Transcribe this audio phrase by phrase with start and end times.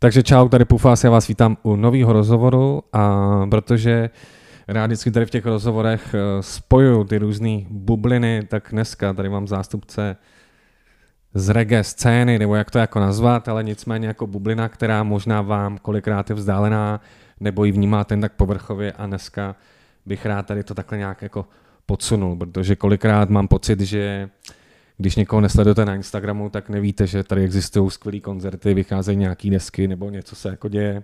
[0.00, 4.10] Takže čau, tady Pufás, já vás vítám u nového rozhovoru a protože
[4.68, 9.48] rád vždycky tady v těch rozhovorech eh, spojuju ty různé bubliny, tak dneska tady mám
[9.48, 10.16] zástupce
[11.34, 15.78] z reggae scény, nebo jak to jako nazvat, ale nicméně jako bublina, která možná vám
[15.78, 17.00] kolikrát je vzdálená,
[17.40, 19.56] nebo ji vnímáte jen tak povrchově a dneska
[20.06, 21.46] bych rád tady to takhle nějak jako
[21.86, 24.28] podsunul, protože kolikrát mám pocit, že
[24.98, 29.88] když někoho nesledujete na Instagramu, tak nevíte, že tady existují skvělé koncerty, vycházejí nějaký desky
[29.88, 31.02] nebo něco se jako děje.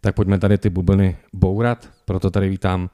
[0.00, 2.90] Tak pojďme tady ty bubliny bourat, proto tady vítám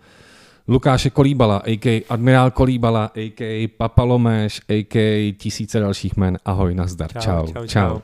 [0.69, 2.05] Lukáše Kolíbala, a.k.
[2.09, 3.69] Admirál Kolíbala, a.k.
[3.77, 4.97] Papalomeš, a.k.
[5.39, 6.39] tisíce dalších men.
[6.45, 7.67] Ahoj, nazdar, čau, čau, čau.
[7.67, 8.01] čau.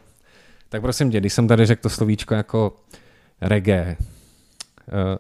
[0.69, 2.77] Tak prosím tě, když jsem tady řekl to slovíčko jako
[3.41, 5.19] reggae, eh,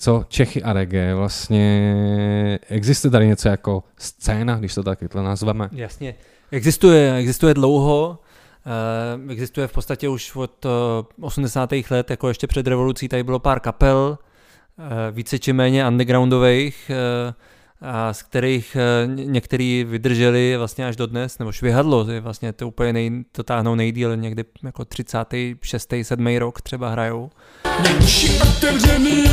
[0.00, 5.68] co Čechy a reggae, vlastně existuje tady něco jako scéna, když to takhle nazveme?
[5.72, 6.14] Jasně,
[6.50, 8.18] existuje, existuje dlouho,
[9.24, 11.70] uh, existuje v podstatě už od uh, 80.
[11.90, 14.18] let, jako ještě před revolucí, tady bylo pár kapel,
[14.78, 16.90] uh, více či méně undergroundových,
[17.82, 18.76] a z kterých
[19.14, 23.42] některý vydrželi vlastně až do dnes, nebo švihadlo, to je vlastně to úplně nej, to
[23.42, 25.94] táhnou nejdíl, někdy jako 36.
[26.02, 26.26] 7.
[26.36, 27.30] rok třeba hrajou.
[28.02, 29.26] Uši otevřený,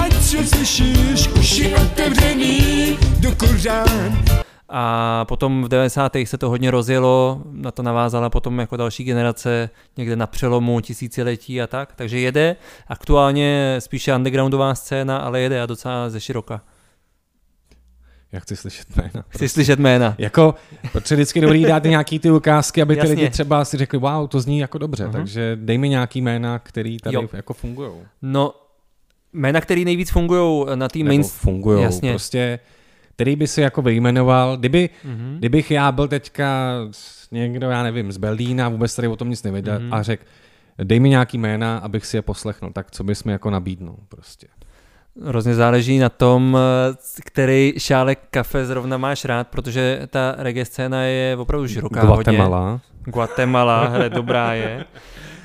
[0.00, 4.24] ať se slyšíš, uši otevřený do kořán.
[4.68, 6.12] A potom v 90.
[6.24, 11.62] se to hodně rozjelo, na to navázala potom jako další generace někde na přelomu tisíciletí
[11.62, 12.56] a tak, takže jede,
[12.88, 16.60] aktuálně spíše undergroundová scéna, ale jede a docela ze široka.
[18.34, 19.08] Já chci slyšet jména.
[19.08, 19.48] Chci prostě.
[19.48, 20.14] slyšet jména.
[20.18, 20.54] Jako,
[20.92, 24.40] protože vždycky dobrý dát nějaký ty ukázky, aby ty lidi třeba si řekli, wow, to
[24.40, 25.12] zní jako dobře, uh-huh.
[25.12, 27.28] takže dej mi nějaký jména, který tady jo.
[27.32, 27.90] jako fungují.
[28.22, 28.54] No,
[29.32, 31.22] jména, který nejvíc fungují na té main...
[31.22, 32.10] fungují, Jasně.
[32.10, 32.58] prostě,
[33.14, 35.38] který by si jako vyjmenoval, kdyby, uh-huh.
[35.38, 36.74] kdybych já byl teďka
[37.30, 39.94] někdo, já nevím, z Berlína, vůbec tady o tom nic nevěděl uh-huh.
[39.94, 40.24] a řekl,
[40.84, 44.46] dej mi nějaký jména, abych si je poslechnul, tak co bys mi jako nabídnul prostě.
[45.22, 46.58] Hrozně záleží na tom,
[47.24, 52.70] který šálek kafe zrovna máš rád, protože ta reggae scéna je opravdu široká Guatemala.
[52.70, 52.80] Hodně.
[53.04, 54.84] Guatemala, hele, dobrá je.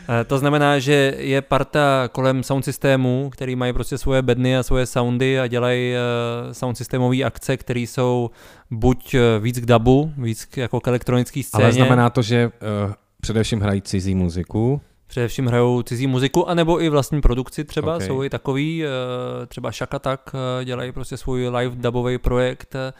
[0.09, 4.63] Eh, to znamená, že je parta kolem sound systému, který mají prostě svoje bedny a
[4.63, 8.29] svoje soundy a dělají eh, sound systémové akce, které jsou
[8.71, 11.63] buď eh, víc k dubu, víc jako k elektronické scéně.
[11.63, 12.47] Ale znamená to, že
[12.85, 18.07] uh, především hrají cizí muziku, Především hrajou cizí muziku, anebo i vlastní produkci třeba, okay.
[18.07, 22.93] jsou i takový, eh, třeba Shakatak eh, dělají prostě svůj live dubový projekt eh,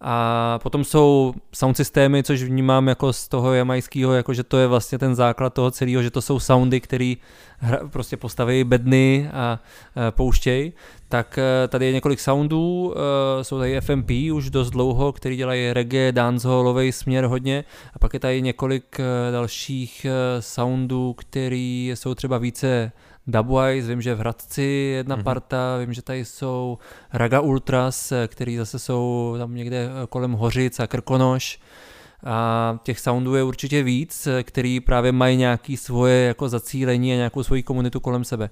[0.00, 4.66] a potom jsou sound systémy, což vnímám jako z toho jamajského, jako že to je
[4.66, 7.16] vlastně ten základ toho celého, že to jsou soundy, který
[7.90, 9.58] prostě postaví bedny a
[10.10, 10.72] pouštějí
[11.08, 15.72] tak eh, tady je několik soundů, eh, jsou tady FMP už dost dlouho, který dělají
[15.72, 17.64] reggae, dancehallový směr hodně.
[17.94, 20.06] A pak je tady několik eh, dalších
[20.40, 22.92] soundů, který jsou třeba více
[23.26, 24.62] Dubwise, vím, že v Hradci
[24.96, 25.22] jedna mm-hmm.
[25.22, 26.78] parta, vím, že tady jsou
[27.12, 31.60] Raga Ultras, který zase jsou tam někde kolem Hořic a Krkonoš.
[32.24, 37.42] A těch soundů je určitě víc, který právě mají nějaký svoje jako zacílení a nějakou
[37.42, 38.50] svoji komunitu kolem sebe.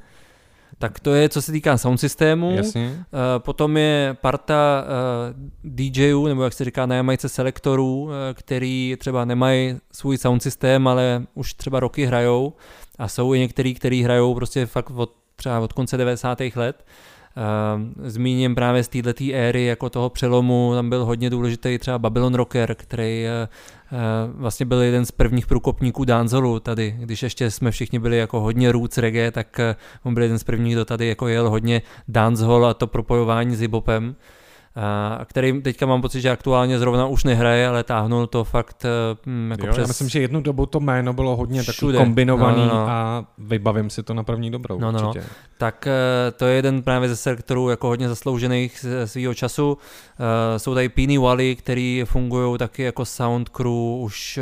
[0.78, 2.56] Tak to je, co se týká sound systému.
[2.56, 3.04] Jasně.
[3.38, 4.84] Potom je parta
[5.64, 11.26] DJů, nebo jak se říká na Jamajce selektorů, který třeba nemají svůj sound systém, ale
[11.34, 12.52] už třeba roky hrajou.
[12.98, 16.38] A jsou i některý, který hrajou prostě fakt od, třeba od konce 90.
[16.56, 16.84] let.
[18.02, 22.74] Zmíním právě z této éry jako toho přelomu, tam byl hodně důležitý třeba Babylon Rocker,
[22.74, 28.18] který uh, vlastně byl jeden z prvních průkopníků Danzolu tady, když ještě jsme všichni byli
[28.18, 31.50] jako hodně roots reggae, tak uh, on byl jeden z prvních, kdo tady jako jel
[31.50, 34.14] hodně dancehall a to propojování s a
[35.24, 38.86] který teďka mám pocit, že aktuálně zrovna už nehraje, ale táhnul to fakt
[39.26, 39.82] hm, jako jo, přes...
[39.82, 42.88] Já myslím, že jednu dobu to jméno bylo hodně takový kombinovaný no, no, no.
[42.88, 45.08] a vybavím si to na první dobrou no, no, no.
[45.08, 45.26] určitě.
[45.28, 45.34] No.
[45.58, 49.72] Tak eh, to je jeden právě ze sektorů jako hodně zasloužených svého času.
[49.72, 49.78] Uh,
[50.56, 54.38] jsou tady Peeny Wally, který fungují taky jako sound crew už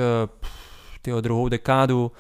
[1.03, 2.13] tyho druhou dekádu.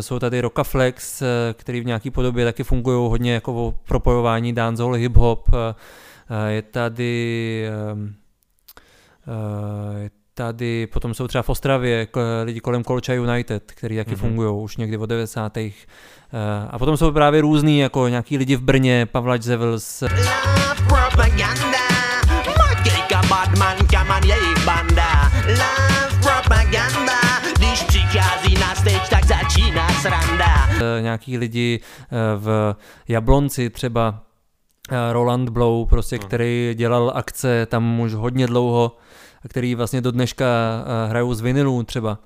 [0.00, 5.74] Jsou tady Rockaflex, který v nějaké podobě taky fungují hodně jako o propojování dancehall, hip-hop.
[6.30, 8.14] Eh, je tady ehm,
[9.28, 12.08] eh, je tady, potom jsou třeba v Ostravě
[12.44, 14.16] lidi kolem Kolča United, který taky mm-hmm.
[14.16, 15.56] fungují už někdy od 90.
[15.56, 15.70] Eh,
[16.70, 20.02] a potom jsou právě různý, jako nějaký lidi v Brně, Pavlač Zevils.
[31.00, 31.80] Nějaký lidi
[32.36, 32.76] v
[33.08, 34.24] Jablonci třeba
[35.12, 36.26] Roland Blow, prostě, no.
[36.26, 38.96] který dělal akce tam už hodně dlouho,
[39.48, 42.18] který vlastně do dneška eh, hrajou z vinilů třeba.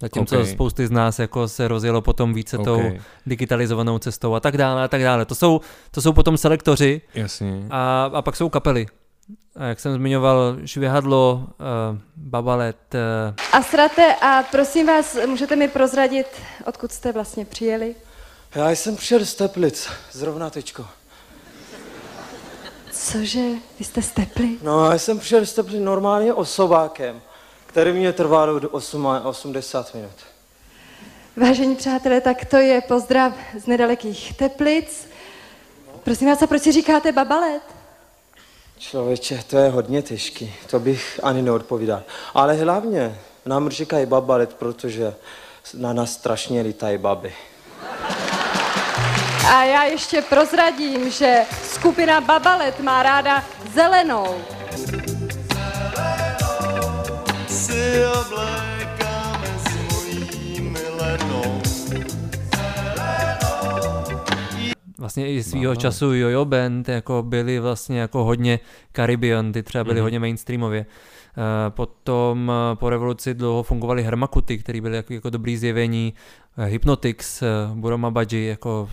[0.00, 0.52] Zatímco okay.
[0.52, 2.64] spousty z nás jako se rozjelo potom více okay.
[2.64, 5.24] tou digitalizovanou cestou a tak dále a tak dále.
[5.24, 5.60] To jsou,
[5.90, 7.66] to jsou potom selektoři Jasně.
[7.70, 8.86] A, a pak jsou kapely.
[9.56, 12.76] A jak jsem zmiňoval, švihadlo, uh, babalet.
[12.94, 13.34] Uh...
[13.52, 16.26] A srate, a prosím vás, můžete mi prozradit,
[16.66, 17.94] odkud jste vlastně přijeli?
[18.54, 20.86] Já jsem přijel z Teplic, zrovna teďko.
[23.04, 23.48] Cože,
[23.78, 24.58] vy jste z Tepli?
[24.62, 27.20] No, já jsem přijel z Tepli normálně osobákem,
[27.66, 30.10] který mě trvalo do 8, 80 minut.
[31.36, 35.08] Vážení přátelé, tak to je pozdrav z nedalekých Teplic.
[36.04, 37.62] Prosím vás, a proč si říkáte babalet?
[38.78, 42.02] Člověče, to je hodně těžký, to bych ani neodpovídal.
[42.34, 45.14] Ale hlavně nám říkají babalet, protože
[45.74, 47.34] na nás strašně lítají baby.
[49.48, 53.44] A já ještě prozradím, že skupina Babalet má ráda
[53.74, 54.26] zelenou.
[57.48, 61.62] Si oblékáme s mojí milenou.
[64.98, 68.60] Vlastně i svýho no, času Jojo Band jako byli vlastně jako hodně
[68.92, 70.02] Caribbean, ty třeba byly mm-hmm.
[70.02, 70.86] hodně mainstreamově.
[71.36, 76.14] Eh, potom eh, po revoluci dlouho fungovaly Hermakuty, které byly jako, jako dobrý zjevení.
[76.58, 77.42] Eh, Hypnotix,
[77.74, 78.88] Buroma Baji, jako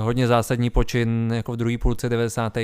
[0.00, 2.58] hodně zásadní počin jako v druhé půlce 90.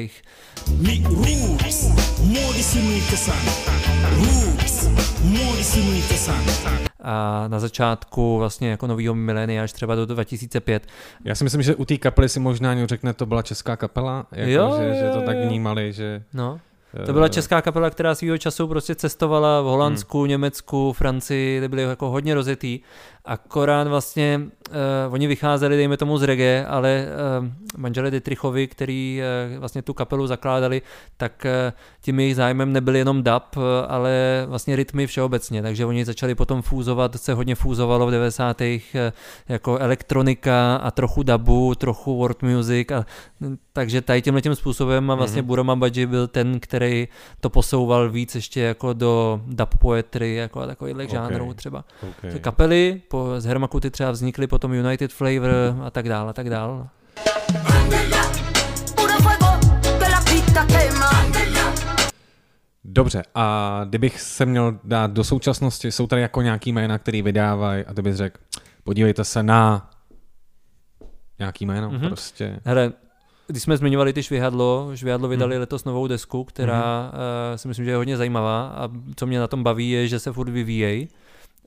[7.00, 10.86] A na začátku vlastně jako novýho milénia až třeba do 2005.
[11.24, 14.26] Já si myslím, že u té kapely si možná někdo řekne, to byla česká kapela,
[14.32, 16.22] jako, jo, že, že to tak vnímali, že...
[16.34, 16.60] No.
[17.06, 20.28] To byla česká kapela, která svýho času prostě cestovala v Holandsku, hmm.
[20.28, 22.80] Německu, Francii, kde byly jako hodně rozjetý
[23.24, 24.40] Akorát vlastně
[24.70, 27.06] uh, oni vycházeli, dejme tomu z reggae, ale
[27.40, 29.22] uh, manželé Dietrichovi, který
[29.52, 30.82] uh, vlastně tu kapelu zakládali,
[31.16, 36.04] tak uh, tím jejich zájmem nebyl jenom dub, uh, ale vlastně rytmy všeobecně, takže oni
[36.04, 38.60] začali potom fúzovat, se hodně fúzovalo v 90.
[38.60, 38.66] Uh,
[39.48, 43.06] jako elektronika a trochu dubu, trochu world music a
[43.72, 45.46] takže tady tímhle tím způsobem a vlastně mm-hmm.
[45.46, 47.08] Burama Baji byl ten, který
[47.40, 51.08] to posouval víc ještě jako do dub poetry, jako a takových okay.
[51.08, 51.84] žánrů třeba.
[52.10, 52.38] Okay.
[52.40, 55.50] Kapely po, z Hermakuty třeba vznikly potom United Flavor
[55.84, 56.88] a tak dále, a tak dále.
[62.84, 67.84] Dobře, a kdybych se měl dát do současnosti, jsou tady jako nějaký jména, který vydávají
[67.84, 68.40] a ty bys řekl,
[68.84, 69.90] podívejte se na
[71.38, 72.06] nějaký jméno mm-hmm.
[72.06, 72.60] prostě.
[72.64, 72.92] Hele,
[73.46, 75.60] když jsme zmiňovali ty Švihadlo, Švihadlo vydali hmm.
[75.60, 77.20] letos novou desku, která hmm.
[77.52, 80.18] uh, si myslím, že je hodně zajímavá a co mě na tom baví je, že
[80.18, 81.08] se furt vyvíjejí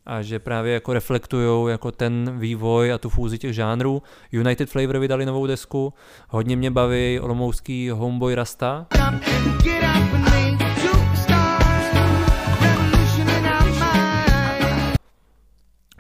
[0.06, 4.02] a že právě jako reflektují jako ten vývoj a tu fúzi těch žánrů.
[4.32, 5.94] United Flavor vydali novou desku,
[6.30, 8.86] hodně mě baví olomouský Homeboy Rasta.
[9.64, 9.85] Get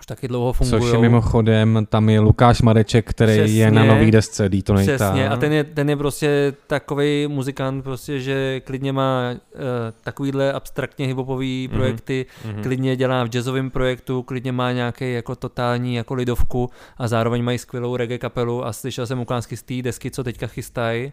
[0.05, 0.81] už taky dlouho fungují.
[0.81, 4.95] Což je mimochodem, tam je Lukáš Mareček, který přesně, je na nový desce Detonator.
[4.95, 9.59] Přesně, a ten je, ten je prostě takový muzikant, prostě, že klidně má uh,
[10.03, 11.75] takovýhle abstraktně hiphopový mm-hmm.
[11.75, 12.63] projekty, mm-hmm.
[12.63, 17.57] klidně dělá v jazzovém projektu, klidně má nějaký jako totální jako lidovku a zároveň mají
[17.57, 21.11] skvělou reggae kapelu a slyšel jsem ukázky z té desky, co teďka chystají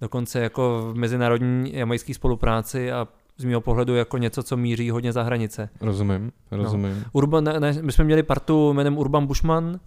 [0.00, 3.08] dokonce jako v mezinárodní jamajské spolupráci a
[3.42, 5.68] z mého pohledu jako něco, co míří hodně za hranice.
[5.80, 6.58] Rozumím, no.
[6.58, 6.94] rozumím.
[6.98, 7.04] No.
[7.12, 9.80] Urban, ne, my jsme měli partu jménem Urban Bushman.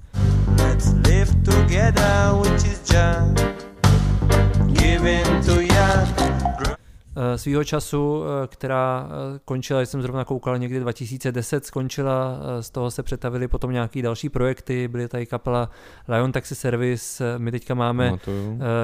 [0.57, 3.46] Let's live together, which is just
[4.68, 5.66] giving to
[7.36, 13.04] svýho času, eh, která eh, končila, jsem zrovna koukal někdy 2010, skončila, z toho se
[13.04, 15.69] přetavili potom nějaký další projekty, byly tady kapela
[16.07, 18.18] Lion Taxi Service, my teďka máme, no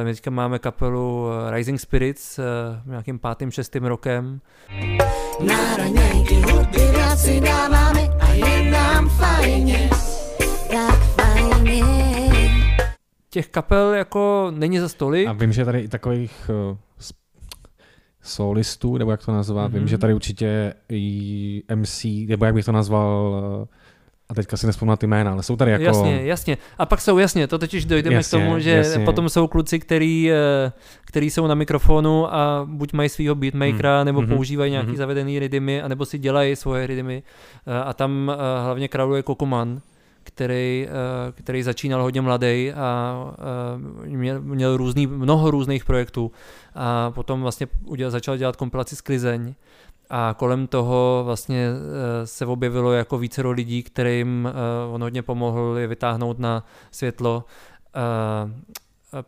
[0.03, 2.39] my teďka máme kapelu Rising Spirits
[2.85, 4.41] nějakým pátým, šestým rokem.
[5.45, 6.81] Na raňajky hudby
[7.15, 9.89] si dáváme a je nám fajně,
[10.71, 11.83] tak fajně.
[13.29, 15.27] Těch kapel jako není za stolik.
[15.27, 16.49] A vím, že tady i takových
[18.21, 19.71] solistů, nebo jak to nazvat.
[19.71, 19.75] Mm-hmm.
[19.75, 23.67] Vím, že tady určitě i MC, nebo jak bych to nazval, eh,
[24.29, 25.83] a teďka si nespomínám ty jména, ale jsou tady jako...
[25.83, 26.57] Jasně, jasně.
[26.77, 29.05] A pak jsou, jasně, to totiž dojdeme jasně, k tomu, že jasně.
[29.05, 30.71] potom jsou kluci, který, eh,
[31.05, 34.05] který jsou na mikrofonu a buď mají svého beatmakera, mm.
[34.05, 34.35] nebo mm-hmm.
[34.35, 34.95] používají nějaký mm-hmm.
[34.95, 37.23] zavedený rytmy, anebo si dělají svoje rytmy.
[37.67, 38.31] Eh, a tam
[38.63, 39.81] hlavně králuje Kokoman,
[40.23, 43.15] který, eh, který začínal hodně mladý a
[44.05, 46.31] eh, měl, měl různý, mnoho různých projektů
[46.75, 49.53] a potom vlastně udělal, začal dělat kompilaci Sklizeň
[50.09, 54.49] a kolem toho vlastně eh, se objevilo jako více lidí, kterým
[54.91, 57.45] on hodně pomohl je vytáhnout na světlo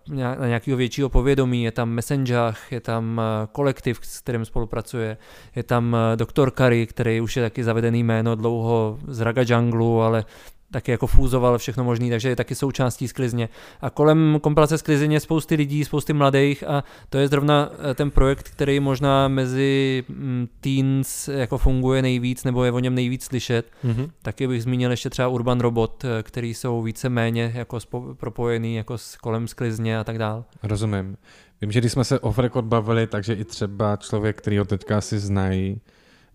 [0.09, 3.21] na nějakého většího povědomí, je tam Messenger, je tam
[3.51, 5.17] kolektiv, s kterým spolupracuje,
[5.55, 10.25] je tam doktor Kari, který už je taky zavedený jméno dlouho z Raga Jungle, ale
[10.73, 13.49] taky jako fúzoval všechno možný, takže je taky součástí sklizně.
[13.81, 18.49] A kolem kompilace sklizně spousty lidí, spousty mladých a to je zrovna eh, ten projekt,
[18.49, 23.65] který možná mezi mm, teens jako funguje nejvíc, nebo je o něm nejvíc slyšet.
[23.85, 24.09] Mm-hmm.
[24.21, 28.75] Taky bych zmínil ještě třeba Urban Robot, eh, který jsou více méně jako spo, propojený
[28.75, 30.45] jako s kolem sklizně a tak dál.
[30.63, 31.17] Rozumím.
[31.61, 35.01] Vím, že když jsme se off record bavili, takže i třeba člověk, který ho teďka
[35.01, 35.81] si znají,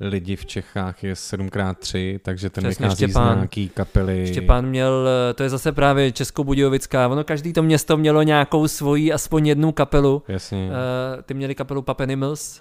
[0.01, 4.27] lidi v Čechách je 7x3, takže ten Přesně, vychází Štěpán, z nějaký kapely.
[4.27, 9.47] Štěpán měl, to je zase právě Českobudějovická, ono každý to město mělo nějakou svoji, aspoň
[9.47, 10.23] jednu kapelu.
[10.29, 10.69] Jasně.
[10.69, 12.61] Uh, ty měli kapelu Pup Animals.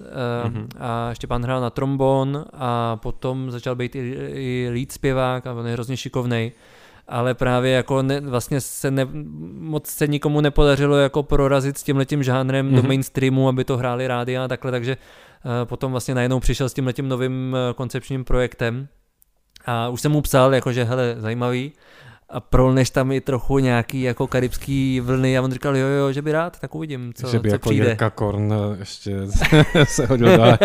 [0.00, 5.52] Uh, a Štěpán hrál na trombon a potom začal být i, i lead zpěvák a
[5.52, 6.52] on je hrozně šikovnej
[7.08, 9.06] ale právě jako ne, vlastně se ne,
[9.58, 12.74] moc se nikomu nepodařilo jako prorazit s tímhletím žánrem mm-hmm.
[12.74, 12.88] do mhm.
[12.88, 17.08] mainstreamu, aby to hráli rádi a takhle, takže uh, potom vlastně najednou přišel s tímhletím
[17.08, 18.88] novým uh, koncepčním projektem
[19.66, 21.72] a už jsem mu psal, jakože hele, zajímavý,
[22.30, 26.22] a prolneš tam i trochu nějaký jako karibský vlny a on říkal, jo, jo, že
[26.22, 27.86] by rád, tak uvidím, co, že by co jako přijde.
[27.86, 29.16] Jirka Korn ještě
[29.84, 30.58] se hodil dál.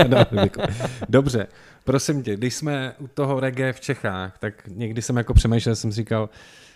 [1.10, 1.48] Dobře,
[1.84, 5.92] prosím tě, když jsme u toho reggae v Čechách, tak někdy jsem jako přemýšlel, jsem
[5.92, 6.30] říkal,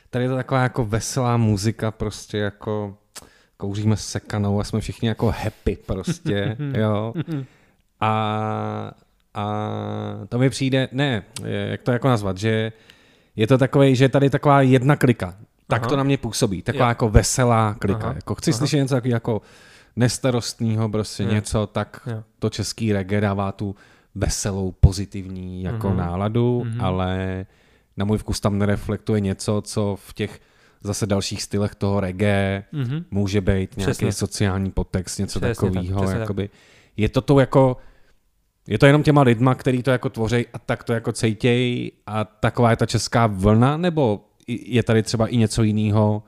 [0.10, 2.98] tady je to taková jako veselá muzika, prostě jako
[3.58, 7.14] kouříme sekanou a jsme všichni jako happy prostě, jo.
[8.00, 8.92] A,
[9.34, 9.46] a
[10.30, 12.72] to mi přijde, ne, jak to jako nazvat, že
[13.36, 15.36] je to takový, že je tady taková jedna klika.
[15.68, 15.90] Tak Aha.
[15.90, 16.62] to na mě působí.
[16.62, 16.90] Taková jo.
[16.90, 18.06] jako veselá klika.
[18.06, 18.14] Aha.
[18.16, 18.58] Jako chci Aha.
[18.58, 19.42] slyšet něco jako
[19.96, 21.32] nestarostního, prostě jo.
[21.32, 22.24] něco, tak jo.
[22.40, 23.76] to český reggae dává tu
[24.18, 27.46] veselou, pozitivní jako mm náladu, mm ale
[27.98, 30.40] na můj vkus tam nereflektuje něco, co v těch
[30.84, 34.12] zase dalších stylech toho reggae mm může být nějaký Přesně.
[34.12, 36.06] sociální podtext, něco takového.
[36.06, 36.28] Tak,
[36.98, 37.78] Je to to jako
[38.68, 42.26] je to jenom těma lidma, který to jako tvoří a tak to jako cejtějí a
[42.26, 46.24] taková je ta česká vlna, nebo je tady třeba i něco jiného,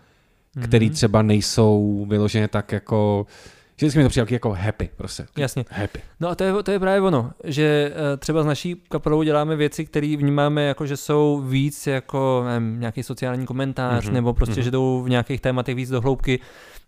[0.63, 0.95] který mhm.
[0.95, 5.25] třeba nejsou vyloženě tak jako že vždycky mi to přijde jako happy, prostě.
[5.37, 5.65] Jasně.
[5.69, 6.01] Happy.
[6.19, 9.55] No a to je, to je právě ono, že eh, třeba s naší kapelou děláme
[9.55, 14.11] věci, které vnímáme jako, že jsou víc jako nevím, nějaký sociální komentář, mm-hmm.
[14.11, 14.63] nebo prostě, mm-hmm.
[14.63, 16.39] že jdou v nějakých tématech víc do hloubky.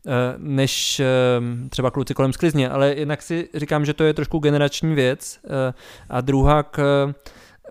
[0.07, 1.05] Eh, než eh,
[1.69, 5.39] třeba kluci kolem sklizně, ale jednak si říkám, že to je trošku generační věc
[6.09, 7.13] a druhá k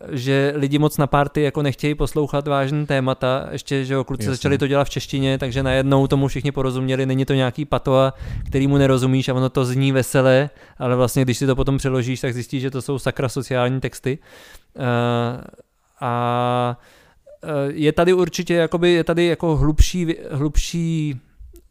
[0.09, 4.35] že lidi moc na party jako nechtějí poslouchat vážné témata, ještě, že jo, kluci Jasně.
[4.35, 8.15] začali to dělat v češtině, takže najednou tomu všichni porozuměli, není to nějaký patoa,
[8.47, 12.21] který mu nerozumíš a ono to zní veselé, ale vlastně když si to potom přeložíš,
[12.21, 14.19] tak zjistíš, že to jsou sakra sociální texty.
[16.01, 16.77] A
[17.69, 21.21] je tady určitě jakoby, je tady jako hlubší, hlubší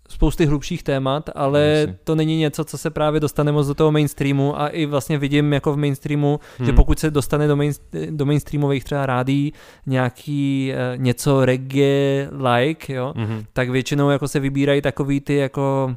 [0.09, 1.97] spousty hlubších témat, ale Myslím.
[2.03, 5.53] to není něco, co se právě dostane moc do toho mainstreamu a i vlastně vidím
[5.53, 6.65] jako v mainstreamu, hmm.
[6.65, 7.71] že pokud se dostane do, main,
[8.09, 9.53] do mainstreamových třeba rádí
[9.85, 13.43] nějaký uh, něco reggae-like, jo, hmm.
[13.53, 15.95] tak většinou jako se vybírají takový ty jako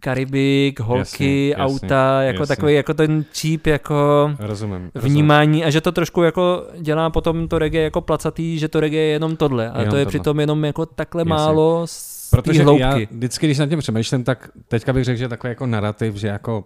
[0.00, 2.56] Karibik, holky, jasně, auta, jako jasně.
[2.56, 5.66] takový jako ten cheap jako rozumím, vnímání rozumím.
[5.66, 9.06] a že to trošku jako dělá potom to reggae jako placatý, že to reggae je
[9.06, 10.10] jenom tohle a jenom to je tohle.
[10.10, 11.28] přitom jenom jako takhle jasně.
[11.28, 11.86] málo
[12.30, 16.14] Protože já vždycky, když nad tím přemýšlím, tak teďka bych řekl, že takový jako narrativ,
[16.14, 16.64] že jako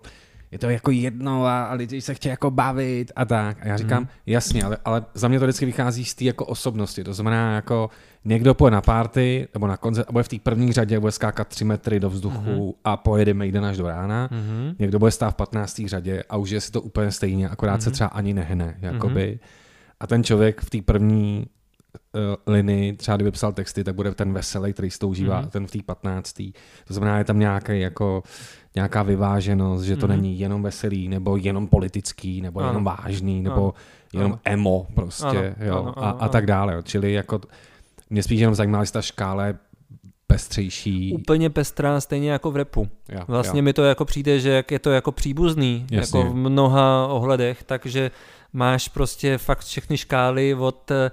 [0.53, 3.57] je to jako jedno a, a lidi se chtějí jako bavit a tak.
[3.63, 4.09] A já říkám, hmm.
[4.27, 7.05] jasně, ale, ale za mě to vždycky vychází z té jako osobnosti.
[7.05, 7.91] To znamená, jako
[8.25, 11.49] někdo pojede na party nebo na koncert a bude v té první řadě, bude skákat
[11.49, 12.73] 3 metry do vzduchu hmm.
[12.85, 14.29] a pojede Maiden až do rána.
[14.33, 14.75] Hmm.
[14.79, 15.83] Někdo bude stát v 15.
[15.87, 17.81] řadě a už je si to úplně stejně, akorát hmm.
[17.81, 18.77] se třeba ani nehne.
[18.81, 19.29] Jakoby.
[19.29, 19.39] Hmm.
[20.01, 21.47] A ten člověk v té první
[22.15, 25.51] uh, linii, třeba kdyby psal texty, tak bude ten veselý, který se to užívá, mm-hmm.
[25.51, 26.33] ten v té 15.
[26.89, 28.23] To znamená, je tam nějaký jako
[28.75, 30.11] nějaká vyváženost, že to mm-hmm.
[30.11, 32.69] není jenom veselý, nebo jenom politický, nebo ano.
[32.69, 33.75] jenom vážný, nebo ano.
[34.13, 34.41] jenom ano.
[34.45, 35.41] emo prostě, ano.
[35.61, 36.75] jo, ano, ano, a, a tak dále.
[36.75, 36.83] Jo.
[36.83, 37.41] Čili jako
[38.11, 39.55] mě spíš jenom zajímá, jestli ta škála je
[40.27, 41.13] pestřejší.
[41.13, 42.89] Úplně pestrá, stejně jako v repu.
[43.09, 43.63] Ja, vlastně ja.
[43.63, 46.19] mi to jako přijde, že jak je to jako příbuzný, Jasně.
[46.19, 48.11] jako v mnoha ohledech, takže
[48.53, 51.11] máš prostě fakt všechny škály od eh,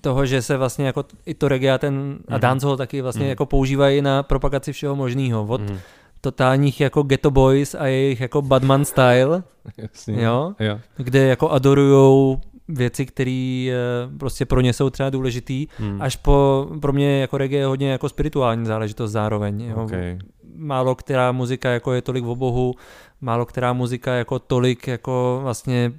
[0.00, 2.24] toho, že se vlastně jako i to reggae a ten mm.
[2.28, 2.40] a mhm.
[2.40, 3.28] dancehall taky vlastně mm.
[3.28, 5.46] jako používají na propagaci všeho možného.
[5.48, 5.78] Od mm.
[6.20, 9.42] totálních jako Ghetto Boys a jejich jako Badman style,
[9.78, 10.22] Jasně.
[10.22, 10.54] jo?
[10.60, 16.02] jo, kde jako adorujou věci, které eh, prostě pro ně jsou třeba důležitý, hmm.
[16.02, 19.60] až po, pro mě jako reggae je hodně jako spirituální záležitost zároveň.
[19.60, 19.84] Jo.
[19.84, 20.18] Okay.
[20.58, 22.74] Málo která muzika jako je tolik v obohu,
[23.20, 25.92] málo která muzika jako tolik jako vlastně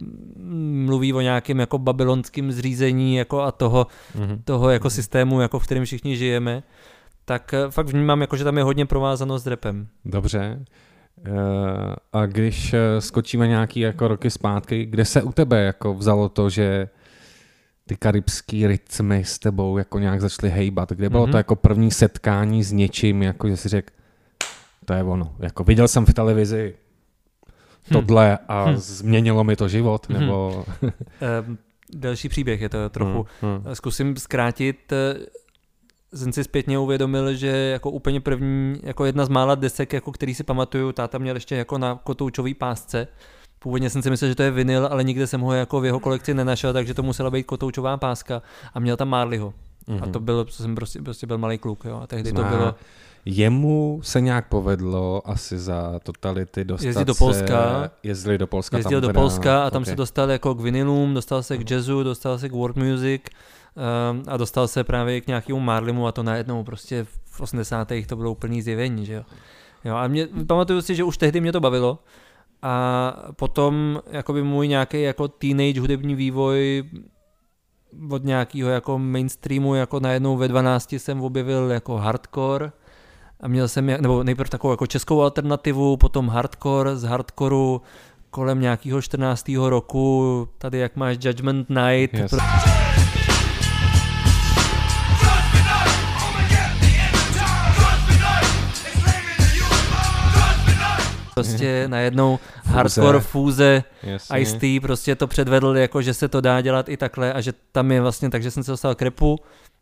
[0.85, 3.87] mluví o nějakém jako babylonském zřízení jako a toho,
[4.17, 4.39] mm-hmm.
[4.43, 6.63] toho jako systému, jako v kterém všichni žijeme,
[7.25, 9.87] tak eh, fakt vnímám, jako, že tam je hodně provázanost s repem.
[10.05, 10.65] Dobře.
[12.13, 16.89] a když skočíme nějaký jako roky zpátky, kde se u tebe jako vzalo to, že
[17.85, 20.91] ty karibský rytmy s tebou jako nějak začaly hejbat?
[20.91, 21.31] Kde bylo mm-hmm.
[21.31, 23.93] to jako první setkání s něčím, jako že si řekl,
[24.89, 25.35] to je ono.
[25.39, 26.75] Jako viděl jsem v televizi
[27.91, 28.77] tohle a hmm.
[28.77, 30.19] změnilo mi to život, hmm.
[30.19, 30.65] nebo...
[30.81, 31.57] um,
[31.93, 33.25] další příběh je to trochu.
[33.41, 33.55] Hmm.
[33.55, 33.75] Hmm.
[33.75, 34.93] Zkusím zkrátit.
[36.13, 40.35] Jsem si zpětně uvědomil, že jako úplně první, jako jedna z mála desek, jako který
[40.35, 43.07] si pamatuju, táta měl ještě jako na kotoučový pásce.
[43.59, 45.99] Původně jsem si myslel, že to je vinyl, ale nikde jsem ho jako v jeho
[45.99, 48.41] kolekci nenašel, takže to musela být kotoučová páska
[48.73, 49.53] a měl tam Marleyho.
[49.87, 50.01] Mm-hmm.
[50.01, 50.11] A mhm.
[50.11, 51.99] to bylo, jsem prostě, prostě byl malý kluk, jo.
[52.03, 52.43] A tehdy Zná.
[52.43, 52.75] to bylo
[53.31, 57.91] Jemu se nějak povedlo asi za totality dostat Jezdit do Polska.
[58.03, 58.77] Jezdili do Polska.
[58.77, 59.91] Jezdil do Polska a tam okay.
[59.91, 63.21] se dostal jako k vinilům, dostal se k jazzu, dostal se k world music
[64.11, 67.91] um, a dostal se právě k nějakému Marlimu a to najednou prostě v 80.
[68.07, 69.23] to bylo úplný zjevení, že jo.
[69.85, 71.99] jo a mě, pamatuju si, že už tehdy mě to bavilo
[72.61, 76.83] a potom jakoby můj nějaký jako teenage hudební vývoj
[78.11, 82.71] od nějakého jako mainstreamu, jako najednou ve 12 jsem objevil jako hardcore,
[83.39, 87.81] a měl jsem, nebo nejprve takovou jako českou alternativu, potom hardcore, z hardcoreu
[88.29, 89.51] kolem nějakého 14.
[89.67, 92.13] roku, tady jak máš Judgment Night.
[92.13, 92.29] Yes.
[92.29, 92.39] Pro...
[101.33, 102.73] prostě najednou fúze.
[102.73, 103.83] hardcore fúze,
[104.37, 107.91] Ice-T prostě to předvedl jako, že se to dá dělat i takhle a že tam
[107.91, 109.39] je vlastně, takže jsem se dostal k repu,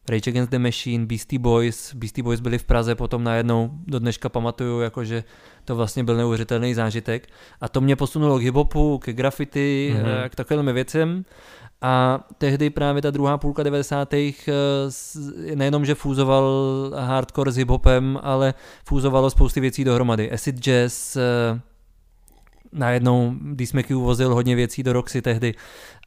[0.09, 4.29] Rage Against the Machine, Beastie Boys, Beastie Boys byli v Praze, potom najednou do dneška
[4.29, 5.23] pamatuju, jako že
[5.65, 7.27] to vlastně byl neuvěřitelný zážitek.
[7.61, 10.29] A to mě posunulo k hiphopu, k graffiti, mm-hmm.
[10.29, 11.25] k takovým věcem.
[11.81, 14.13] A tehdy právě ta druhá půlka 90.
[14.13, 14.41] Eh,
[15.55, 16.45] nejenom, že fúzoval
[16.95, 18.53] hardcore s hiphopem, ale
[18.85, 20.31] fúzovalo spousty věcí dohromady.
[20.31, 21.61] Acid jazz, eh,
[22.77, 25.53] najednou D-Smacky vozil hodně věcí do Roxy tehdy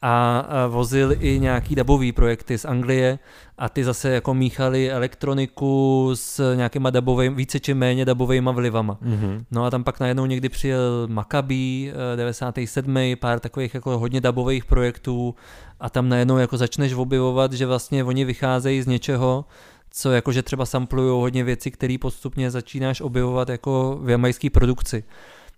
[0.03, 3.19] a vozil i nějaký dubový projekty z Anglie
[3.59, 8.99] a ty zase jako míchali elektroniku s nějakýma dubovými, více či méně dubovými vlivama.
[9.03, 9.45] Mm-hmm.
[9.51, 12.97] No a tam pak najednou někdy přijel Maccabi 97.
[12.97, 15.35] Eh, pár takových jako hodně dubových projektů
[15.81, 19.45] a tam najednou jako začneš objevovat, že vlastně oni vycházejí z něčeho,
[19.91, 25.05] co jakože třeba samplují hodně věcí, které postupně začínáš objevovat jako v jamajské produkci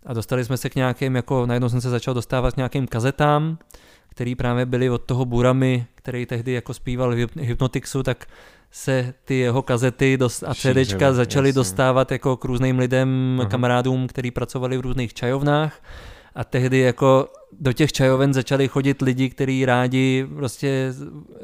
[0.06, 3.58] a dostali jsme se k nějakým, jako najednou jsem se začal dostávat k nějakým kazetám,
[4.08, 8.26] který právě byly od toho Buramy, který tehdy jako zpíval v Hypnotixu, tak
[8.70, 13.50] se ty jeho kazety a CDčka začaly dostávat jako k různým lidem, Aha.
[13.50, 15.80] kamarádům, kteří pracovali v různých čajovnách
[16.34, 17.28] a tehdy jako
[17.60, 20.94] do těch čajoven začali chodit lidi, kteří rádi prostě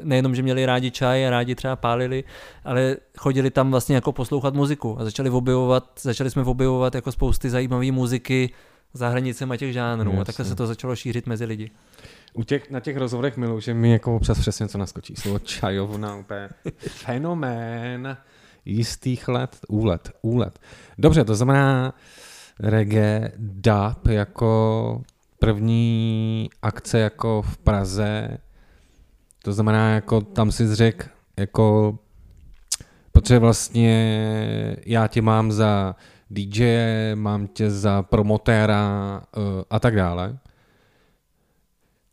[0.03, 2.23] nejenom, že měli rádi čaj a rádi třeba pálili,
[2.63, 7.49] ale chodili tam vlastně jako poslouchat muziku a začali objevovat, začali jsme objevovat jako spousty
[7.49, 8.49] zajímavé muziky
[8.93, 10.21] za hranicemi těch žánrů Jasně.
[10.21, 11.71] a takhle se to začalo šířit mezi lidi.
[12.33, 15.15] U těch, na těch rozhovorech milu, že mi jako občas přesně co naskočí.
[15.15, 18.17] Slovo čajovna, úplně fenomén
[18.65, 20.59] jistých let, úlet, úlet.
[20.97, 21.93] Dobře, to znamená,
[22.59, 25.01] reggae dub jako
[25.39, 28.37] první akce jako v Praze.
[29.43, 31.97] To znamená, jako tam si řekl, jako
[33.11, 35.95] protože vlastně já tě mám za
[36.29, 36.65] DJ,
[37.15, 40.37] mám tě za promotéra uh, a tak dále.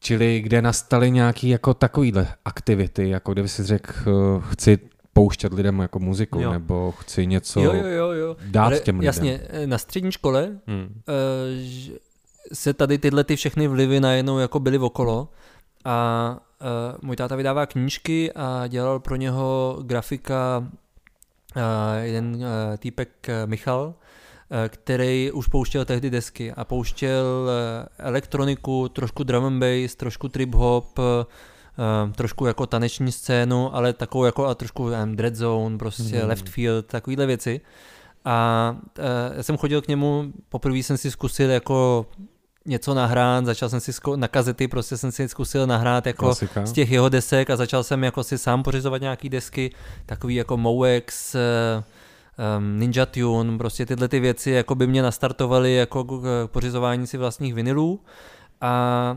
[0.00, 4.78] Čili kde nastaly nějaké jako takovýhle aktivity, jako kdyby si řekl, uh, chci
[5.16, 6.52] pouštět lidem jako muziku, jo.
[6.52, 8.36] nebo chci něco jo, jo, jo, jo.
[8.46, 9.06] dát Ale těm lidem.
[9.06, 11.02] Jasně, eh, na střední škole hmm.
[11.08, 11.96] uh,
[12.52, 15.28] se tady tyhle ty všechny vlivy najednou jako byly okolo
[15.84, 20.68] a uh, můj táta vydává knížky a dělal pro něho grafika
[22.02, 22.44] jeden
[22.78, 23.94] týpek Michal,
[24.68, 27.50] který už pouštěl tehdy desky a pouštěl
[27.98, 30.98] elektroniku, trošku drum and bass, trošku trip hop,
[31.78, 36.28] uh, trošku jako taneční scénu, ale takovou jako a trošku um, Dread Zone, prostě mm.
[36.28, 37.60] Left Field, takovýhle věci.
[38.24, 42.06] A uh, já jsem chodil k němu, poprvé jsem si zkusil jako
[42.66, 46.66] něco nahrát, začal jsem si zko- na kazety, prostě jsem si zkusil nahrát jako Klasika.
[46.66, 49.70] z těch jeho desek a začal jsem jako si sám pořizovat nějaký desky,
[50.06, 51.36] takový jako Moex,
[52.58, 57.18] um, Ninja Tune, prostě tyhle ty věci jako by mě nastartovaly jako k pořizování si
[57.18, 58.00] vlastních vinilů
[58.60, 59.16] a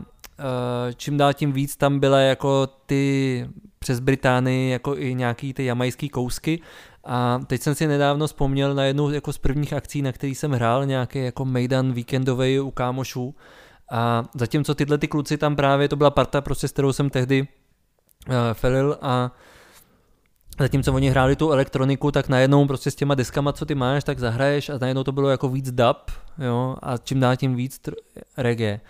[0.96, 3.46] čím dál tím víc tam byla jako ty
[3.78, 6.60] přes Británii jako i nějaký ty jamajský kousky
[7.04, 10.52] a teď jsem si nedávno vzpomněl na jednu jako z prvních akcí, na který jsem
[10.52, 13.34] hrál, nějaký jako Mejdan víkendový u kámošů
[13.90, 17.48] a zatímco tyhle ty kluci tam právě, to byla parta, prostě s kterou jsem tehdy
[18.28, 19.32] uh, felil a
[20.60, 24.18] Zatímco oni hráli tu elektroniku, tak najednou prostě s těma diskama, co ty máš, tak
[24.18, 27.94] zahraješ a najednou to bylo jako víc dub, jo, a čím dál tím víc tr-
[28.36, 28.80] reggae.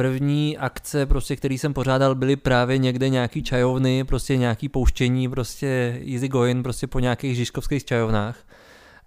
[0.00, 6.00] První akce, prostě, který jsem pořádal, byly právě někde nějaký čajovny, prostě nějaký pouštění, prostě
[6.12, 8.36] easy going, prostě po nějakých žižkovských čajovnách.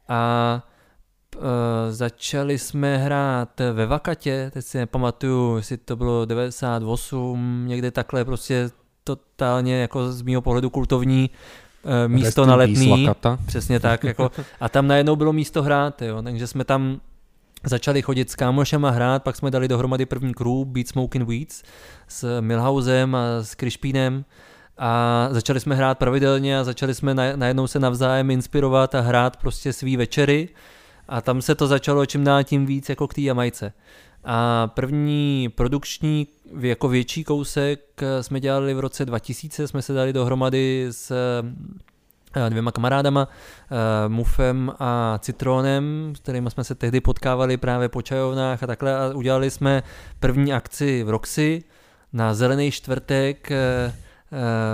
[0.10, 0.64] A
[1.36, 8.26] e, začali jsme hrát ve Vakatě, teď si nepamatuju, jestli to bylo 98, někde takhle
[8.26, 8.70] prostě
[9.04, 11.30] totálně jako z mého pohledu kultovní
[11.86, 13.08] e, místo na letný.
[13.46, 14.04] Přesně tak.
[14.04, 17.00] Jako, a tam najednou bylo místo hrát, jo, takže jsme tam
[17.64, 21.64] začali chodit s kámošem a hrát, pak jsme dali dohromady první crew Beat Smoking Weeds
[22.08, 24.26] s Milhausem a s Krišpínem
[24.78, 29.74] a začali jsme hrát pravidelně a začali jsme najednou se navzájem inspirovat a hrát prostě
[29.74, 30.50] svý večery
[31.08, 33.74] a tam se to začalo čím dál tím víc jako k té Jamajce.
[34.24, 36.28] A první produkční
[36.60, 41.14] jako větší kousek jsme dělali v roce 2000, jsme se dali dohromady s
[42.50, 43.78] dvěma kamarádama, uh,
[44.14, 48.98] Mufem a Citronem, s kterými jsme se tehdy potkávali právě po čajovnách a takhle.
[48.98, 49.84] A udělali jsme
[50.20, 51.64] první akci v Roxy
[52.14, 53.94] na Zelený čtvrtek uh,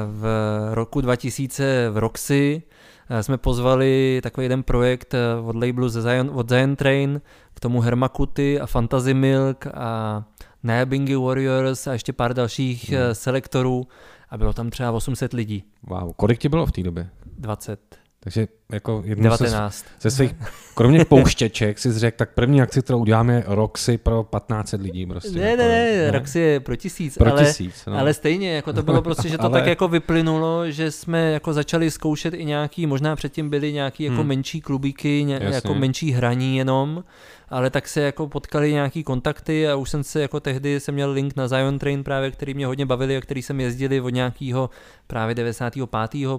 [0.08, 0.26] v
[0.74, 2.64] roku 2000 v Roxy.
[3.10, 7.22] Eh, jsme pozvali takový jeden projekt eh, od labelu ze Zion, od Zion Train,
[7.54, 10.24] k tomu Hermakuty a Fantasy Milk a
[10.64, 13.00] Nayabingi Warriors a ještě pár dalších hmm.
[13.14, 13.88] selektorů
[14.30, 15.64] a bylo tam třeba 800 lidí.
[15.84, 17.10] Wow, kolik ti bylo v té době?
[17.38, 17.98] 20.
[18.20, 19.78] Takže jako jedno 19.
[19.78, 20.36] Ze, ze svých,
[20.76, 25.06] kromě pouštěček si řekl, tak první akci, kterou uděláme, je Roxy pro 15 lidí.
[25.06, 27.98] Prostě, ne, jako, ne, ne, ne, Roxy je pro tisíc, pro ale, tisíc no.
[27.98, 29.60] ale stejně, jako to bylo prostě, že to ale...
[29.60, 34.18] tak jako vyplynulo, že jsme jako začali zkoušet i nějaký, možná předtím byly nějaký jako
[34.18, 34.28] hmm.
[34.28, 37.04] menší klubíky, ně, jako menší hraní jenom,
[37.50, 41.12] ale tak se jako potkali nějaký kontakty a už jsem se jako tehdy jsem měl
[41.12, 44.70] link na Zion Train právě, který mě hodně bavili a který jsem jezdili od nějakého
[45.08, 45.90] právě 95.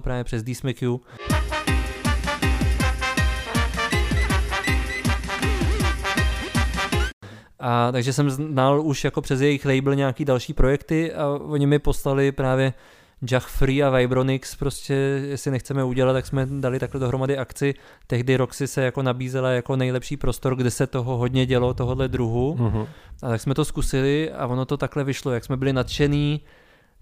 [0.01, 0.99] právě přes DSMQ.
[7.61, 11.79] A takže jsem znal už jako přes jejich label nějaký další projekty a oni mi
[11.79, 12.73] poslali právě
[13.25, 14.93] Jack Free a Vibronix, prostě
[15.29, 17.73] jestli nechceme udělat, tak jsme dali takhle dohromady akci.
[18.07, 22.55] Tehdy Roxy se jako nabízela jako nejlepší prostor, kde se toho hodně dělo, tohohle druhu.
[22.59, 22.87] Uh-huh.
[23.23, 25.31] A tak jsme to zkusili a ono to takhle vyšlo.
[25.31, 26.41] Jak jsme byli nadšený,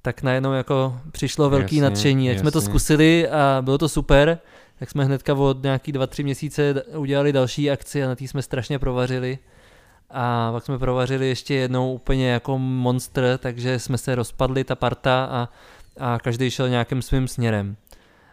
[0.01, 2.25] tak najednou jako přišlo velký jasně, nadšení.
[2.25, 2.41] Jak jasně.
[2.41, 4.39] jsme to zkusili a bylo to super,
[4.79, 8.41] tak jsme hnedka od nějaký dva, tři měsíce udělali další akci a na tý jsme
[8.41, 9.39] strašně provařili
[10.11, 15.25] a pak jsme provařili ještě jednou úplně jako monster, takže jsme se rozpadli ta parta
[15.31, 15.49] a,
[15.99, 17.75] a každý šel nějakým svým směrem.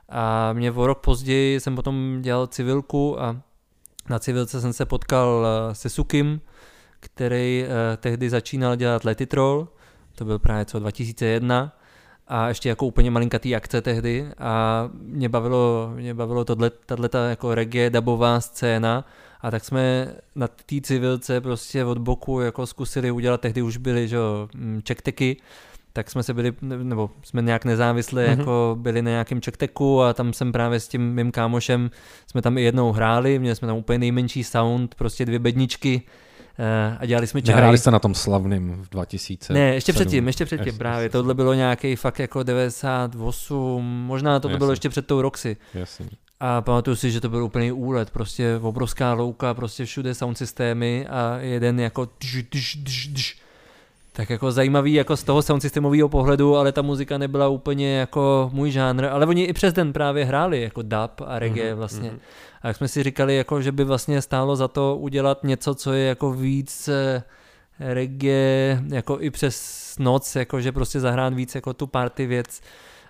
[0.09, 3.37] A mě o rok později jsem potom dělal civilku a
[4.09, 6.41] na civilce jsem se potkal eh, se Sukim,
[7.01, 9.69] který eh, tehdy začínal dělat Letitrol,
[10.15, 11.77] to byl právě co 2001
[12.29, 17.91] a ještě jako úplně malinkatý akce tehdy a mě bavilo, mě bavilo tato jako reggae
[17.91, 19.05] dubová scéna
[19.40, 24.09] a tak jsme na té civilce prostě od boku jako zkusili udělat, tehdy už byly,
[24.09, 24.18] že
[24.55, 25.37] mm, čekteky,
[25.96, 28.38] tak jsme se byli, nebo jsme nějak nezávisle mm-hmm.
[28.38, 31.90] jako byli na nějakém čekteku a tam jsem právě s tím mým kámošem,
[32.27, 36.03] jsme tam i jednou hráli, měli jsme tam úplně nejmenší sound, prostě dvě bedničky,
[36.59, 37.55] eh, a dělali jsme čaj.
[37.55, 39.53] Hráli jste na tom slavným v 2000?
[39.53, 41.05] Ne, ještě předtím, ještě předtím jasný, právě.
[41.05, 41.12] Jasný.
[41.12, 45.57] Tohle bylo nějaký fakt jako 98, možná to bylo ještě před tou Roxy.
[45.75, 46.09] Jasný.
[46.40, 51.07] A pamatuju si, že to byl úplný úlet, prostě obrovská louka, prostě všude sound systémy
[51.07, 53.37] a jeden jako dž, dž, dž, dž.
[54.12, 58.51] tak jako zajímavý jako z toho sound systémového pohledu, ale ta muzika nebyla úplně jako
[58.53, 62.11] můj žánr, ale oni i přes den právě hráli jako dub a reggae mm-hmm, vlastně.
[62.11, 62.18] Mm-hmm.
[62.62, 65.92] A jak jsme si říkali, jako, že by vlastně stálo za to udělat něco, co
[65.92, 67.22] je jako víc eh,
[67.81, 72.61] reggae, jako i přes noc, jako že prostě zahrát víc jako tu party věc.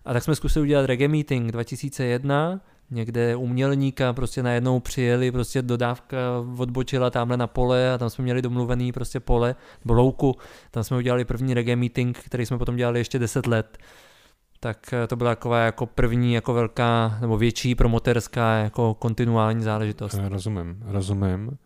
[0.05, 5.63] A tak jsme zkusili udělat reggae meeting 2001, někde u Mělníka prostě najednou přijeli, prostě
[5.63, 6.19] dodávka
[6.59, 10.37] odbočila tamhle na pole a tam jsme měli domluvený prostě pole, nebo louku,
[10.71, 13.79] tam jsme udělali první reggae meeting, který jsme potom dělali ještě 10 let.
[14.61, 20.19] Tak eh, to byla taková jako první jako velká nebo větší promoterská jako kontinuální záležitost.
[20.23, 21.59] Eh, rozumím, rozumím.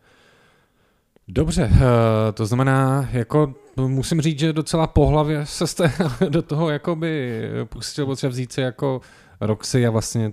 [1.27, 5.93] Dobře, eh, to znamená, jako musím říct, že docela po hlavě se jste
[6.29, 9.01] do toho jakoby pustil, potřeba vzít si jako
[9.41, 10.31] Roxy a vlastně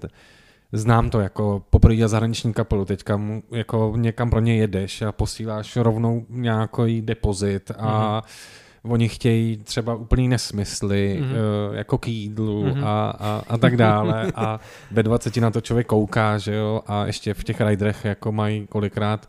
[0.73, 5.77] znám to jako poprvé zahraniční kapelu, teďka mu, jako někam pro ně jedeš a posíláš
[5.77, 8.93] rovnou nějaký depozit a mm-hmm.
[8.93, 11.75] oni chtějí třeba úplný nesmysly, mm-hmm.
[11.75, 12.85] jako k jídlu mm-hmm.
[12.85, 17.07] a, a, a tak dále a ve 20 na to člověk kouká, že jo, a
[17.07, 19.29] ještě v těch riderech jako mají kolikrát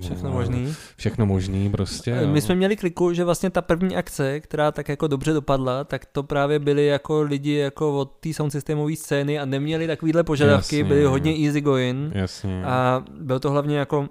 [0.00, 0.74] všechno možný.
[0.96, 2.10] Všechno možný prostě.
[2.10, 2.28] Jo.
[2.28, 6.04] My jsme měli kliku, že vlastně ta první akce, která tak jako dobře dopadla, tak
[6.06, 10.78] to právě byli jako lidi jako od té sound systémové scény a neměli takovýhle požadavky,
[10.78, 10.88] Jasně.
[10.88, 12.14] byli hodně easy going.
[12.14, 12.64] Jasně.
[12.64, 14.08] A byl to hlavně jako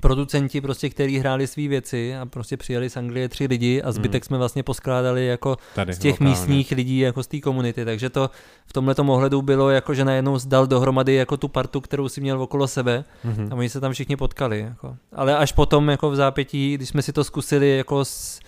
[0.00, 4.22] producenti, prostě, kteří hráli své věci a prostě přijeli z Anglie tři lidi a zbytek
[4.22, 4.26] mm.
[4.26, 6.30] jsme vlastně poskládali jako Tady, z těch lokálně.
[6.30, 8.30] místních lidí, jako z té komunity, takže to
[8.66, 12.42] v tomhle ohledu bylo jako, že najednou zdal dohromady jako tu partu, kterou si měl
[12.42, 13.48] okolo sebe mm-hmm.
[13.50, 14.60] a oni se tam všichni potkali.
[14.60, 14.96] Jako.
[15.12, 18.40] Ale až potom jako v zápětí, když jsme si to zkusili jako s,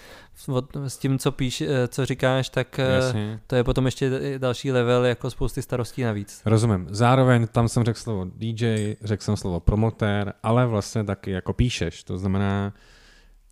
[0.87, 3.40] s tím, co píš, eh, co říkáš, tak eh, Jasně.
[3.46, 6.42] to je potom ještě další level jako spousty starostí navíc.
[6.44, 6.87] Rozumím.
[6.90, 12.05] Zároveň tam jsem řekl slovo DJ, řekl jsem slovo promotér, ale vlastně taky jako píšeš,
[12.05, 12.72] to znamená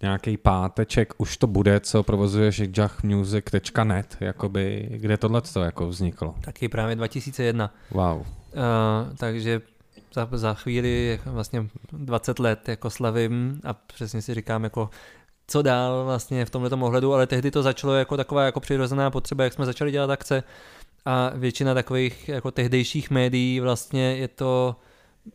[0.02, 6.34] nějaký páteček už to bude, co provozuješ jachmusic.net, jakoby, kde tohle to jako vzniklo?
[6.40, 7.74] Taky právě 2001.
[7.90, 8.16] Wow.
[8.16, 8.24] Uh,
[9.16, 9.60] takže
[10.14, 14.90] za, za chvíli vlastně 20 let jako slavím a přesně si říkám jako
[15.48, 19.44] co dál vlastně v tomto ohledu, ale tehdy to začalo jako taková jako přirozená potřeba,
[19.44, 20.42] jak jsme začali dělat akce
[21.04, 24.76] a většina takových jako tehdejších médií vlastně je to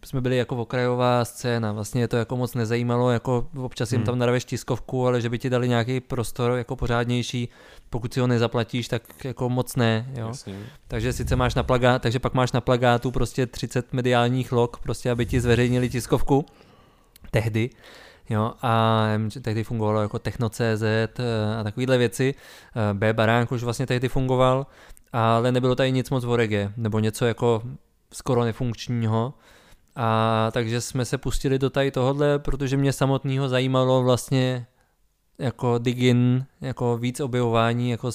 [0.06, 4.06] jsme byli jako okrajová scéna, vlastně je to jako moc nezajímalo, jako občas jim hmm.
[4.06, 7.50] tam naraveš tiskovku, ale že by ti dali nějaký prostor jako pořádnější,
[7.90, 10.28] pokud si ho nezaplatíš, tak jako moc ne, jo.
[10.28, 10.60] Jasně.
[10.88, 15.12] Takže sice máš na plagát, takže pak máš na plagátu prostě 30 mediálních log, prostě
[15.12, 16.46] aby ti zveřejnili tiskovku,
[17.32, 17.70] tehdy,
[18.30, 19.08] Jo, a
[19.42, 22.36] tehdy fungovalo jako Techno.cz eh, a takovéhle věci.
[22.76, 24.68] Eh, B Baránk už vlastně tehdy fungoval,
[25.14, 27.62] ale nebylo tady nic moc o reggae, nebo něco jako
[28.14, 29.34] skoro nefunkčního.
[29.96, 34.66] A takže jsme se pustili do tady tohohle, protože mě samotného zajímalo vlastně
[35.40, 38.12] jako digin, jako víc objevování, jako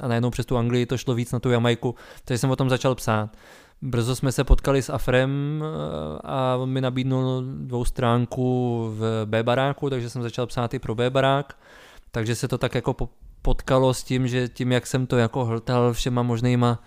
[0.00, 2.70] a najednou přes tu Anglii to šlo víc na tu Jamajku, takže jsem o tom
[2.70, 3.30] začal psát.
[3.82, 9.42] Brzo jsme se potkali s Afrem eh, a on mi nabídnul dvou stránku v B
[9.42, 11.58] baráku, takže jsem začal psát i pro B barák.
[12.10, 12.96] Takže se to tak jako
[13.42, 16.82] potkalo s tím, že tím, jak jsem to jako hltal všema možnýma,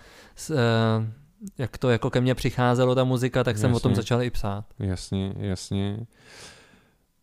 [0.50, 0.54] eh,
[1.58, 3.76] jak to jako ke mně přicházelo ta muzika, tak jsem jasně.
[3.76, 4.64] o tom začal i psát.
[4.78, 6.06] Jasně, jasně.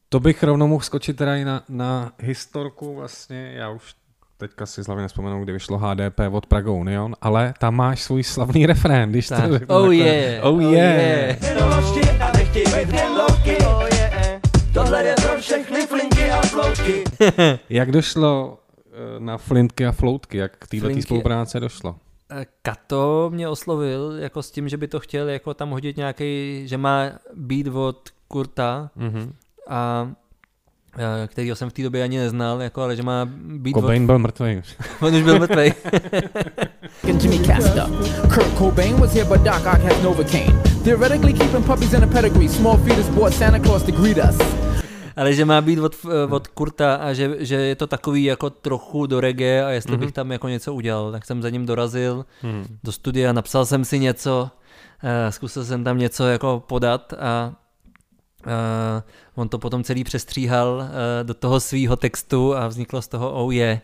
[0.10, 3.96] To bych rovnou mohl skočit teda i na, na historku vlastně, já už
[4.42, 8.24] teďka si z hlavy nespomenu, kdy vyšlo HDP od Praga Union, ale tam máš svůj
[8.24, 9.48] slavný refrén, když tak.
[9.48, 9.76] to řeknu.
[9.76, 11.38] Oh yeah, oh, oh yeah.
[14.74, 17.04] Tohle je pro všechny flinky a floutky.
[17.70, 18.58] Jak došlo
[18.92, 21.96] eh, na flintky a floutky, jak k této spolupráce došlo?
[22.32, 26.62] Eh, Kato mě oslovil jako s tím, že by to chtěl jako tam hodit nějaký,
[26.66, 29.32] že má být od Kurta mm-hmm.
[29.70, 30.12] a
[30.98, 33.26] Eh, který jsem v té době ani neznal, jako, ale že má
[33.58, 33.74] být...
[33.74, 34.06] Cobain od...
[34.06, 34.62] byl mrtvý.
[35.02, 35.74] On už byl mrtvý.
[37.22, 37.90] Jimmy Castor.
[38.34, 40.62] Kurt Cobain was here, but Doc Ock has Novocaine.
[40.84, 42.50] Theoretically keeping puppies in a pedigree.
[42.50, 44.38] Small fetus bought Santa Claus to greet us.
[45.16, 48.50] Ale že má být od, eh, od Kurta a že, že je to takový jako
[48.50, 50.00] trochu do reggae a jestli mm-hmm.
[50.00, 52.66] bych tam jako něco udělal, tak jsem za ním dorazil mm.
[52.84, 54.50] do studia, napsal jsem si něco,
[55.04, 57.54] uh, zkusil jsem tam něco jako podat a
[58.46, 59.02] Uh,
[59.36, 60.88] on to potom celý přestříhal uh,
[61.24, 63.80] do toho svýho textu a vzniklo z toho oh yeah.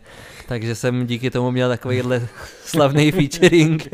[0.48, 2.28] Takže jsem díky tomu měl takovýhle
[2.64, 3.88] slavný featuring.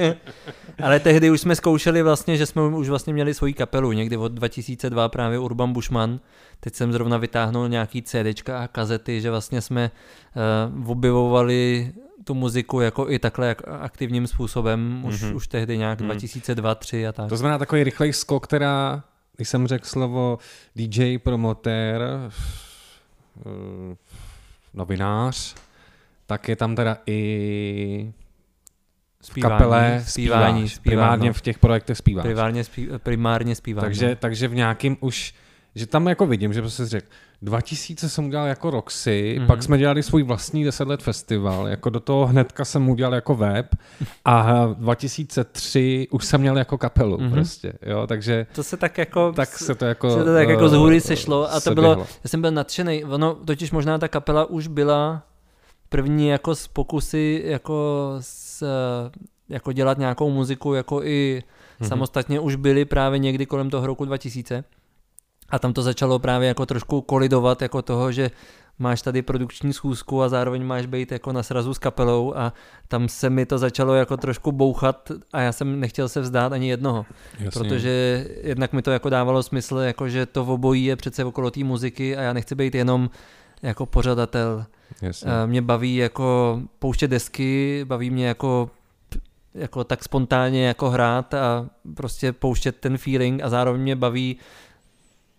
[0.83, 4.33] Ale tehdy už jsme zkoušeli vlastně, že jsme už vlastně měli svoji kapelu, někdy od
[4.33, 6.21] 2002 právě Urban Bushman.
[6.61, 9.91] Teď jsem zrovna vytáhnul nějaký CDčka a kazety, že vlastně jsme
[10.75, 11.93] uh, objevovali
[12.25, 15.37] tu muziku jako i takhle aktivním způsobem, už, mm-hmm.
[15.37, 16.07] už tehdy nějak mm.
[16.07, 17.29] 2002, 2003 a tak.
[17.29, 19.03] To znamená takový rychlej skok, která
[19.37, 20.39] když jsem řekl slovo
[20.77, 23.97] DJ, promotér, eh,
[24.75, 25.55] novinář,
[26.27, 28.13] tak je tam teda i
[29.21, 31.33] zpívání, kapele zpívání, zpívání, primárně no.
[31.33, 32.23] v těch projektech zpíváš.
[32.23, 33.85] Primárně, spí, primárně zpívání.
[33.85, 34.17] Takže, no.
[34.17, 35.35] takže v nějakým už,
[35.75, 37.07] že tam jako vidím, že prostě řekl,
[37.43, 39.47] 2000 jsem udělal jako Roxy, mm-hmm.
[39.47, 43.35] pak jsme dělali svůj vlastní 10 let festival, jako do toho hnedka jsem udělal jako
[43.35, 43.75] web
[44.25, 47.31] a 2003 už jsem měl jako kapelu mm-hmm.
[47.31, 48.47] prostě, jo, takže...
[48.55, 49.33] To se tak jako...
[49.33, 50.11] Tak se to jako...
[50.11, 52.07] Se to tak jako z hůry sešlo a to bylo, běhlo.
[52.25, 55.23] já jsem byl nadšený, ono totiž možná ta kapela už byla
[55.89, 58.67] první jako z pokusy jako s,
[59.49, 61.43] jako dělat nějakou muziku jako i
[61.81, 61.89] mm-hmm.
[61.89, 64.65] samostatně už byly právě někdy kolem toho roku 2000
[65.55, 68.31] a tam to začalo právě jako trošku kolidovat jako toho, že
[68.79, 72.53] máš tady produkční schůzku a zároveň máš být jako na srazu s kapelou a
[72.89, 76.69] tam se mi to začalo jako trošku bouchat a já jsem nechtěl se vzdát ani
[76.69, 77.07] jednoho,
[77.39, 77.51] Jasně.
[77.51, 81.51] protože jednak mi to jako dávalo smysl, jako že to v obojí je přece okolo
[81.51, 83.11] té muziky a já nechci být jenom
[83.63, 84.67] jako pořadatel.
[85.03, 85.31] Jasně.
[85.47, 88.71] Mě baví jako pouštět desky, baví mě jako
[89.55, 94.37] jako tak spontánně jako hrát a prostě pouštět ten feeling a zároveň mě baví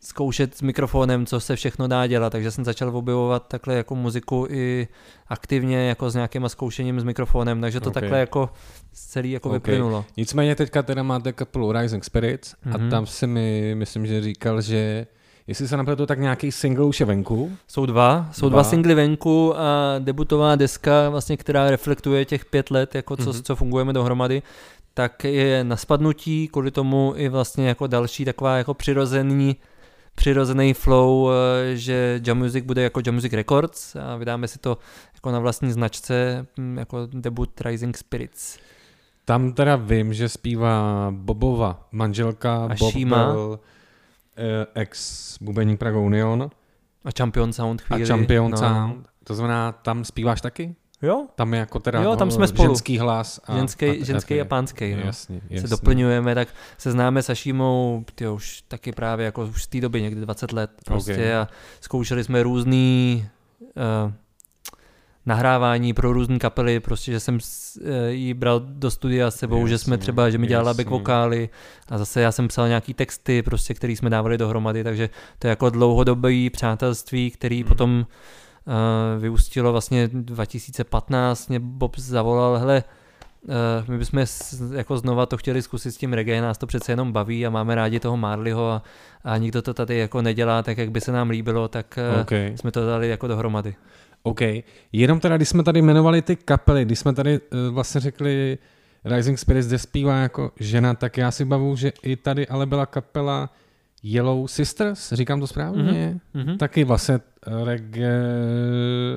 [0.06, 4.48] zkoušet s mikrofonem, co se všechno dá dělat, takže jsem začal objevovat takhle jako muziku
[4.50, 4.88] i
[5.28, 8.02] aktivně jako s nějakým zkoušením s mikrofonem, takže to okay.
[8.02, 8.50] takhle jako
[8.94, 9.56] celý jako okay.
[9.56, 10.06] vyplynulo.
[10.18, 12.76] Nicméně teďka teda máte kapelu Rising Spirits mm-hmm.
[12.76, 12.90] a mhm.
[12.90, 15.08] tam si mi, myslím, že říkal, že
[15.48, 17.52] Jestli se například tak nějaký single už je venku?
[17.68, 22.72] Jsou dva, jsou dva, dva singly venku a debutová deska, vlastně, která reflektuje těch pět
[22.72, 23.42] let, jako co, mm-hmm.
[23.42, 24.42] co fungujeme dohromady,
[24.94, 29.56] tak je na spadnutí, kvůli tomu i vlastně jako další taková jako přirozený
[30.16, 34.78] přirozený flow, eh, že Jam Music bude jako Jam Music Records a vydáme si to
[35.14, 38.58] jako na vlastní značce, hm, jako debut Rising Spirits.
[39.26, 43.32] Tam teda vím, že zpívá Bobova manželka, a Bob Šíma.
[43.32, 43.60] byl
[44.38, 46.50] eh, ex bubeník Praga Union.
[47.06, 48.04] A Champion Sound chvíli.
[48.04, 48.58] A Champion no.
[48.58, 49.08] Sound.
[49.24, 50.76] To znamená, tam zpíváš taky?
[51.06, 51.28] Jo.
[51.36, 52.70] Tam je jako teda jo, tam jsme spolu.
[52.70, 53.40] ženský hlas.
[53.46, 54.96] A, ženský, a, ženský a pánský.
[54.96, 55.02] No.
[55.02, 55.62] Jasně, jasně.
[55.62, 59.82] Se doplňujeme, tak se známe s Ašímou, tyjo, už taky právě jako už z té
[59.82, 61.36] doby, někdy 20 let prostě okay.
[61.36, 61.48] a
[61.82, 63.28] zkoušeli jsme různý
[64.06, 64.12] uh,
[65.26, 69.70] nahrávání pro různé kapely, prostě, že jsem uh, jí bral do studia s sebou, jasně,
[69.70, 71.50] že jsme třeba, že mi dělala back vokály
[71.90, 75.50] a zase já jsem psal nějaký texty, prostě, který jsme dávali dohromady, takže to je
[75.50, 77.68] jako dlouhodobý přátelství, který hmm.
[77.68, 78.06] potom
[79.20, 82.84] vyústilo vlastně 2015, mě Bob zavolal, hele,
[83.48, 84.26] Uh, my bychom
[84.76, 87.76] jako znova to chtěli zkusit s tím reggae, nás to přece jenom baví a máme
[87.76, 88.84] rádi toho Marleyho a,
[89.24, 92.54] a nikdo to tady jako nedělá tak, jak by se nám líbilo, tak uh, okay.
[92.56, 93.76] jsme to dali jako dohromady.
[94.24, 94.40] OK.
[94.92, 97.40] Jenom teda, když jsme tady jmenovali ty kapely, když jsme tady
[97.72, 98.58] vlastně řekli
[99.06, 102.86] Rising Spirits, kde zpívá jako žena, tak já si bavu, že i tady ale byla
[102.86, 103.50] kapela
[104.04, 106.20] Yellow Sisters, říkám to správně?
[106.36, 106.58] Mm-hmm.
[106.58, 108.22] Taky vlastně eh, reggae...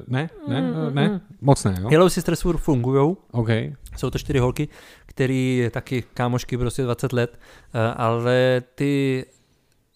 [0.06, 0.94] Ne, ne, mm-hmm.
[0.94, 1.90] ne, moc ne, jo?
[1.90, 3.16] Yellow Sisters fungujou.
[3.30, 3.72] Okay.
[3.96, 4.68] Jsou to čtyři holky,
[5.06, 7.38] který taky kámošky prostě 20 let,
[7.74, 9.24] eh, ale ty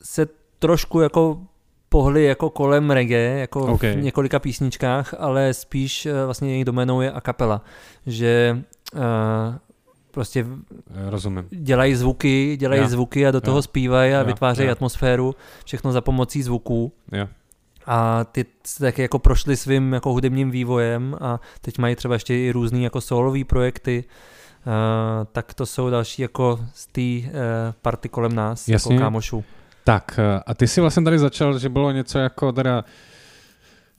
[0.03, 0.27] se
[0.59, 1.47] trošku jako
[1.89, 3.97] pohly jako kolem reggae, jako okay.
[3.97, 7.65] v několika písničkách, ale spíš vlastně jejich doménou je a kapela,
[8.07, 8.63] že
[10.13, 10.47] prostě
[11.09, 11.49] Rozumím.
[11.51, 12.89] dělají zvuky, dělají ja.
[12.89, 13.63] zvuky a do toho ja.
[13.63, 14.23] zpívají a ja.
[14.23, 14.73] vytvářejí ja.
[14.73, 16.93] atmosféru, všechno za pomocí zvuků.
[17.13, 17.29] Ja.
[17.87, 18.47] A ty
[18.79, 23.01] taky jako prošli svým jako hudebním vývojem a teď mají třeba ještě i různý jako
[23.01, 24.05] solový projekty,
[24.67, 24.73] uh,
[25.33, 27.35] tak to jsou další jako z té uh,
[27.83, 28.95] party kolem nás, jako Jasně.
[28.95, 29.45] jako kámošů.
[29.85, 32.85] Tak eh, a ty si vlastně tady začal, že bylo něco jako teda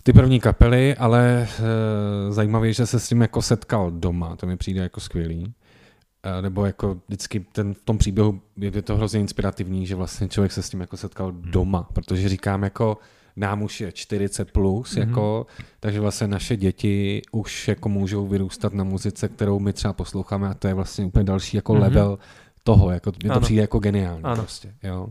[0.04, 4.48] ty první kapely, ale e, zajímavé je, že se s tím jako setkal doma, to
[4.48, 5.54] mi přijde jako skvělý
[6.42, 10.62] nebo jako vždycky ten, v tom příběhu je to hrozně inspirativní, že vlastně člověk se
[10.62, 11.42] s tím jako setkal hmm.
[11.46, 12.98] doma, protože říkám jako
[13.36, 15.00] nám už je 40 plus, mm-hmm.
[15.00, 15.46] jako,
[15.80, 20.54] takže vlastně naše děti už jako můžou vyrůstat na muzice, kterou my třeba posloucháme a
[20.54, 21.82] to je vlastně úplně další jako mm-hmm.
[21.82, 22.20] level
[22.64, 24.36] toho, jako, mě to přijde jako geniální ano.
[24.36, 25.08] prostě, jo.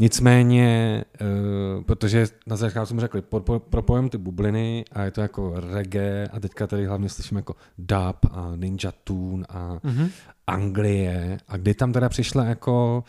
[0.00, 3.22] Nicméně, uh, protože na začátku jsme řekli,
[3.70, 8.32] propojím ty bubliny a je to jako reggae a teďka tady hlavně slyším jako dub
[8.32, 10.10] a Ninja Tune a mm-hmm.
[10.46, 13.04] Anglie a kdy tam teda přišla jako,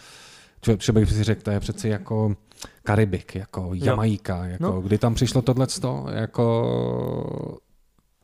[0.77, 2.35] třeba bych si řekl, to je přeci jako
[2.83, 4.81] Karibik, jako Jamaika, jako no.
[4.81, 6.45] kdy tam přišlo tohleto, jako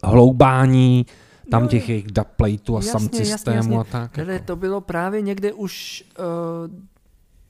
[0.04, 1.06] hloubání
[1.52, 4.18] tam no, těch jejich dubplateů a sound systému a tak.
[4.18, 4.32] Jako.
[4.46, 6.26] To bylo právě někde už uh,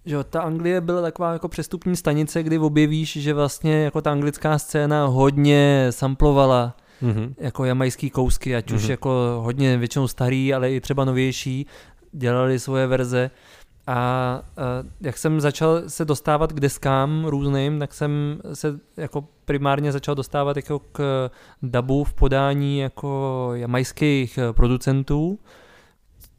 [0.08, 4.58] že ta Anglie byla taková jako přestupní stanice, kdy objevíš, že vlastně jako ta anglická
[4.58, 7.34] scéna hodně samplovala mm-hmm.
[7.38, 8.76] jako jamajský kousky, ať mm-hmm.
[8.76, 11.66] už jako hodně většinou starý, ale i třeba novější,
[12.12, 13.32] dělali svoje verze.
[13.90, 14.42] A,
[15.02, 20.56] jak jsem začal se dostávat k deskám různým, tak jsem se jako primárně začal dostávat
[20.56, 21.30] jako k
[21.62, 25.40] dubu v podání jako jamajských producentů,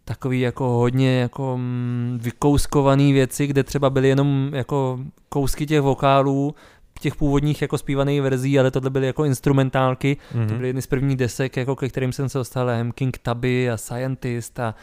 [0.08, 6.54] takový jako hodně jako mm, vykouskovaný věci, kde třeba byly jenom jako kousky těch vokálů,
[6.98, 10.46] těch původních jako zpívaných verzí, ale tohle byly jako instrumentálky, mm-hmm.
[10.46, 10.56] to mhm.
[10.56, 12.92] byly jedny z prvních desek, jako ke kterým jsem se dostal, M.
[12.92, 14.74] King Tubby a Scientist a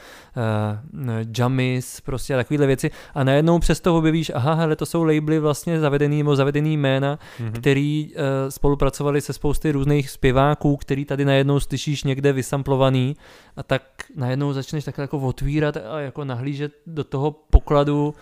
[0.94, 2.92] uh, Jamis, prostě a takovéhle věci.
[3.14, 7.52] A najednou přesto objevíš, aha, hele, to jsou labely vlastně zavedený nebo zavedený jména, mm-hmm.
[7.52, 13.16] který uh, spolupracovali se spousty různých zpěváků, který tady najednou slyšíš někde vysamplovaný
[13.58, 13.82] a tak
[14.16, 18.14] najednou začneš takhle jako otvírat a jako nahlížet do toho pokladu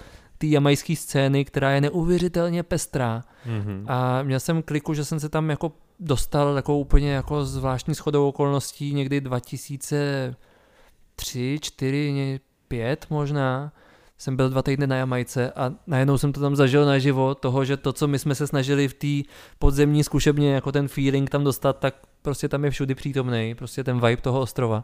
[0.44, 3.24] té jamajské scény, která je neuvěřitelně pestrá.
[3.48, 3.86] Mm-hmm.
[3.88, 8.28] A měl jsem kliku, že jsem se tam jako dostal takovou úplně jako zvláštní schodou
[8.28, 13.74] okolností někdy 2003, 4, 5 možná.
[14.18, 17.78] Jsem byl dva týdny na Jamajce a najednou jsem to tam zažil naživo, toho, že
[17.78, 19.30] to, co my jsme se snažili v té
[19.60, 23.96] podzemní zkušebně, jako ten feeling tam dostat, tak prostě tam je všudy přítomný, prostě ten
[23.96, 24.84] vibe toho ostrova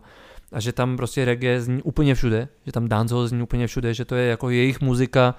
[0.52, 4.06] a že tam prostě reggae zní úplně všude, že tam dancehall zní úplně všude, že
[4.06, 5.36] to je jako jejich muzika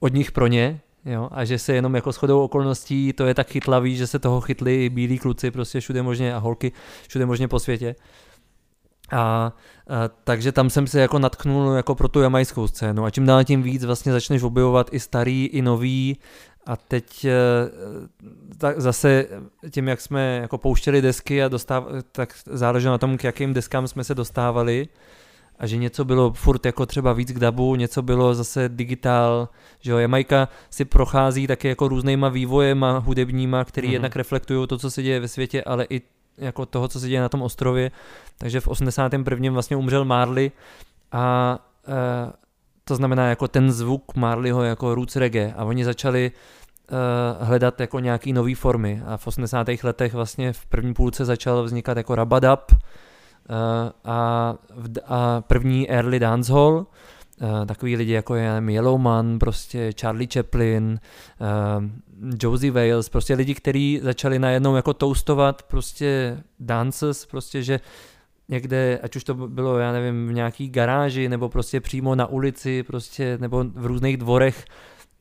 [0.00, 3.50] od nich pro ně, jo, a že se jenom jako shodou okolností to je tak
[3.50, 6.72] chytlavý, že se toho chytli i bílí kluci prostě všude možně a holky
[7.08, 7.94] všude možně po světě.
[9.12, 9.52] A, a
[10.24, 13.62] takže tam jsem se jako natknul jako pro tu jamajskou scénu a čím dál tím
[13.62, 16.16] víc vlastně začneš objevovat i starý, i nový
[16.66, 17.30] a teď eh,
[18.58, 19.26] tak zase
[19.70, 23.88] tím, jak jsme jako pouštěli desky a dostáv, tak záleželo na tom, k jakým deskám
[23.88, 24.88] jsme se dostávali
[25.58, 29.48] a že něco bylo furt jako třeba víc k dabu, něco bylo zase digitál,
[29.80, 33.92] že jo, Jamajka si prochází taky jako různýma vývojema hudebníma, který mm-hmm.
[33.92, 36.02] jednak reflektují to, co se děje ve světě, ale i
[36.38, 37.90] jako toho, co se děje na tom ostrově.
[38.38, 39.52] Takže v 81.
[39.52, 40.50] vlastně umřel Marley
[41.12, 41.58] a
[41.88, 42.32] e,
[42.84, 46.32] to znamená jako ten zvuk Marleyho jako roots reggae a oni začali
[47.40, 49.66] hledat jako nějaký nový formy a v 80.
[49.82, 52.78] letech vlastně v první půlce začal vznikat jako rabadab uh,
[54.04, 54.54] a,
[55.06, 56.86] a první early dancehall,
[57.42, 61.00] Uh, takový lidi jako je Yellowman, prostě Charlie Chaplin,
[62.42, 67.80] Josie Wales, prostě lidi, kteří začali najednou jako toastovat prostě dances, prostě že
[68.48, 72.82] někde, ať už to bylo, já nevím, v nějaký garáži, nebo prostě přímo na ulici,
[72.82, 74.64] prostě, nebo v různých dvorech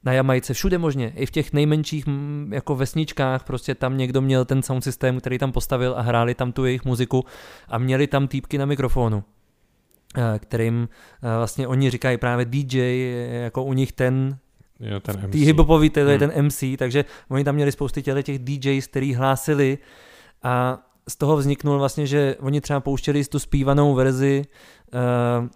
[0.06, 2.06] na Jamajce, všude možně, i v těch nejmenších
[2.52, 6.52] jako vesničkách, prostě tam někdo měl ten sound systém, který tam postavil a hráli tam
[6.52, 7.26] tu jejich muziku
[7.68, 9.24] a měli tam týpky na mikrofonu
[10.18, 10.90] eh, kterým
[11.24, 12.80] eh, vlastně oni říkají právě DJ,
[13.44, 14.38] jako u nich ten
[14.80, 15.32] Jo, ten MC.
[15.32, 16.20] Tý hiphopový, to je hmm.
[16.20, 19.78] ten MC, takže oni tam měli spousty těch DJs, který hlásili
[20.44, 24.46] a z toho vzniknul vlastně, že oni třeba pouštěli tu zpívanou verzi
[24.94, 25.48] uh,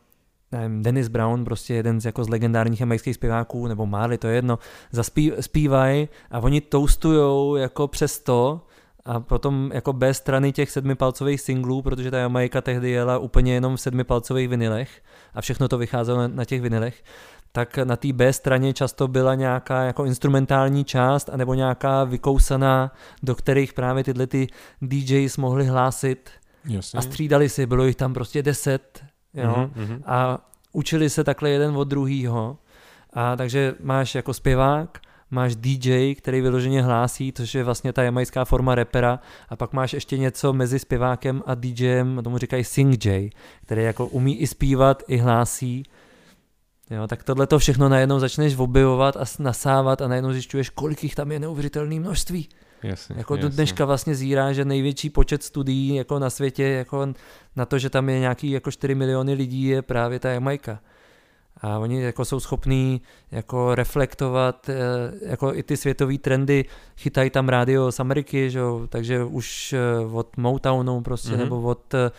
[0.51, 4.35] nevím, Dennis Brown, prostě jeden z, jako z legendárních jamajských zpěváků, nebo Marley, to je
[4.35, 4.59] jedno,
[4.91, 8.61] zaspí, zpívají a oni toastujou jako přes to,
[9.05, 13.75] a potom jako bez strany těch sedmipalcových singlů, protože ta Jamajka tehdy jela úplně jenom
[13.75, 15.01] v sedmipalcových vinilech
[15.33, 17.03] a všechno to vycházelo na, na těch vinilech,
[17.51, 22.91] tak na té B straně často byla nějaká jako instrumentální část anebo nějaká vykousaná,
[23.23, 24.47] do kterých právě tyhle ty
[24.81, 26.29] DJs mohli hlásit
[26.65, 26.97] Jasně.
[26.97, 29.03] a střídali si, bylo jich tam prostě deset
[29.33, 30.01] jo, mm-hmm.
[30.05, 30.39] a
[30.73, 32.57] učili se takhle jeden od druhýho
[33.13, 34.99] a takže máš jako zpěvák,
[35.31, 39.19] máš DJ, který vyloženě hlásí, což je vlastně ta jamajská forma repera
[39.49, 43.29] a pak máš ještě něco mezi zpěvákem a DJem, tomu říkají sing J,
[43.61, 45.83] který jako umí i zpívat, i hlásí
[46.89, 51.15] Jo, tak tohle to všechno najednou začneš objevovat a nasávat a najednou zjišťuješ, kolik jich
[51.15, 52.49] tam je neuvěřitelné množství.
[52.83, 53.49] Jasně, jako jasně.
[53.49, 57.07] do dneška vlastně zírá, že největší počet studií jako na světě jako
[57.55, 60.79] na to, že tam je nějaký jako 4 miliony lidí je právě ta Jamajka.
[61.61, 63.01] A oni jako jsou schopní
[63.31, 64.75] jako reflektovat eh,
[65.21, 66.65] jako i ty světové trendy,
[66.97, 68.87] chytají tam rádio z Ameriky, že jo?
[68.89, 71.37] takže už eh, od Motownu prostě, mm-hmm.
[71.37, 72.11] nebo od eh,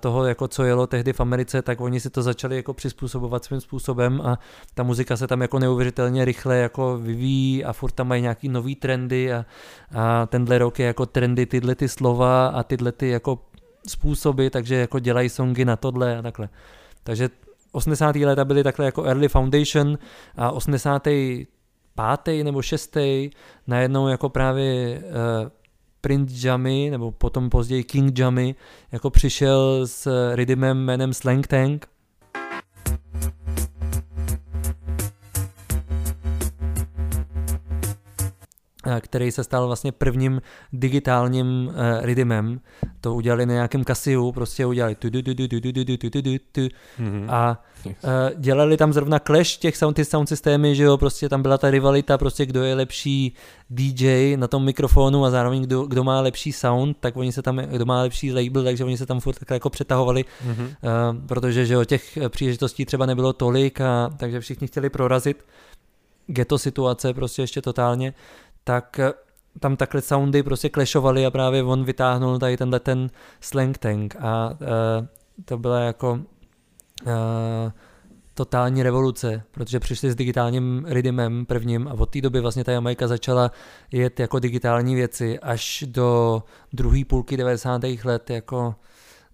[0.00, 3.60] toho, jako co jelo tehdy v Americe, tak oni si to začali jako přizpůsobovat svým
[3.60, 4.38] způsobem a
[4.74, 8.74] ta muzika se tam jako neuvěřitelně rychle jako vyvíjí a furt tam mají nějaký nový
[8.74, 9.44] trendy a,
[9.94, 13.38] a tenhle rok je jako trendy tyhle ty slova a tyhle ty jako
[13.88, 16.48] způsoby, takže jako dělají songy na tohle a takhle.
[17.04, 17.30] Takže
[17.72, 18.16] 80.
[18.16, 19.98] léta byly takhle jako early foundation
[20.36, 22.44] a 85.
[22.44, 22.96] nebo 6.
[23.66, 25.48] najednou jako právě uh,
[26.02, 28.54] Prince Jammy, nebo potom později King Jammy,
[28.92, 31.88] jako přišel s rhythmem jménem Slang Tank
[39.00, 42.60] který se stal vlastně prvním digitálním uh, rhythmem.
[43.00, 44.94] To udělali na nějakém Casiu, prostě udělali
[47.28, 47.92] a uh,
[48.36, 51.70] dělali tam zrovna clash těch sound, ty sound systémy, že jo, prostě tam byla ta
[51.70, 53.34] rivalita, prostě kdo je lepší
[53.70, 57.56] DJ na tom mikrofonu a zároveň kdo, kdo má lepší sound, tak oni se tam,
[57.56, 60.66] kdo má lepší label, takže oni se tam furt takhle jako přetahovali, mm-hmm.
[60.66, 65.44] uh, protože že jo, těch příležitostí třeba nebylo tolik a takže všichni chtěli prorazit
[66.26, 68.14] ghetto situace prostě ještě totálně,
[68.64, 69.12] tak eh,
[69.60, 73.10] tam takhle soundy prostě clashovaly a právě on vytáhnul tady tenhle ten
[73.40, 75.06] slang tank a uh,
[75.44, 77.72] to byla jako uh,
[78.34, 83.08] totální revoluce, protože přišli s digitálním rhythmem prvním a od té doby vlastně ta Jamajka
[83.08, 83.50] začala
[83.92, 86.42] jet jako digitální věci až do
[86.72, 87.82] druhé půlky 90.
[88.04, 88.74] let jako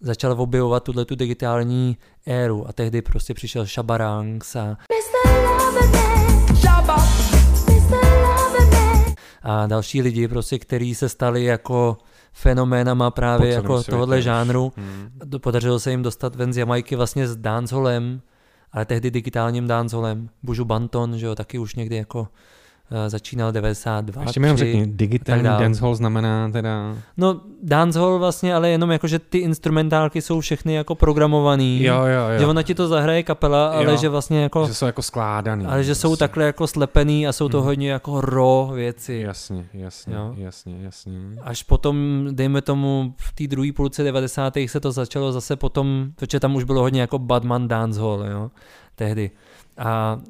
[0.01, 4.76] začal objevovat tuhle tu digitální éru a tehdy prostě přišel Shabarangs a
[9.49, 11.99] a další lidi, prostě, který se stali jako
[12.33, 13.91] fenoménama právě jako světě.
[13.91, 14.73] tohohle žánru.
[14.77, 15.11] Hmm.
[15.41, 18.21] Podařilo se jim dostat ven z Jamajky vlastně s dancehallem,
[18.73, 20.29] ale tehdy digitálním dancehallem.
[20.43, 22.29] Buju Banton, že jo, taky už někdy jako
[23.09, 24.22] začínal 92.
[24.22, 26.95] Ještě mi řekni, digitální dancehall znamená teda...
[27.16, 31.82] No dancehall vlastně, ale jenom jako, že ty instrumentálky jsou všechny jako programovaný.
[31.82, 32.39] Jo, jo, jo.
[32.39, 34.66] Že ona ti to zahraje kapela, ale jo, že vlastně jako...
[34.66, 35.66] Že jsou jako skládaný.
[35.66, 37.66] Ale že jsou takhle jako slepený a jsou to hmm.
[37.66, 39.22] hodně jako ro věci.
[39.26, 40.34] Jasně, jasně, jo?
[40.36, 41.12] jasně, jasně.
[41.43, 44.55] Až potom, dejme tomu, v té druhé půlce 90.
[44.66, 48.51] se to začalo zase potom, protože tam už bylo hodně jako Badman dancehall, jo,
[48.95, 49.30] tehdy
[49.79, 50.20] a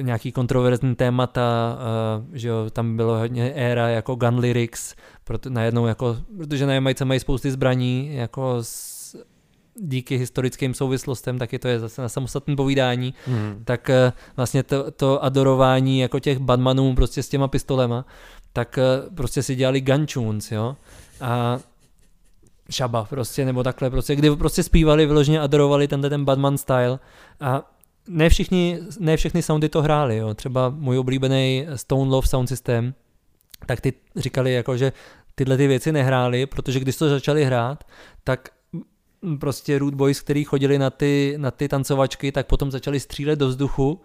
[0.00, 1.78] nějaký kontroverzní témata,
[2.32, 4.94] že jo, tam bylo hodně éra jako gun lyrics,
[5.24, 8.94] proto najednou jako, protože na Jamajce mají spousty zbraní, jako s,
[9.80, 13.62] díky historickým souvislostem, taky to je zase na samostatné povídání, hmm.
[13.64, 18.04] tak e, vlastně to, to adorování jako těch badmanů prostě s těma pistolema,
[18.52, 18.82] tak e,
[19.14, 20.76] prostě si dělali gun tunes, jo,
[21.20, 21.58] a
[22.70, 26.98] šaba prostě, nebo takhle prostě, kdy prostě zpívali, vyloženě adorovali tenhle ten Batman style
[27.40, 27.73] a
[28.08, 30.34] ne, všichni, ne všechny soundy to hráli, jo.
[30.34, 32.94] třeba můj oblíbený Stone Love Sound System,
[33.66, 34.92] tak ty říkali jako, že
[35.34, 37.84] tyhle ty věci nehráli, protože když to začali hrát,
[38.24, 38.48] tak
[39.40, 43.48] prostě Root Boys, který chodili na ty, na ty tancovačky, tak potom začali střílet do
[43.48, 44.00] vzduchu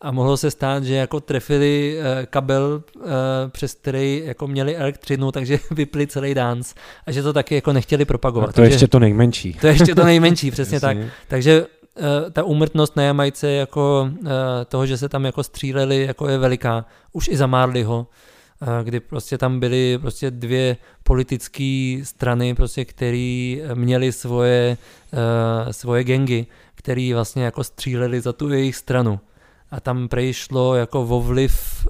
[0.00, 3.04] a mohlo se stát, že jako trefili uh, kabel, uh,
[3.48, 6.74] přes který jako měli elektřinu, takže vypli celý dance
[7.06, 8.46] a že to taky jako nechtěli propagovat.
[8.46, 9.52] Tak to je ještě to nejmenší.
[9.60, 10.96] To je ještě to nejmenší, přesně tak.
[11.28, 11.73] Takže Eh,
[12.32, 14.28] ta úmrtnost na Jamajce jako eh,
[14.64, 16.84] toho, že se tam jako stříleli, jako je veliká.
[17.12, 18.06] Už i za Marleyho,
[18.62, 24.76] eh, kdy prostě tam byly prostě dvě politické strany, prostě, které měly svoje,
[25.70, 29.20] svoje gengy, které vlastně jako stříleli za tu jejich stranu.
[29.70, 31.86] A tam přešlo jako vo vliv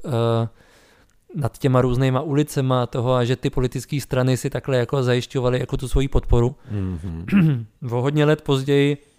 [1.36, 5.76] nad těma různýma ulicema toho a že ty politické strany si takhle jako zajišťovaly jako
[5.76, 6.56] tu svoji podporu.
[6.72, 7.64] Mm-hmm.
[7.92, 9.13] o hodně let později Eh,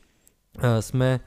[0.79, 1.19] jsme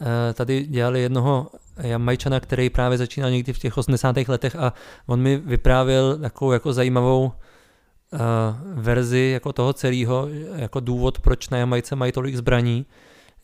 [0.00, 4.16] eh, tady dělali jednoho Jamajčana, který právě začínal někdy v těch 80.
[4.28, 4.72] letech a
[5.06, 8.20] on mi vyprávěl takovou jako zajímavou uh,
[8.74, 12.86] verzi jako toho celého, jako důvod, proč na Jamajce mají tolik zbraní,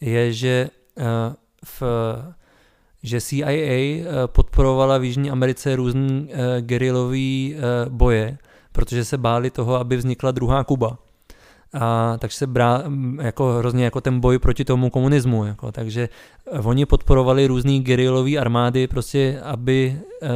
[0.01, 0.70] je, že
[1.64, 1.82] v
[3.03, 3.51] že CIA
[4.26, 6.26] podporovala v Jižní Americe různé
[6.61, 7.57] gerilové
[7.89, 8.39] boje,
[8.72, 10.99] protože se báli toho, aby vznikla druhá Kuba
[11.75, 12.83] a takže se brá
[13.20, 16.09] jako hrozně jako ten boj proti tomu komunismu, jako, takže
[16.62, 20.29] oni podporovali různý gerilové armády, prostě, aby uh,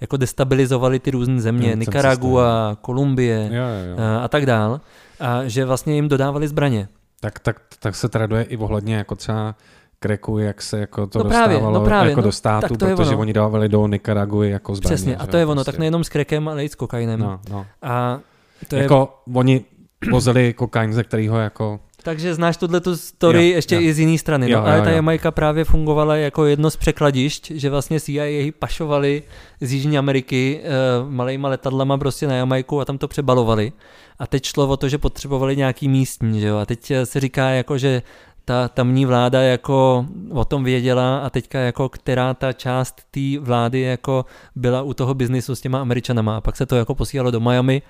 [0.00, 3.96] jako destabilizovali ty různé země, no, Nicaragua, Kolumbie jo, jo, jo.
[3.96, 4.80] Uh, a tak dál,
[5.20, 6.88] a že vlastně jim dodávali zbraně.
[7.20, 9.54] Tak, tak, tak se traduje i ohledně jako třeba
[9.98, 13.16] kreku, jak se jako to no právě, dostávalo no právě, jako no, do státu, protože
[13.16, 14.94] oni dávali do Nicaraguy jako zbraně.
[14.94, 15.72] Přesně, a to je ono, prostě.
[15.72, 17.20] tak nejenom s krekem, ale i s kokainem.
[17.20, 17.66] No, no.
[17.82, 18.20] A
[18.68, 19.34] to jako je...
[19.34, 19.64] oni
[20.10, 21.80] vozili kokain, ze kterého jako...
[22.02, 23.80] Takže znáš tuhle tu story jo, ještě jo.
[23.80, 24.46] i z jiné strany.
[24.48, 28.52] No, jo, ale jo, ta Jamajka právě fungovala jako jedno z překladišť, že vlastně CIA
[28.58, 29.22] pašovali
[29.60, 30.60] z Jižní Ameriky
[31.04, 33.72] uh, malejma letadlama prostě na Jamajku a tam to přebalovali.
[34.18, 36.56] A teď šlo o to, že potřebovali nějaký místní, že jo.
[36.56, 38.02] A teď se říká jako, že
[38.44, 43.80] ta tamní vláda jako o tom věděla a teďka jako která ta část té vlády
[43.80, 44.24] jako
[44.56, 47.82] byla u toho biznisu s těma Američanama a pak se to jako posílalo do Miami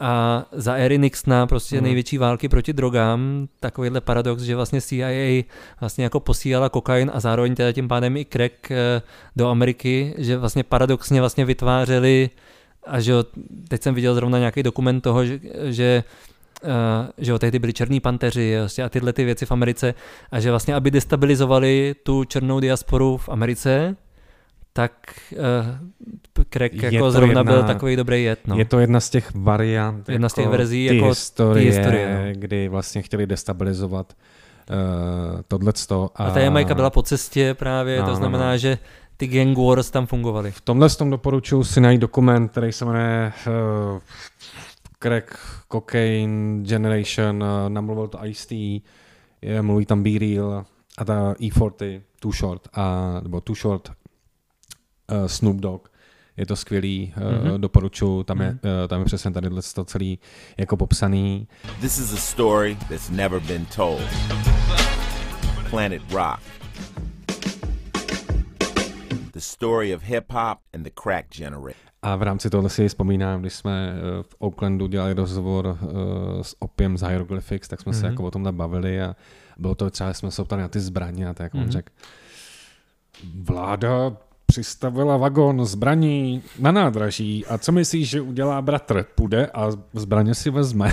[0.00, 1.84] a za éry Nixona prostě hmm.
[1.84, 5.42] největší války proti drogám, takovýhle paradox, že vlastně CIA
[5.80, 9.02] vlastně jako posílala kokain a zároveň teda tím pádem i crack eh,
[9.36, 12.30] do Ameriky, že vlastně paradoxně vlastně vytvářeli
[12.86, 13.24] a že jo,
[13.68, 16.04] teď jsem viděl zrovna nějaký dokument toho, že, že
[16.64, 19.94] Uh, že jo, tehdy byli černí panteři vlastně a tyhle ty věci v Americe
[20.30, 23.96] a že vlastně, aby destabilizovali tu černou diasporu v Americe,
[24.76, 24.92] tak
[26.36, 28.38] uh, Crack je jako zrovna jedna, byl takový dobrý jet.
[28.46, 28.56] No.
[28.56, 31.70] Je to jedna z těch variant, jedna jako z těch verzí, ty jako historie, ty
[31.70, 32.40] historie no.
[32.40, 34.12] kdy vlastně chtěli destabilizovat
[34.70, 36.10] uh, tohleto.
[36.14, 38.78] A, a ta Jamajka byla po cestě právě, no, to znamená, no, že
[39.16, 40.50] ty gang wars tam fungovaly.
[40.50, 43.98] V tomhle tom doporučuji si najít dokument, který se jmenuje uh,
[45.02, 45.38] Crack
[45.72, 48.80] Cocaine Generation, uh, namluvil to Ice-T,
[49.60, 50.64] mluví tam B-Real
[50.98, 53.90] a ta E40, Too Short, a, nebo Too Short
[55.12, 55.88] uh, Snoop Dogg.
[56.36, 57.58] Je to skvělý, uh, mm-hmm.
[57.58, 60.18] doporučuji, tam, je, uh, tam je přesně tady to celý
[60.56, 61.48] jako popsaný.
[61.80, 64.02] This is a story that's never been told.
[65.70, 66.40] Planet Rock.
[69.32, 71.86] The story of hip hop and the crack generation.
[72.02, 76.98] A v rámci tohle si vzpomínám, když jsme v Oaklandu dělali rozhovor uh, s Opiem
[76.98, 78.00] z Hieroglyphics, tak jsme mm-hmm.
[78.00, 78.12] se mhm.
[78.12, 79.16] jako o tomhle bavili a
[79.58, 81.58] bylo to třeba, jsme se optali na ty zbraně a tak mm-hmm.
[81.58, 81.72] on mhm.
[81.72, 81.92] řekl,
[83.34, 84.16] vláda
[84.46, 89.04] přistavila vagon zbraní na nádraží a co myslíš, že udělá bratr?
[89.14, 90.92] Půjde a zbraně si vezme.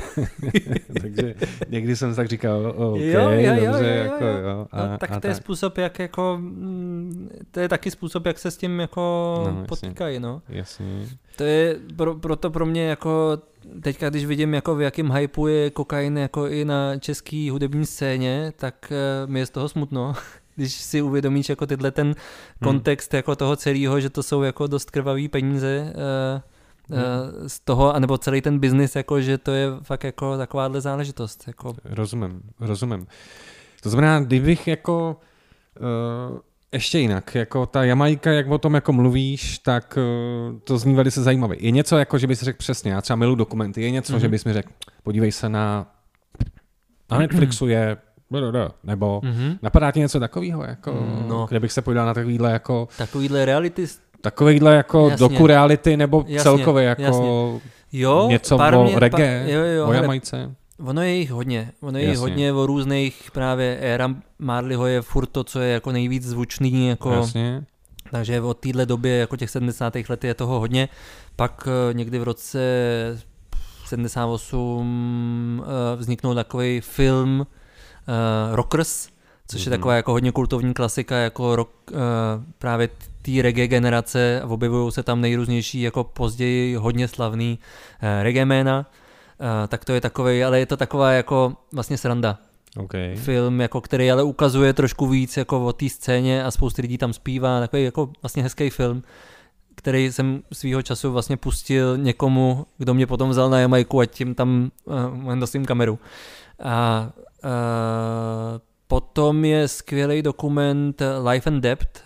[1.01, 1.35] Takže
[1.69, 4.67] někdy jsem tak říkal, OK, jo, jo, jo, dobře, jo, jo, jako, jo.
[4.71, 5.43] A, no, tak a to je tak.
[5.43, 9.01] způsob, jak jako, mm, to je taky způsob, jak se s tím jako
[9.45, 10.41] no, potýkají, no.
[10.49, 11.07] Jasně.
[11.35, 13.37] To je pro, proto pro mě jako
[13.83, 18.53] teďka, když vidím, jako v jakém hypeu je kokain jako i na české hudební scéně,
[18.55, 18.91] tak
[19.25, 20.13] uh, mi je z toho smutno
[20.55, 22.15] když si uvědomíš jako tyhle ten hmm.
[22.63, 23.17] kontext hmm.
[23.17, 25.93] jako toho celého, že to jsou jako dost krvavý peníze
[26.89, 27.03] uh, hmm.
[27.05, 31.43] uh, z toho, anebo celý ten biznis, jako že to je fakt jako takováhle záležitost.
[31.47, 31.75] Jako.
[31.83, 33.07] Rozumím, rozumím.
[33.83, 35.17] To znamená, kdybych jako
[36.31, 36.37] uh,
[36.71, 41.23] ještě jinak, jako ta Jamajka, jak o tom jako mluvíš, tak uh, to zní velice
[41.23, 41.55] zajímavé.
[41.59, 44.19] Je něco, jako že bys řekl přesně, já třeba milu dokumenty, je něco, mm-hmm.
[44.19, 44.71] že bys mi řekl,
[45.03, 45.91] podívej se na,
[47.11, 47.97] na Netflixu je
[48.83, 49.57] nebo mm-hmm.
[49.61, 51.45] napadá ti něco takového, jako, mm, no.
[51.49, 52.87] kde bych se podíval na takovýhle jako...
[52.97, 53.87] Takovýhle reality...
[54.21, 55.27] Takovýhle jako jasně.
[55.27, 57.61] doku reality, nebo jasně, celkově jako jasně.
[57.93, 60.55] Jo, něco o mě, reggae, pa, jo, jo, o Jamajce.
[60.79, 61.71] Ono je jich hodně.
[61.81, 65.91] Ono je jich hodně o různých právě éra Marleyho je furt to, co je jako
[65.91, 66.87] nejvíc zvučný.
[66.87, 67.63] Jako, Jasně.
[68.11, 69.93] Takže od téhle době, jako těch 70.
[70.09, 70.89] let je toho hodně.
[71.35, 72.59] Pak uh, někdy v roce
[73.85, 77.47] 78 uh, eh, vzniknul takový film
[78.07, 79.07] uh, Rockers,
[79.47, 79.63] což mm-hmm.
[79.63, 79.79] je mhm.
[79.79, 81.97] taková jako hodně kultovní klasika, jako rock, uh,
[82.59, 82.89] právě
[83.21, 88.79] té reggae generace objevují se tam nejrůznější, jako později hodně slavný uh, reggae jména.
[89.39, 92.37] Uh, tak to je takový, ale je to taková jako vlastně sranda.
[92.77, 93.15] Okay.
[93.15, 97.13] Film, jako, který ale ukazuje trošku víc jako o té scéně a spoustu lidí tam
[97.13, 99.03] zpívá, takový jako vlastně hezký film,
[99.75, 104.35] který jsem svýho času vlastně pustil někomu, kdo mě potom vzal na Jamajku a tím
[104.35, 105.99] tam uh, nosím kameru.
[106.63, 107.09] A
[108.87, 112.03] potom je skvělý dokument Life and Debt,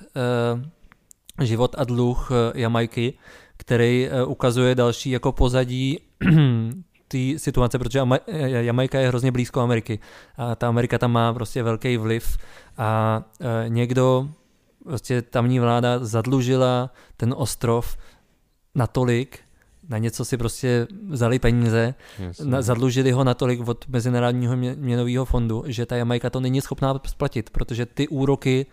[1.38, 3.14] uh, život a dluh Jamajky,
[3.58, 6.00] který ukazuje další jako pozadí
[7.08, 8.02] té situace, protože
[8.38, 10.00] Jamajka je hrozně blízko Ameriky
[10.38, 12.38] a ta Amerika tam má prostě velký vliv
[12.78, 13.24] a
[13.68, 14.30] někdo,
[14.84, 17.98] prostě tamní vláda zadlužila ten ostrov
[18.76, 19.40] natolik,
[19.90, 21.94] na něco si prostě vzali peníze,
[22.44, 27.50] na, zadlužili ho natolik od Mezinárodního měnového fondu, že ta Jamajka to není schopná splatit,
[27.50, 28.66] protože ty úroky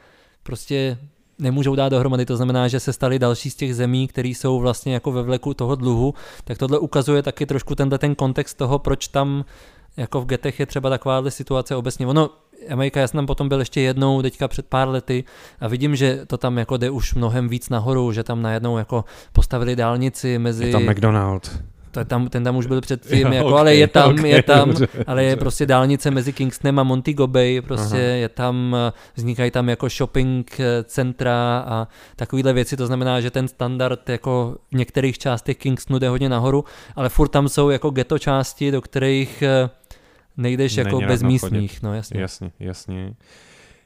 [0.43, 0.99] prostě
[1.39, 4.95] nemůžou dát dohromady, to znamená, že se stali další z těch zemí, které jsou vlastně
[4.95, 9.09] jako ve vleku toho dluhu, tak tohle ukazuje taky trošku tenhle ten kontext toho, proč
[9.09, 9.45] tam
[9.97, 12.07] jako v getech je třeba takováhle situace obecně.
[12.07, 12.31] Ono,
[12.69, 15.25] Amerika, já jsem tam potom byl ještě jednou, teďka před pár lety
[15.61, 19.05] a vidím, že to tam jako jde už mnohem víc nahoru, že tam najednou jako
[19.33, 20.67] postavili dálnici mezi...
[20.67, 21.51] Je tam McDonald
[21.95, 24.43] to je tam, ten tam už byl předtím, jako, okay, ale je tam, okay, je
[24.53, 28.05] tam, dobře, ale je prostě dálnice mezi Kingstonem a Montego Bay, prostě Aha.
[28.05, 28.77] je tam,
[29.15, 34.57] vznikají tam jako shopping eh, centra a takovéhle věci, to znamená, že ten standard jako
[34.73, 36.65] v některých částech Kingstonu jde hodně nahoru,
[36.97, 39.71] ale furt tam jsou jako ghetto části, do kterých eh,
[40.37, 42.21] nejdeš Není jako bez místních, no jasně.
[42.21, 43.15] Jasně, jasně.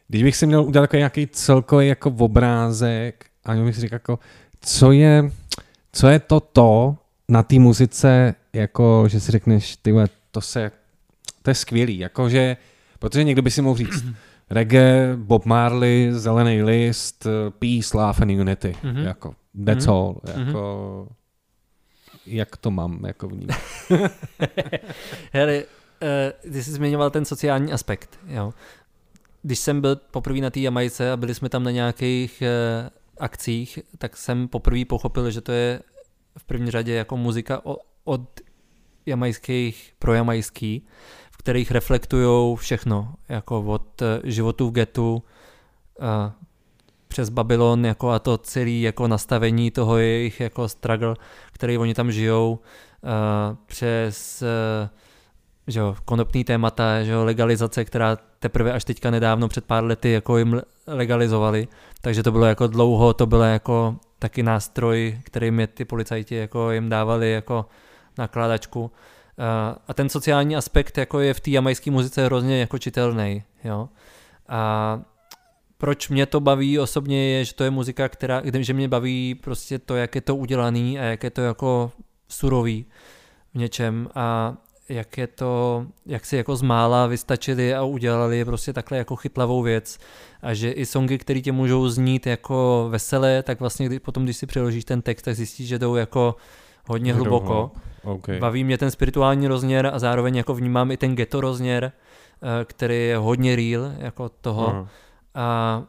[0.09, 4.19] Když bych si měl udělat jako nějaký celkový jako obrázek, a bych si říkal jako,
[4.61, 5.31] co je,
[5.93, 6.97] co je to to,
[7.29, 9.95] na té muzice, jako, že si řekneš, ty
[10.31, 10.71] to se,
[11.43, 12.57] to je skvělý, jakože,
[12.99, 14.05] protože někdo by si mohl říct,
[14.51, 17.27] reggae, Bob Marley, Zelený list,
[17.59, 19.05] Peace, Love and Unity, mm-hmm.
[19.05, 19.35] jako,
[19.65, 19.93] that's mm-hmm.
[19.93, 20.47] all, mhm.
[20.47, 21.15] jako, mm-hmm.
[22.27, 23.47] jak to mám, jako v ní.
[25.33, 25.63] Hele,
[26.03, 28.55] uh, ty jsi zmiňoval ten sociální aspekt, jo.
[29.43, 32.89] Když jsem byl poprvé na té Jamajce a byli jsme tam na nějakých uh,
[33.19, 35.81] akcích, tak jsem poprvé pochopil, že to je
[36.39, 37.63] v první řadě jako muzika
[38.05, 38.41] od
[39.07, 40.87] jamajských pro jamajský,
[41.31, 45.23] v kterých reflektují všechno, jako od eh, životu v getu
[46.01, 46.33] a
[47.09, 51.17] přes Babylon jako a to celé jako nastavení toho jejich jako struggle,
[51.53, 52.59] který oni tam žijou,
[53.03, 54.43] a přes
[55.69, 60.11] že jo, konopný témata, že jo, legalizace, která teprve až teďka nedávno před pár lety
[60.11, 61.69] jako jim legalizovali,
[62.01, 66.71] takže to bylo jako dlouho, to bylo jako taky nástroj, který mi ty policajti jako
[66.71, 67.67] jim dávali jako
[68.19, 68.91] nakládačku.
[69.89, 73.43] A ten sociální aspekt jako je v té jamajské muzice hrozně jako čitelný.
[73.65, 73.89] Jo?
[74.49, 75.01] A
[75.79, 79.79] proč mě to baví osobně je, že to je muzika, která, že mě baví prostě
[79.79, 81.93] to, jak je to udělaný a jak je to jako
[82.29, 82.87] surový
[83.55, 84.57] v něčem a
[84.89, 89.63] jak je to, jak si jako z mála vystačili a udělali prostě takhle jako chytlavou
[89.63, 89.99] věc
[90.43, 94.37] a že i songy, které tě můžou znít jako veselé, tak vlastně kdy, potom, když
[94.37, 96.37] si přeložíš ten text, tak zjistíš, že jdou jako
[96.87, 97.71] hodně hluboko.
[98.03, 98.39] Okay.
[98.39, 101.93] Baví mě ten spirituální rozměr a zároveň jako vnímám i ten ghetto rozměr,
[102.43, 104.69] eh, který je hodně real jako toho.
[104.69, 104.89] Aha.
[105.35, 105.83] A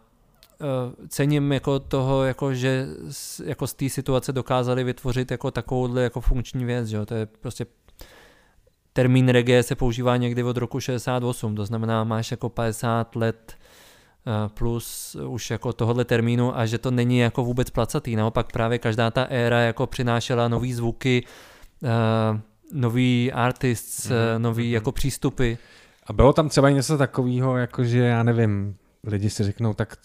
[0.60, 6.04] uh, cením jako toho, jako že z, jako z té situace dokázali vytvořit jako takovouhle
[6.04, 7.06] jako funkční věc, že jo?
[7.06, 7.66] to je prostě
[9.00, 13.58] termín reggae se používá někdy od roku 68, to znamená máš jako 50 let
[14.26, 18.80] uh, plus už jako tohohle termínu a že to není jako vůbec placatý, naopak právě
[18.80, 21.24] každá ta éra jako přinášela nový zvuky,
[21.82, 22.40] uh,
[22.74, 24.38] nový artists, mm-hmm.
[24.38, 24.74] nový mm-hmm.
[24.74, 25.54] jako přístupy.
[26.08, 29.98] A bylo tam třeba něco takového, jako že já nevím, lidi si řeknou, tak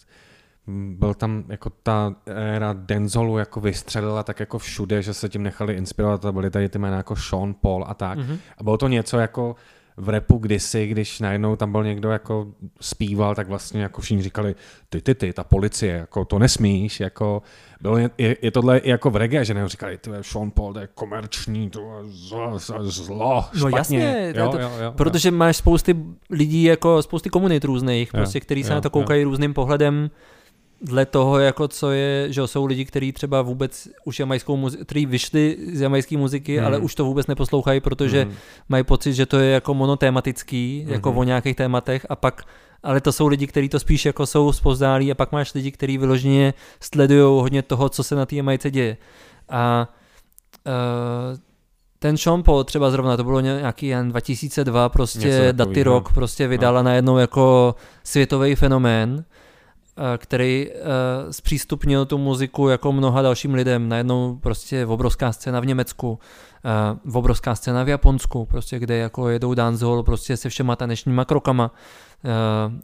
[0.96, 5.74] byl tam jako ta éra Denzolu jako vystřelila tak jako všude, že se tím nechali
[5.74, 8.18] inspirovat a byly tady ty jména jako Sean Paul a tak.
[8.18, 8.38] Mm-hmm.
[8.58, 9.56] A bylo to něco jako
[9.96, 12.46] v repu kdysi, když najednou tam byl někdo jako
[12.80, 14.54] zpíval, tak vlastně jako všichni říkali,
[14.88, 17.42] ty, ty, ty, ta policie, jako to nesmíš, jako
[17.80, 18.10] bylo, je,
[18.42, 21.70] je tohle i jako v reggae, že ne, říkali, ty Sean Paul, to je komerční,
[21.70, 25.34] to je zlo, zlo No jasně, jo, to, jo, jo, protože jo.
[25.34, 25.96] máš spousty
[26.30, 29.28] lidí, jako spousty komunit různých, prostě, který se jo, na to koukají jo.
[29.28, 30.10] různým pohledem,
[30.85, 35.07] dle toho, jako co je, že jsou lidi, kteří třeba vůbec už jamajskou muziku, kteří
[35.07, 36.66] vyšli z jamajské muziky, hmm.
[36.66, 38.35] ale už to vůbec neposlouchají, protože hmm.
[38.68, 40.93] mají pocit, že to je jako monotématický, hmm.
[40.93, 42.43] jako o nějakých tématech a pak
[42.82, 45.99] ale to jsou lidi, kteří to spíš jako jsou spozdálí a pak máš lidi, kteří
[45.99, 48.97] vyloženě sledují hodně toho, co se na té Jamajce děje.
[49.49, 49.89] A
[50.66, 51.39] uh,
[51.99, 56.82] ten Sean Paul třeba zrovna, to bylo nějaký jen 2002, prostě Daty Rock prostě vydala
[56.82, 56.85] no.
[56.85, 57.74] najednou jako
[58.05, 59.24] světový fenomén
[60.16, 60.76] který uh,
[61.30, 63.88] zpřístupnil tu muziku jako mnoha dalším lidem.
[63.88, 66.18] Najednou prostě obrovská scéna v Německu,
[67.05, 71.70] uh, obrovská scéna v Japonsku, prostě kde jako jedou dancehall prostě se všema tanečníma krokama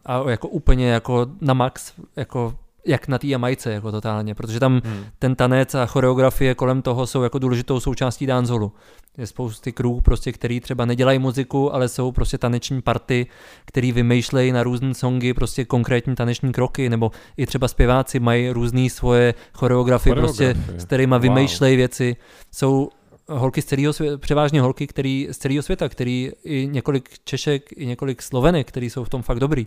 [0.07, 2.55] a jako úplně jako na max, jako
[2.87, 5.05] jak na té Jamajce, jako totálně, protože tam hmm.
[5.19, 8.73] ten tanec a choreografie kolem toho jsou jako důležitou součástí danceholu.
[9.19, 13.27] Je spousty krů, prostě, který třeba nedělají muziku, ale jsou prostě taneční party,
[13.65, 18.91] který vymýšlejí na různé songy prostě konkrétní taneční kroky, nebo i třeba zpěváci mají různé
[18.91, 21.23] svoje choreografie, prostě, s kterými wow.
[21.23, 22.17] vymýšlejí věci.
[22.53, 22.91] Jsou
[23.29, 27.87] holky z celého světa, převážně holky který, z celého světa, který i několik Češek, i
[27.87, 29.67] několik Slovenek, který jsou v tom fakt dobrý,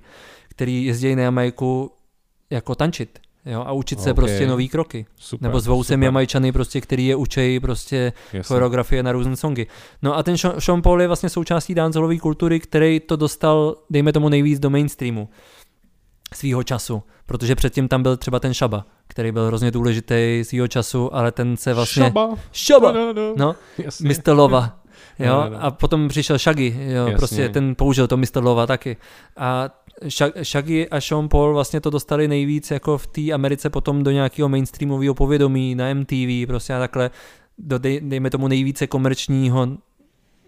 [0.49, 1.91] který jezdí na Jamajku
[2.54, 3.20] jako tančit.
[3.45, 4.14] Jo, a učit se okay.
[4.14, 5.06] prostě nový kroky.
[5.18, 8.47] Super, Nebo zvou sem Jamajčany, prostě, který je učejí prostě Jasne.
[8.47, 9.68] choreografie na různé songy.
[10.01, 14.30] No a ten Sean Paul je vlastně součástí dancelové kultury, který to dostal, dejme tomu
[14.30, 15.30] nejvíc do mainstreamu
[16.34, 21.16] svýho času, protože předtím tam byl třeba ten Šaba, který byl hrozně důležitý svýho času,
[21.16, 22.04] ale ten se vlastně...
[22.04, 22.36] Šaba!
[22.51, 22.91] Šaba!
[22.91, 23.34] No, no, no.
[23.38, 23.56] no
[24.01, 24.34] Mr.
[24.34, 24.80] Lova.
[25.20, 25.64] Jo, no, no, no.
[25.64, 27.18] a potom přišel Shaggy, jo, Jasně.
[27.18, 28.43] prostě ten použil to Mr.
[28.43, 28.97] Lova taky.
[29.38, 29.70] A
[30.43, 34.49] Shaggy a Sean Paul vlastně to dostali nejvíc jako v té Americe potom do nějakého
[34.49, 37.11] mainstreamového povědomí na MTV prostě a takhle
[37.57, 39.68] do dej, dejme tomu nejvíce komerčního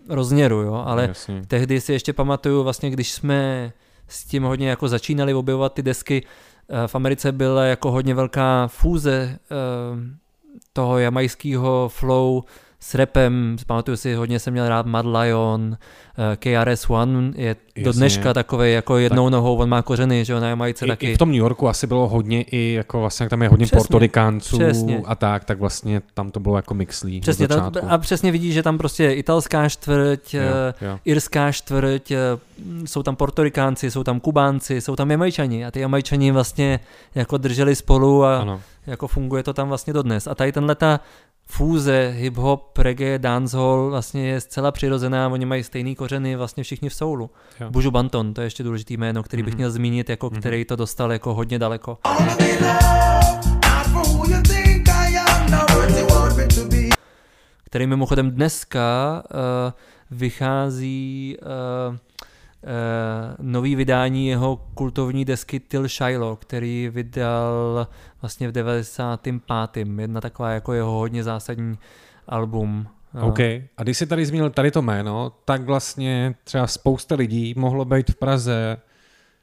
[0.09, 1.41] rozměru, jo, ale Jasně.
[1.47, 3.73] tehdy si ještě pamatuju vlastně, když jsme
[4.07, 6.23] s tím hodně jako začínali objevovat ty desky,
[6.69, 9.55] eh, v Americe byla jako hodně velká fúze eh,
[10.73, 12.43] toho jamajského flow
[12.85, 18.33] s repem, pamatuju si, hodně jsem měl rád Mad Lion, eh, KRS-One je do dneška
[18.33, 19.31] takový jako jednou tak.
[19.31, 21.11] nohou, on má kořeny, že jo, na Jamajce I, taky.
[21.11, 23.77] I v tom New Yorku asi bylo hodně i jako vlastně tam je hodně přesně,
[23.77, 25.01] portorikánců přesně.
[25.05, 28.63] a tak, tak vlastně tam to bylo jako mixlí Přesně, tam, a přesně vidíš, že
[28.63, 30.41] tam prostě je italská čtvrť, jo,
[30.81, 30.99] eh, jo.
[31.05, 32.17] irská čtvrť, eh,
[32.85, 36.79] jsou tam portorikánci, jsou tam kubánci, jsou tam Jamajčani a ty Jamajčani vlastně
[37.15, 38.61] jako drželi spolu a ano.
[38.87, 40.27] jako funguje to tam vlastně dodnes.
[40.27, 40.99] A tady tenhle ta
[41.45, 46.93] fúze hip-hop, reggae, dancehall vlastně je zcela přirozená, oni mají stejný kořeny vlastně všichni v
[46.93, 47.29] soulu.
[47.59, 47.69] Jo.
[47.69, 49.57] Buju Banton, to je ještě důležitý jméno, který bych mm-hmm.
[49.57, 50.39] měl zmínit, jako mm-hmm.
[50.39, 51.97] který to dostal jako hodně daleko.
[57.63, 59.71] Který mimochodem dneska uh,
[60.11, 61.37] vychází
[61.89, 61.97] uh,
[63.41, 67.87] nový vydání jeho kultovní desky Till Shiloh, který vydal
[68.21, 69.87] vlastně v 95.
[69.99, 71.77] Jedna taková jako jeho hodně zásadní
[72.27, 72.87] album.
[73.21, 73.39] OK.
[73.77, 78.11] A když jsi tady zmínil tady to jméno, tak vlastně třeba spousta lidí mohlo být
[78.11, 78.77] v Praze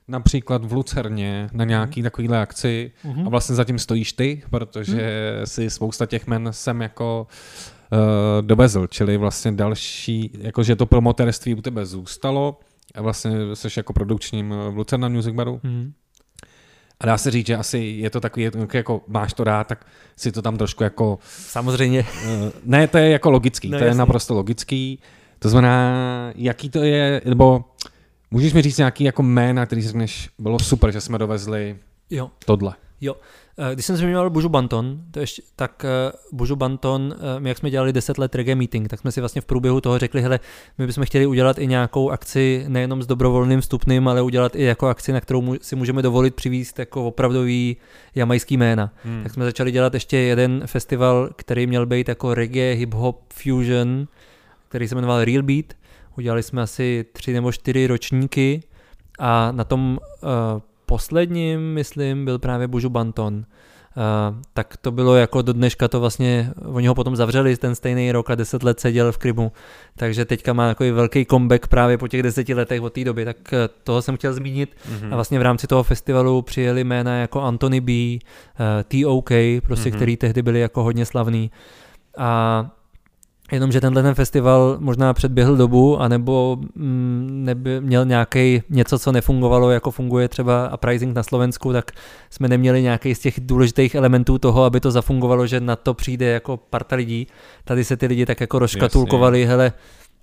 [0.08, 2.04] například v Lucerně na nějaký mm.
[2.04, 3.26] takovýhle akci mm-hmm.
[3.26, 5.46] a vlastně zatím stojíš ty, protože mm.
[5.46, 7.26] si spousta těch men sem jako
[7.92, 7.98] uh,
[8.40, 12.60] dovezl, čili vlastně další, jakože to promotérství u tebe zůstalo,
[12.94, 15.60] a vlastně jsi jako produkčním v Lucerna Music Baru.
[15.62, 15.92] Mm.
[17.00, 20.32] A dá se říct, že asi je to takový, jako máš to rád, tak si
[20.32, 21.18] to tam trošku jako...
[21.22, 22.06] Samozřejmě.
[22.24, 23.96] Eh, ne, to je jako logický, no, to jasný.
[23.96, 24.98] je naprosto logický.
[25.38, 27.64] To znamená, jaký to je, nebo
[28.30, 31.78] můžeš mi říct nějaký jako jména, který řekneš, bylo super, že jsme dovezli
[32.10, 32.30] jo.
[32.46, 32.74] tohle.
[33.00, 33.41] Jo, eh,
[33.74, 37.70] když jsem zmiňoval Bužu Banton, to ještě, tak uh, Bužu Banton, uh, my jak jsme
[37.70, 40.40] dělali 10 let reggae meeting, tak jsme si vlastně v průběhu toho řekli, hele,
[40.78, 44.88] my bychom chtěli udělat i nějakou akci nejenom s dobrovolným vstupným, ale udělat i jako
[44.88, 47.76] akci, na kterou si můžeme dovolit přivízt jako opravdový
[48.14, 48.92] jamajský jména.
[49.04, 49.22] Hmm.
[49.22, 54.08] Tak jsme začali dělat ještě jeden festival, který měl být jako reggae, hip-hop, fusion,
[54.68, 55.66] který se jmenoval Real Beat.
[56.18, 58.62] Udělali jsme asi tři nebo čtyři ročníky
[59.18, 60.28] a na tom uh,
[60.92, 63.34] posledním, myslím, byl právě Bužu Banton.
[63.34, 68.12] Uh, tak to bylo jako do dneška to vlastně, oni ho potom zavřeli ten stejný
[68.12, 69.52] rok a deset let seděl v Krymu,
[69.96, 73.36] takže teďka má takový velký comeback právě po těch deseti letech od té doby, tak
[73.52, 75.12] uh, toho jsem chtěl zmínit mm-hmm.
[75.12, 79.30] a vlastně v rámci toho festivalu přijeli jména jako Anthony B, uh, TOK,
[79.66, 79.96] prostě, mm-hmm.
[79.96, 81.50] který tehdy byli jako hodně slavný
[82.18, 82.70] a
[83.52, 89.70] Jenomže tenhle ten festival možná předběhl dobu, anebo mm, neby, měl nějaký něco, co nefungovalo,
[89.70, 91.90] jako funguje třeba Uprising na Slovensku, tak
[92.30, 96.26] jsme neměli nějaký z těch důležitých elementů toho, aby to zafungovalo, že na to přijde
[96.26, 97.26] jako parta lidí.
[97.64, 99.72] Tady se ty lidi tak jako rozkatulkovali, hele,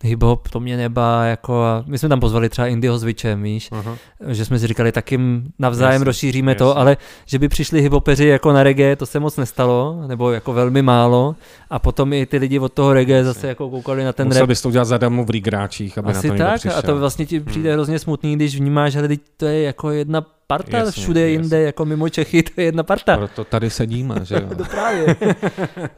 [0.03, 3.71] hip-hop, to mě nebá, jako a my jsme tam pozvali třeba Indyho s Vičem, víš,
[3.71, 3.97] uh-huh.
[4.27, 6.57] že jsme si říkali, tak jim navzájem jasně, rozšíříme jasně.
[6.59, 10.53] to, ale že by přišli hiphopeři jako na reggae, to se moc nestalo, nebo jako
[10.53, 11.35] velmi málo
[11.69, 13.33] a potom i ty lidi od toho reggae jasně.
[13.33, 14.49] zase jako koukali na ten Musel rap.
[14.49, 17.39] bys to udělat zadarmo v Rigráčích, aby Asi na to tak, a to vlastně ti
[17.39, 17.75] přijde hmm.
[17.75, 21.31] hrozně smutný, když vnímáš, že to je jako jedna parta, jasně, všude jasně.
[21.31, 23.17] jinde, jako mimo Čechy, to je jedna parta.
[23.17, 24.55] Proto tady sedíme, že jo.
[24.57, 25.15] to právě.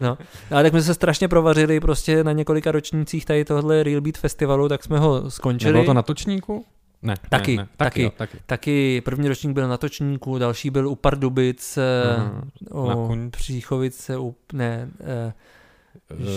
[0.02, 0.18] no.
[0.52, 4.70] Ale tak jsme se strašně provařili prostě na několika ročnících tady tohle Real Beat festivalu,
[4.70, 5.74] tak jsme ho skončili.
[5.74, 6.66] Nebylo to na točníku?
[7.04, 7.70] Ne, taky, ne, ne.
[7.78, 8.38] Taky, taky, jo, taky.
[8.45, 9.02] taky.
[9.02, 13.28] První ročník byl na Točníku, další byl u Pardubic, uh-huh.
[13.28, 15.32] o Příchovice, u, ne, uh,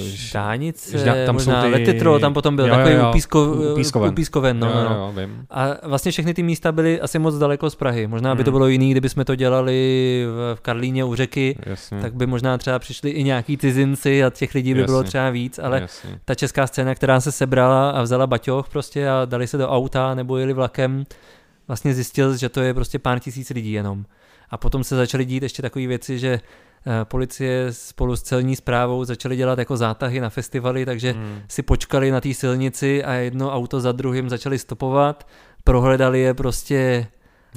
[0.03, 1.69] Žánice, Žďa, tam možná ty...
[1.69, 3.09] Letitro, tam potom byl jo, takový jo, jo.
[3.09, 4.11] Upísko, upískoven.
[4.11, 4.95] upískoven no, jo, no.
[4.95, 5.47] Jo, vím.
[5.51, 8.07] A vlastně všechny ty místa byly asi moc daleko z Prahy.
[8.07, 8.37] Možná hmm.
[8.37, 8.55] by to hmm.
[8.55, 12.01] bylo jiný, kdyby jsme to dělali v Karlíně u řeky, Jasně.
[12.01, 14.93] tak by možná třeba přišli i nějaký cizinci a těch lidí by Jasně.
[14.93, 16.19] bylo třeba víc, ale Jasně.
[16.25, 20.15] ta česká scéna, která se sebrala a vzala baťoch prostě a dali se do auta
[20.15, 21.05] nebo jeli vlakem,
[21.69, 24.05] vlastně zjistil, že to je prostě pár tisíc lidí jenom.
[24.51, 26.41] A potom se začaly dít ještě takové věci, že
[27.05, 31.39] policie spolu s celní zprávou začali dělat jako zátahy na festivaly, takže hmm.
[31.49, 35.27] si počkali na té silnici a jedno auto za druhým začali stopovat,
[35.65, 37.07] prohledali je prostě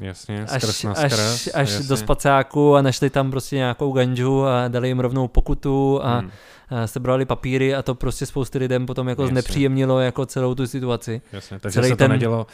[0.02, 1.88] Jasně, až, skrz na skrz, až, až jasně.
[1.88, 6.32] do spacáku a našli tam prostě nějakou ganžu a dali jim rovnou pokutu a, hmm.
[6.70, 9.34] a sebrali papíry a to prostě spousty lidem potom jako jasně.
[9.34, 11.22] znepříjemnilo jako celou tu situaci.
[11.32, 12.12] Jasně, takže Celý se to ten...
[12.12, 12.48] nedělo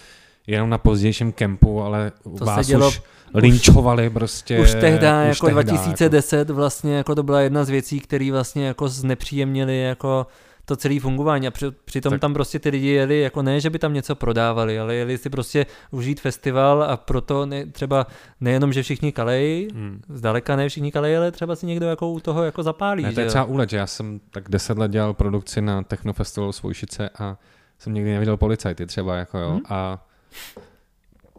[0.48, 3.02] jenom na pozdějším kempu, ale to vás se dělo už
[3.34, 4.60] linčovali prostě.
[4.60, 6.54] Už tehdy, jako tehda, 2010 jako.
[6.54, 10.28] vlastně jako to byla jedna z věcí, které vlastně jako znepříjemnili jako
[10.66, 12.22] to celé fungování a při, přitom tak.
[12.22, 15.30] tam prostě ty lidi jeli jako ne, že by tam něco prodávali, ale jeli si
[15.30, 18.08] prostě užít festival a proto ne, třeba
[18.42, 20.02] nejenom, že všichni kalej, hmm.
[20.10, 23.04] zdaleka ne všichni kalej, ale třeba si někdo jako u toho jako zapálí.
[23.04, 26.52] Ne, to je třeba úlet, že já jsem tak deset let dělal produkci na Technofestivalu
[26.52, 27.38] Svojšice a
[27.80, 29.62] jsem nikdy neviděl policajty třeba jako jo hmm.
[29.70, 30.06] a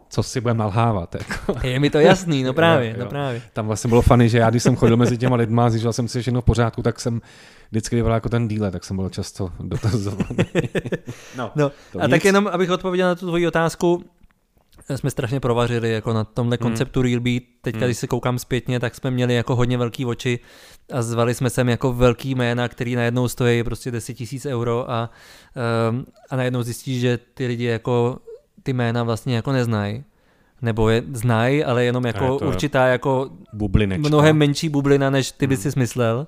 [0.09, 1.15] co si budeme nalhávat.
[1.15, 1.67] Jako.
[1.67, 3.03] Je mi to jasný, no právě, jo, jo.
[3.03, 3.41] no právě.
[3.53, 6.07] Tam vlastně bylo fany, že já když jsem chodil mezi těma lidma a zjišťoval jsem
[6.07, 7.21] si, že všechno v pořádku, tak jsem
[7.71, 10.45] vždycky vypadal jako ten díle, tak jsem byl často dotazovaný.
[11.37, 12.09] no, no a nic.
[12.09, 14.03] tak jenom, abych odpověděl na tu tvoji otázku,
[14.95, 16.69] jsme strašně provařili jako na tomhle hmm.
[16.69, 17.43] konceptu Real Beat.
[17.61, 17.87] Teďka, hmm.
[17.87, 20.39] když se koukám zpětně, tak jsme měli jako hodně velký oči
[20.91, 25.09] a zvali jsme sem jako velký jména, který najednou stojí prostě 10 tisíc euro a,
[25.89, 28.17] um, a najednou zjistíš, že ty lidi jako
[28.65, 30.03] ty jména vlastně jako neznají.
[30.61, 34.07] Nebo je znají, ale jenom jako to určitá jako bublinečka.
[34.07, 35.71] mnohem menší bublina, než ty by hmm.
[35.71, 36.27] si myslel.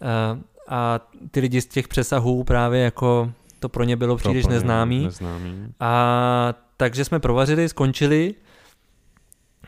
[0.00, 1.00] A, a
[1.30, 5.04] ty lidi z těch přesahů právě jako to pro ně bylo příliš neznámý.
[5.04, 5.72] neznámý.
[5.80, 8.34] A takže jsme provařili, skončili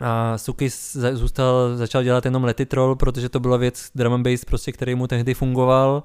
[0.00, 0.68] a Suki
[1.12, 5.06] zůstal, začal dělat jenom Letitrol, protože to byla věc drum and bass, prostě, který mu
[5.06, 6.02] tehdy fungoval,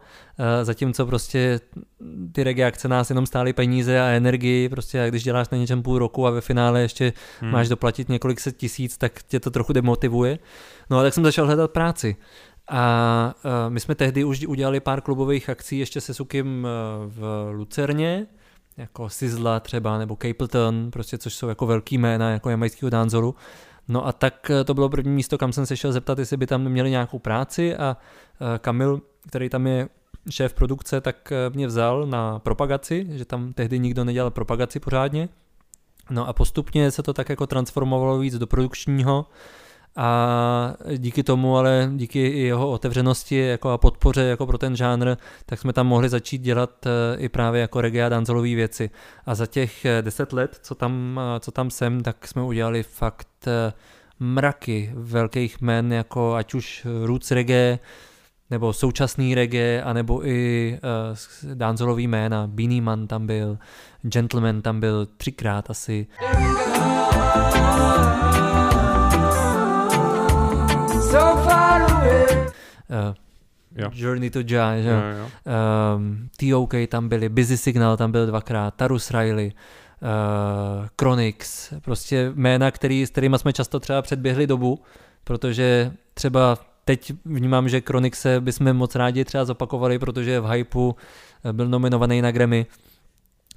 [0.63, 1.59] zatímco prostě
[2.31, 5.83] ty reggae akce nás jenom stály peníze a energii, prostě a když děláš na něčem
[5.83, 7.51] půl roku a ve finále ještě hmm.
[7.51, 10.39] máš doplatit několik set tisíc, tak tě to trochu demotivuje.
[10.89, 12.15] No a tak jsem začal hledat práci.
[12.69, 13.33] A
[13.69, 16.67] my jsme tehdy už udělali pár klubových akcí ještě se Sukim
[17.07, 18.27] v Lucerně,
[18.77, 23.35] jako Sizzla třeba, nebo Capleton, prostě, což jsou jako velký jména jako jamajského danzoru.
[23.87, 26.47] No a tak eh, to bylo první místo, kam jsem se šel zeptat, jestli by
[26.47, 27.97] tam měli nějakou práci a
[28.41, 29.89] eh, Kamil, který tam je
[30.29, 35.29] šéf produkce, tak eh, mě vzal na propagaci, že tam tehdy nikdo nedělal propagaci pořádně.
[36.09, 39.25] No a postupně se to tak jako transformovalo víc do produkčního
[39.97, 45.59] a díky tomu, ale díky jeho otevřenosti jako a podpoře jako pro ten žánr, tak
[45.59, 46.69] jsme tam mohli začít dělat
[47.17, 48.89] i právě jako reggae a danzolové věci.
[49.25, 53.27] A za těch deset let, co tam, co tam jsem, tak jsme udělali fakt
[54.19, 57.79] mraky velkých men, jako ať už roots reggae,
[58.49, 60.79] nebo současný reggae, anebo i
[61.43, 62.47] uh, danzolový jména.
[62.47, 63.57] Beanie Man tam byl,
[64.01, 66.07] Gentleman tam byl třikrát asi.
[67.53, 68.46] So
[73.75, 73.89] Jo.
[73.93, 74.91] Journey to Jazz, jo.
[74.91, 75.29] Jo, jo.
[75.95, 79.51] Um, TOK tam byli, Busy Signal tam byl dvakrát, Tarus Riley,
[80.01, 84.79] uh, Chronix, prostě jména, který, s kterými jsme často třeba předběhli dobu,
[85.23, 90.95] protože třeba teď vnímám, že Chronix bychom moc rádi třeba zopakovali, protože v hypeu
[91.51, 92.65] byl nominovaný na Grammy,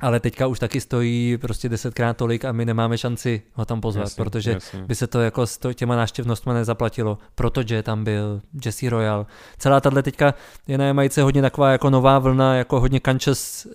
[0.01, 4.05] ale teďka už taky stojí prostě desetkrát tolik a my nemáme šanci ho tam pozvat,
[4.05, 4.83] jasně, protože jasně.
[4.83, 7.19] by se to jako s těma náštěvnostmi nezaplatilo.
[7.35, 9.27] Protože tam byl Jesse Royal.
[9.59, 10.35] Celá tahle teďka
[10.67, 13.71] je na Jamajce hodně taková jako nová vlna, jako hodně conscious uh,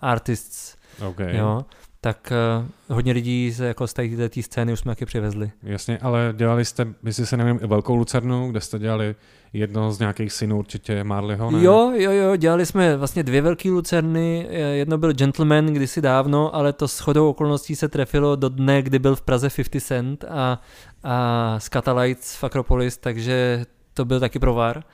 [0.00, 0.76] artists.
[1.08, 1.36] Okay.
[1.36, 1.64] Jo?
[2.06, 4.08] tak uh, hodně lidí se jako z té
[4.40, 5.50] scény už jsme taky přivezli.
[5.62, 9.14] Jasně, ale dělali jste, jestli se nevím, i Velkou Lucernu, kde jste dělali
[9.58, 11.64] jedno z nějakých synů určitě Marleyho, ne?
[11.64, 16.54] Jo, jo, jo, dělali jsme vlastně dvě velké Lucerny, eh, jedno byl Gentleman kdysi dávno,
[16.54, 20.24] ale to s chodou okolností se trefilo do dne, kdy byl v Praze 50 Cent
[20.28, 20.60] a,
[21.04, 24.84] a Scatalites v Acropolis, takže to byl taky provar.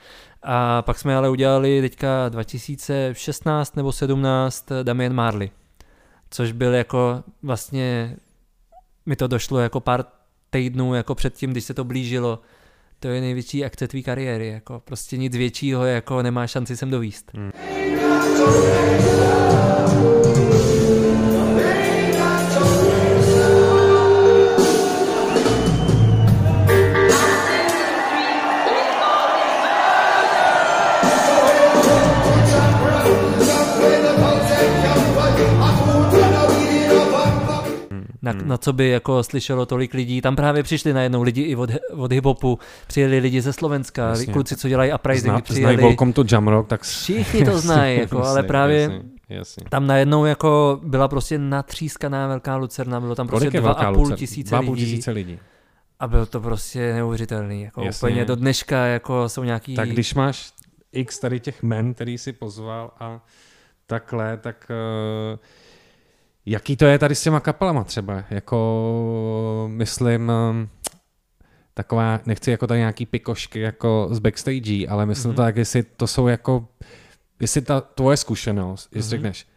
[0.43, 5.49] A pak jsme ale udělali teďka 2016 nebo 17 Damien Marley
[6.33, 8.17] což byl jako vlastně,
[9.05, 10.05] mi to došlo jako pár
[10.49, 12.39] týdnů jako předtím, když se to blížilo,
[13.03, 17.31] to je největší akce tvý kariéry, jako prostě nic většího jako nemá šanci sem dovíst.
[17.33, 17.51] Hmm.
[38.33, 38.49] Na, hmm.
[38.49, 40.21] na co by jako slyšelo tolik lidí.
[40.21, 44.33] Tam právě přišli najednou lidi i od, od hiphopu, přijeli lidi ze Slovenska, jasně.
[44.33, 45.73] kluci, co dělají uprising, Zna, přijeli.
[45.73, 46.81] Znají Welcome to Jamrock, tak...
[46.81, 49.63] Všichni to znají, jako, jasně, ale právě jasně, jasně.
[49.69, 54.57] tam najednou jako byla prostě natřískaná velká lucerna, bylo tam prostě dva a půl tisíce
[54.57, 54.75] lidí.
[54.75, 55.39] tisíce lidí.
[55.99, 58.07] A bylo to prostě neuvěřitelný, jako Jasně.
[58.07, 59.75] úplně do dneška jako jsou nějaký...
[59.75, 60.51] Tak když máš
[60.91, 63.25] x tady těch men, který si pozval a
[63.87, 64.71] takhle, tak
[65.33, 65.39] uh,
[66.45, 68.23] Jaký to je tady s těma kapelama třeba?
[68.29, 70.69] Jako, myslím, um,
[71.73, 75.35] taková, nechci jako tady nějaký pikošky jako z backstage, ale myslím mm-hmm.
[75.35, 76.67] to tak, jestli to jsou jako,
[77.39, 79.11] jestli ta tvoje zkušenost, jestli mm-hmm.
[79.11, 79.47] řekneš,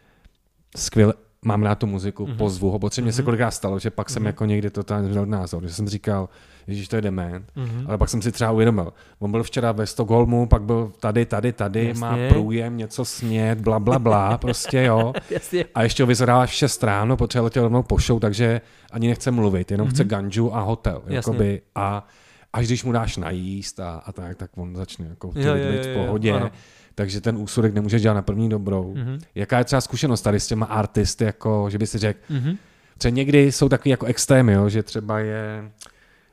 [0.76, 1.14] skvěle,
[1.44, 2.36] mám rád tu muziku, mm-hmm.
[2.36, 3.04] pozvu ho, protože mm-hmm.
[3.04, 3.24] mě se mhm.
[3.24, 4.12] kolikrát stalo, že pak mm-hmm.
[4.12, 4.26] jsem mhm.
[4.26, 6.28] jako někdy totálně změnil názor, že jsem říkal,
[6.66, 7.46] Ježíš, to je dement.
[7.56, 7.84] Mm-hmm.
[7.88, 11.52] Ale pak jsem si třeba uvědomil, on byl včera ve Stockholmu, pak byl tady, tady,
[11.52, 12.00] tady, Jasně.
[12.00, 15.12] má průjem, něco smět, bla, bla, bla, prostě jo.
[15.30, 15.64] Jasně.
[15.74, 18.60] A ještě ho vyzvedává v 6 ráno, potřeboval tě rovnou pošou, takže
[18.90, 19.90] ani nechce mluvit, jenom mm-hmm.
[19.90, 21.02] chce ganžu a hotel.
[21.06, 22.06] Jakoby, a
[22.52, 25.86] až když mu dáš najíst a, a tak, tak on začne jako jo, jo, být
[25.86, 26.32] v pohodě.
[26.32, 26.50] Ano.
[26.94, 28.94] Takže ten úsudek nemůže dělat na první dobrou.
[28.94, 29.20] Mm-hmm.
[29.34, 32.56] Jaká je třeba zkušenost tady s těma artisty, jako, že by si řekl, mm-hmm.
[32.98, 35.70] třeba někdy jsou takový jako extrémy, jo, že třeba je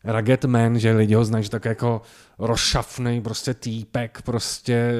[0.03, 2.01] Rugged Man, že lidi ho znají, že tak jako
[2.39, 4.93] rozšafný prostě týpek prostě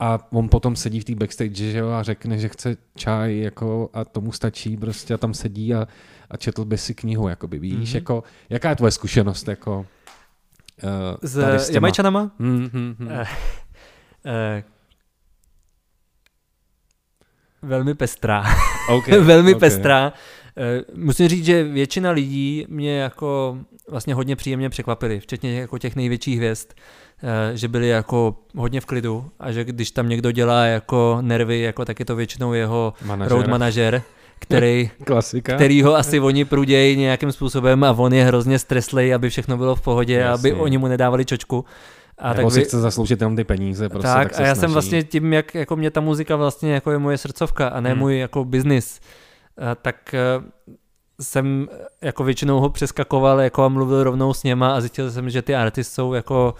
[0.00, 3.90] a on potom sedí v té backstage že jo, a řekne, že chce čaj jako
[3.92, 5.88] a tomu stačí prostě a tam sedí a,
[6.30, 7.94] a četl by si knihu, jakoby, víš, mm-hmm.
[7.94, 9.86] jako, jaká je tvoje zkušenost, jako
[10.82, 12.30] uh, s Jamajčanama?
[12.40, 12.96] Mm-hmm.
[13.00, 13.26] Uh, uh,
[17.62, 18.44] velmi pestrá.
[18.90, 19.60] Okay, velmi okay.
[19.60, 20.12] pestrá.
[20.94, 23.58] Musím říct, že většina lidí mě jako
[23.90, 26.68] vlastně hodně příjemně překvapili, včetně jako těch největších hvězd,
[27.22, 31.60] eh, že byli jako hodně v klidu a že když tam někdo dělá jako nervy,
[31.60, 33.32] jako tak je to většinou jeho manažer.
[33.32, 34.02] road manažer,
[34.38, 35.54] který, Klasika.
[35.54, 39.74] který ho asi oni prudějí nějakým způsobem a on je hrozně streslej, aby všechno bylo
[39.76, 40.52] v pohodě, Jasně.
[40.52, 41.64] aby oni mu nedávali čočku.
[42.18, 42.64] A tak si vy...
[42.64, 43.88] chce zasloužit jenom ty peníze.
[43.88, 44.60] Prostě, tak, tak a já snaží.
[44.60, 47.90] jsem vlastně tím, jak jako mě ta muzika vlastně jako je moje srdcovka a ne
[47.90, 47.98] hmm.
[47.98, 49.00] můj jako biznis,
[49.82, 50.20] tak eh,
[51.20, 51.68] jsem
[52.02, 55.54] jako většinou ho přeskakoval jako a mluvil rovnou s něma a zjistil jsem, že ty
[55.54, 56.54] artisty jsou jako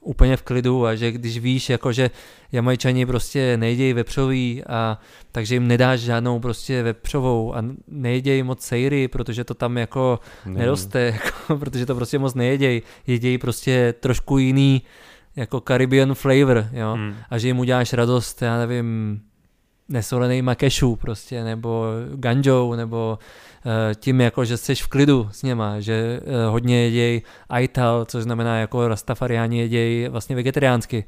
[0.00, 2.10] úplně v klidu a že když víš, jako že
[2.52, 4.98] Jamajčani prostě nejdějí vepřový a
[5.32, 10.58] takže jim nedáš žádnou prostě vepřovou a nejedějí moc sejry, protože to tam jako ne.
[10.58, 12.82] neroste, jako, protože to prostě moc nejedějí.
[13.06, 14.82] Jedějí prostě trošku jiný
[15.36, 17.14] jako Caribbean flavor, jo, hmm.
[17.30, 19.20] a že jim uděláš radost, já nevím,
[19.88, 21.84] nesolený makešu prostě, nebo
[22.14, 23.18] ganjou, nebo
[23.64, 28.22] uh, tím jako, že jsi v klidu s něma, že uh, hodně jeděj aital, což
[28.22, 31.04] znamená jako rastafariáni jeděj vlastně vegetariánsky.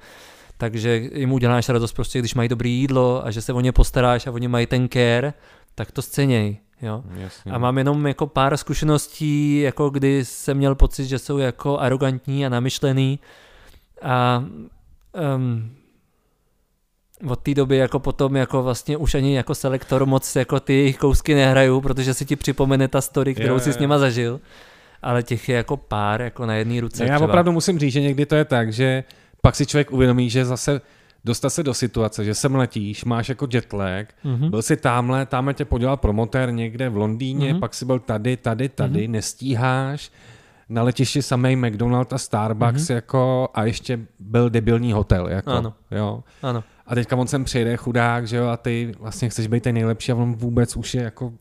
[0.56, 4.26] Takže jim uděláš radost prostě, když mají dobré jídlo a že se o ně postaráš
[4.26, 5.32] a oni mají ten care,
[5.74, 6.58] tak to sceněj.
[6.82, 7.02] Jo?
[7.14, 7.52] Jasně.
[7.52, 12.46] A mám jenom jako pár zkušeností, jako kdy jsem měl pocit, že jsou jako arrogantní
[12.46, 13.18] a namyšlený
[14.02, 14.44] a
[15.36, 15.70] um,
[17.26, 20.98] od té doby jako potom jako vlastně už ani jako selektor moc jako ty jejich
[20.98, 23.72] kousky nehraju, protože si ti připomene ta story, kterou jo, jo.
[23.72, 24.40] s nima zažil.
[25.02, 27.04] Ale těch je jako pár, jako na jedné ruce.
[27.04, 27.28] Já třeba.
[27.28, 29.04] opravdu musím říct, že někdy to je tak, že
[29.42, 30.80] pak si člověk uvědomí, že zase
[31.24, 34.50] dostat se do situace, že sem letíš, máš jako jetlag, mm-hmm.
[34.50, 37.60] byl si tamhle, tamhle tě podělal promotér někde v Londýně, mm-hmm.
[37.60, 39.10] pak si byl tady, tady, tady, mm-hmm.
[39.10, 40.10] nestíháš,
[40.68, 42.94] na letišti samej McDonald a Starbucks mm-hmm.
[42.94, 45.28] jako a ještě byl debilní hotel.
[45.28, 45.74] Jako, ano.
[45.90, 46.24] Jo.
[46.42, 46.64] ano.
[46.89, 50.12] A teďka on sem přijde chudák, že jo, a ty vlastně chceš být ten nejlepší
[50.12, 51.32] a on vůbec už je jako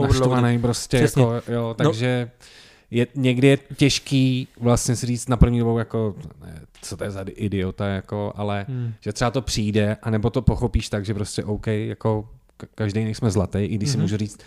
[0.00, 1.74] naštvaný prostě, jako, jo, no.
[1.74, 2.46] takže no.
[2.90, 7.10] je, někdy je těžký vlastně si říct na první dobou jako, ne, co to je
[7.10, 8.92] za idiota, jako, ale hmm.
[9.00, 12.28] že třeba to přijde, anebo to pochopíš tak, že prostě OK, jako
[12.74, 13.92] každý nejsme zlatý, i když mm-hmm.
[13.92, 14.04] si mhm.
[14.04, 14.40] můžu říct,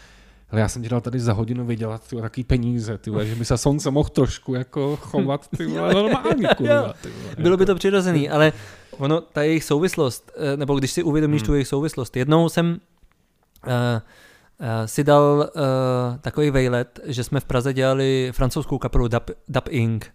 [0.51, 3.57] ale já jsem dělal tady za hodinu vydělat ty taký peníze, ty že by se
[3.57, 8.53] slunce mohl trošku jako chovat ty normálně, kurva, ty Bylo by to přirozený, ale
[8.97, 11.45] ono, ta jejich souvislost, eh, nebo když si uvědomíš hmm.
[11.45, 17.45] tu jejich souvislost, jednou jsem uh, uh, si dal uh, takový vejlet, že jsme v
[17.45, 20.05] Praze dělali francouzskou kapelu Dub, Dub Inc.,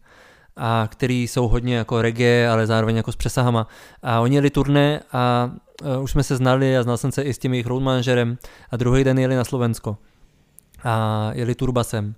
[0.61, 3.67] a který jsou hodně jako reggae, ale zároveň jako s přesahama.
[4.03, 5.51] A oni jeli turné a
[5.97, 8.39] uh, už jsme se znali a znal jsem se i s tím jejich road manažerem
[8.71, 9.97] a druhý den jeli na Slovensko
[10.85, 12.15] a jeli turbasem.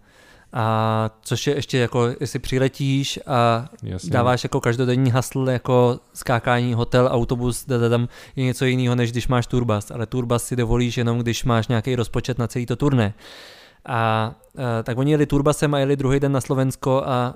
[0.53, 4.11] A což je ještě jako, jestli přiletíš a Jasně.
[4.11, 9.47] dáváš jako každodenní hasl jako skákání, hotel, autobus, tam je něco jiného, než když máš
[9.47, 9.91] turbas.
[9.91, 13.15] Ale turbas si dovolíš jenom, když máš nějaký rozpočet na celý to turné.
[13.87, 14.35] A, a
[14.83, 17.35] tak oni jeli turbasem a jeli druhý den na Slovensko a, a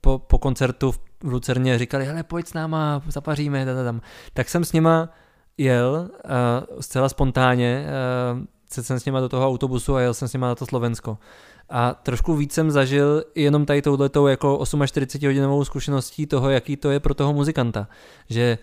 [0.00, 4.00] po, po koncertu v Lucerně říkali, hele pojď s náma, zapaříme, tam.
[4.34, 5.08] Tak jsem s nima
[5.58, 7.86] jel uh, zcela spontánně,
[8.32, 11.18] uh, jsem s nima do toho autobusu a jel jsem s nima na to Slovensko.
[11.70, 16.90] A trošku víc jsem zažil jenom tady touhletou jako 48 hodinovou zkušeností toho, jaký to
[16.90, 17.88] je pro toho muzikanta.
[18.28, 18.58] Že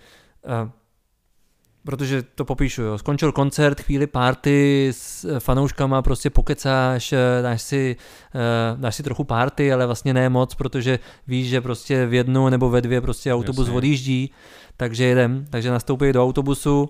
[0.64, 0.70] uh,
[1.88, 2.98] protože to popíšu, jo.
[2.98, 7.96] Skončil koncert, chvíli party s fanouškama, prostě pokecáš, eh, dáš si,
[8.36, 12.50] uh, dáš si trochu party, ale vlastně ne moc, protože víš, že prostě v jednu
[12.50, 13.78] nebo ve dvě prostě autobus Jasně.
[13.78, 14.32] odjíždí,
[14.78, 16.90] takže jedem, takže nastoupí do autobusu,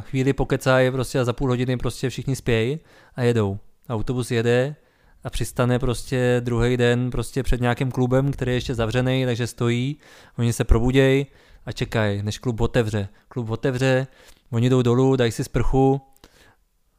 [0.00, 2.78] chvíli pokecají prostě a za půl hodiny prostě všichni spějí
[3.14, 3.58] a jedou.
[3.88, 4.76] Autobus jede
[5.24, 9.96] a přistane prostě druhý den prostě před nějakým klubem, který je ještě zavřený, takže stojí,
[10.38, 11.26] oni se probudějí
[11.66, 13.08] a čekají, než klub otevře.
[13.28, 14.06] Klub otevře,
[14.50, 16.00] oni jdou dolů, dají si sprchu,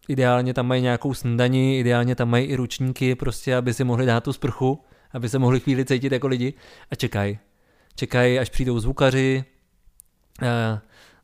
[0.07, 4.23] ideálně tam mají nějakou snídaní, ideálně tam mají i ručníky, prostě, aby si mohli dát
[4.23, 6.53] tu sprchu, aby se mohli chvíli cítit jako lidi
[6.91, 7.39] a čekají.
[7.95, 9.43] Čekají, až přijdou zvukaři,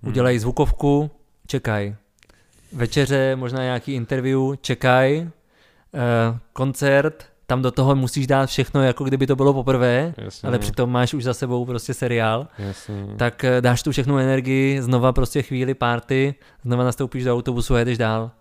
[0.01, 1.11] udělají zvukovku,
[1.47, 1.95] čekaj.
[2.73, 5.29] Večeře, možná nějaký interview, čekaj.
[5.93, 10.47] Uh, koncert, tam do toho musíš dát všechno, jako kdyby to bylo poprvé, Jasně.
[10.47, 12.47] ale přitom máš už za sebou prostě seriál.
[12.57, 13.05] Jasně.
[13.17, 16.35] Tak uh, dáš tu všechnu energii, znova prostě chvíli party,
[16.65, 18.31] znova nastoupíš do autobusu a jedeš dál.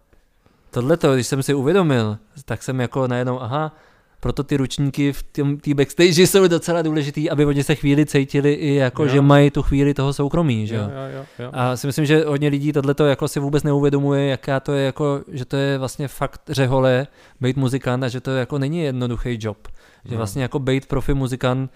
[0.70, 3.76] Tohle to, když jsem si uvědomil, tak jsem jako najednou, aha,
[4.22, 5.22] proto ty ručníky v
[5.60, 9.08] té backstage jsou docela důležitý, aby oni se chvíli cítili i jako, jo.
[9.08, 10.82] že mají tu chvíli toho soukromí, že jo?
[10.82, 11.50] jo, jo, jo.
[11.52, 15.20] A si myslím, že hodně lidí tohleto jako si vůbec neuvědomuje, jaká to je jako,
[15.28, 17.06] že to je vlastně fakt řehole
[17.40, 19.68] být muzikant a že to jako není jednoduchý job.
[20.04, 21.70] Že vlastně jako být profi muzikant,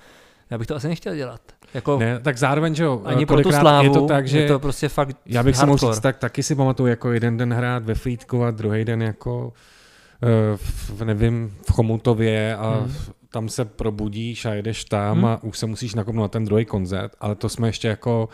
[0.50, 1.40] já bych to asi nechtěl dělat.
[1.74, 4.48] Jako, ne, tak zároveň, že jo, ani pro tu slávu, je to tak, že je
[4.48, 7.52] to prostě fakt Já bych si mohl říct, tak taky si pamatuju, jako jeden den
[7.52, 9.52] hrát ve Frýdku a druhý den jako
[10.56, 12.94] v, nevím, v Chomutově a hmm.
[13.30, 15.24] tam se probudíš a jedeš tam hmm.
[15.24, 18.28] a už se musíš nakopnout na ten druhý koncert, ale to jsme ještě jako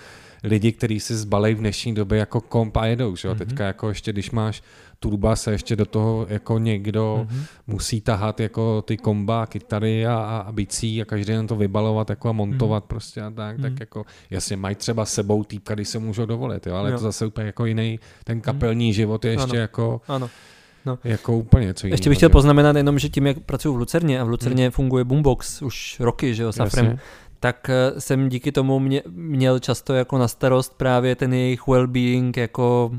[0.45, 3.35] lidi, kteří si zbalej v dnešní době jako komp a jedou, že jo?
[3.35, 3.39] Mm-hmm.
[3.39, 4.63] Teďka jako ještě, když máš
[4.99, 7.45] turba se ještě do toho jako někdo mm-hmm.
[7.67, 12.29] musí tahat jako ty komba, kytary a, a bicí a každý den to vybalovat jako
[12.29, 12.87] a montovat mm-hmm.
[12.87, 13.63] prostě a tak, mm-hmm.
[13.63, 16.75] tak jako jasně mají třeba sebou týpka, když se můžou dovolit, jo?
[16.75, 16.97] ale jo.
[16.97, 18.95] to zase úplně jako jiný, ten kapelní mm-hmm.
[18.95, 19.61] život je ještě ano.
[19.61, 20.31] jako ano.
[20.87, 20.99] No.
[21.05, 24.25] Jako úplně co Ještě bych chtěl poznamenat jenom, že tím, jak pracuji v Lucerně a
[24.25, 24.71] v Lucerně hmm.
[24.71, 26.99] funguje Boombox už roky, že jo, Safrem,
[27.41, 32.33] tak eh, jsem díky tomu mě, měl často jako na starost právě ten jejich well-being
[32.37, 32.91] jako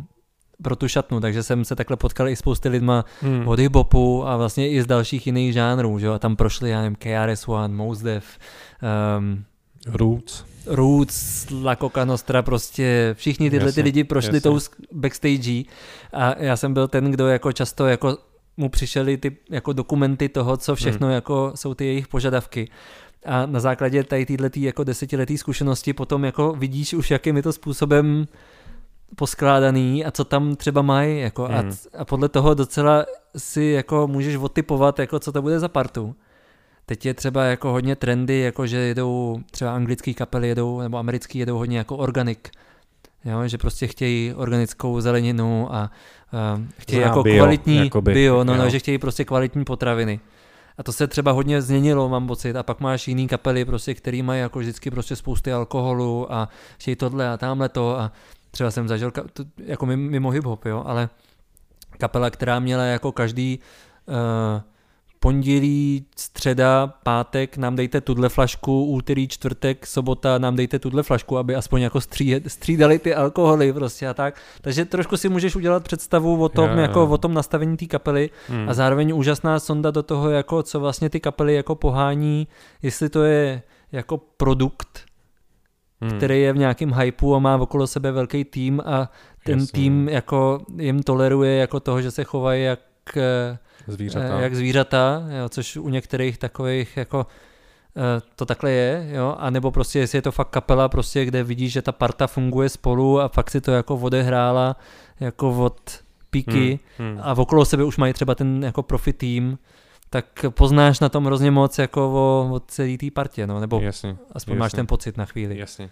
[0.64, 3.48] pro tu šatnu, takže jsem se takhle potkal i spousty lidma hmm.
[3.48, 6.82] od hip-hopu a vlastně i z dalších jiných žánrů, že jo, a tam prošli, já
[6.82, 8.26] nevím, KRS-One, Mos Def,
[9.18, 9.44] um,
[9.88, 10.46] Roots.
[10.66, 14.42] Roots, La Coca Nostra, prostě všichni tyhle jasně, ty lidi prošli jasně.
[14.42, 14.60] tou
[14.92, 15.64] backstage
[16.14, 18.18] a já jsem byl ten, kdo jako často jako
[18.58, 21.14] mu přišly ty jako dokumenty toho, co všechno hmm.
[21.14, 22.70] jako jsou ty jejich požadavky.
[23.26, 27.54] A na základě tady této jako desetiletý zkušenosti potom jako vidíš už, jakým je to
[27.54, 28.28] způsobem
[29.16, 31.56] poskládaný a co tam třeba mají, jako hmm.
[31.56, 31.64] a,
[31.98, 33.06] a podle toho docela
[33.38, 36.16] si jako můžeš otypovat, jako co to bude za partu.
[36.86, 41.40] Teď je třeba jako hodně trendy, jako že jedou třeba anglický kapely jedou, nebo americký
[41.40, 42.40] jedou hodně jako organic.
[43.26, 45.92] Jo, že prostě chtějí organickou zeleninu a
[46.56, 50.20] uh, chtějí Zná jako bio, kvalitní jakoby, bio, no, no, že chtějí prostě kvalitní potraviny.
[50.78, 52.56] A to se třeba hodně změnilo, mám pocit.
[52.56, 56.50] A pak máš jiný kapely, prostě, který mají jako vždycky prostě spousty alkoholu a
[56.80, 58.00] chtějí tohle a tamhle to.
[58.00, 58.12] A
[58.52, 61.10] třeba jsem zažil, to, jako mimo hip-hop, jo, ale
[61.98, 63.60] kapela, která měla jako každý
[64.08, 64.62] uh,
[65.24, 71.56] pondělí, středa, pátek nám dejte tuhle flašku, úterý, čtvrtek, sobota nám dejte tuhle flašku, aby
[71.56, 74.36] aspoň jako stří, střídali ty alkoholy prostě a tak.
[74.62, 76.80] Takže trošku si můžeš udělat představu o tom, yeah.
[76.80, 78.70] jako o tom nastavení té kapely hmm.
[78.70, 82.48] a zároveň úžasná sonda do toho, jako co vlastně ty kapely jako pohání,
[82.82, 85.06] jestli to je jako produkt,
[86.02, 86.12] hmm.
[86.18, 89.12] který je v nějakém hypeu a má okolo sebe velký tým a
[89.46, 89.72] ten Jasně.
[89.72, 92.80] tým jako jim toleruje jako toho, že se chovají jak
[93.88, 94.40] zvířata.
[94.40, 97.28] jak zvířata, jo, což u některých takových jako
[97.98, 101.44] eh, to takhle je, jo, a nebo prostě jestli je to fakt kapela, prostě, kde
[101.44, 104.76] vidíš, že ta parta funguje spolu a fakt si to jako odehrála
[105.20, 107.20] jako od píky hmm, hmm.
[107.24, 109.58] a okolo sebe už mají třeba ten jako profi tým,
[110.10, 114.16] tak poznáš na tom hrozně moc jako o, o celé té partě, no, nebo jasně,
[114.32, 114.60] aspoň jasně.
[114.60, 115.58] máš ten pocit na chvíli.
[115.58, 115.90] Jasně.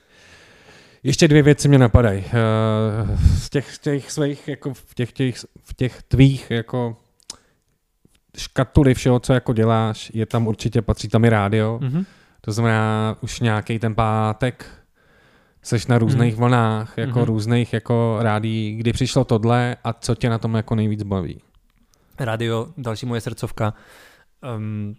[1.03, 2.23] Ještě dvě věci mě napadají.
[2.26, 6.97] Eh, z těch, z těch svých, jako v těch, těch, v těch tvých jako
[8.38, 11.80] škatuly všeho, co jako děláš, je tam určitě, patří tam i rádio.
[11.82, 12.06] Mm-hmm.
[12.41, 14.66] To znamená, už nějaký ten pátek
[15.64, 16.40] seš na různých mm.
[16.40, 17.26] vlnách, jako mm-hmm.
[17.26, 21.41] různých jako rádí, kdy přišlo tohle a co tě na tom jako nejvíc baví?
[22.20, 23.74] Radio, další moje srdcovka.
[24.58, 24.95] Um,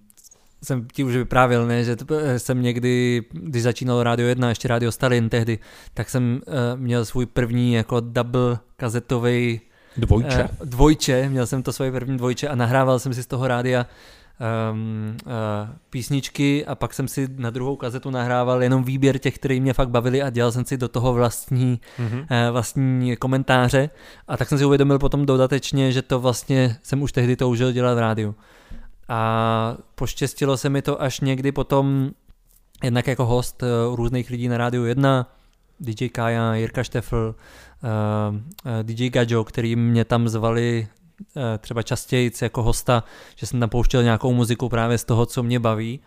[0.65, 1.97] jsem ti už vyprávěl, ne, že
[2.37, 5.59] jsem někdy, když začínal Radio 1, ještě Radio Stalin tehdy,
[5.95, 9.61] tak jsem uh, měl svůj první jako double kazetový
[9.97, 10.45] Dvojče.
[10.45, 13.87] Uh, dvojče, měl jsem to svoje první dvojče a nahrával jsem si z toho rádia
[14.73, 15.33] um, uh,
[15.91, 19.89] písničky a pak jsem si na druhou kazetu nahrával jenom výběr těch, které mě fakt
[19.89, 22.21] bavili a dělal jsem si do toho vlastní, mm-hmm.
[22.21, 23.91] uh, vlastní komentáře
[24.29, 27.95] a tak jsem si uvědomil potom dodatečně, že to vlastně jsem už tehdy toužil dělat
[27.95, 28.35] v rádiu.
[29.09, 32.11] A poštěstilo se mi to až někdy potom,
[32.85, 35.27] jednak jako host uh, různých lidí na rádiu 1,
[35.81, 37.35] DJ Kaja, Jirka Štefl,
[37.83, 38.37] uh,
[38.67, 40.89] eh, DJ Gajo, který mě tam zvali
[41.37, 43.05] uh, třeba častěji jako hosta,
[43.37, 46.01] že jsem tam pouštěl nějakou muziku právě z toho, co mě baví.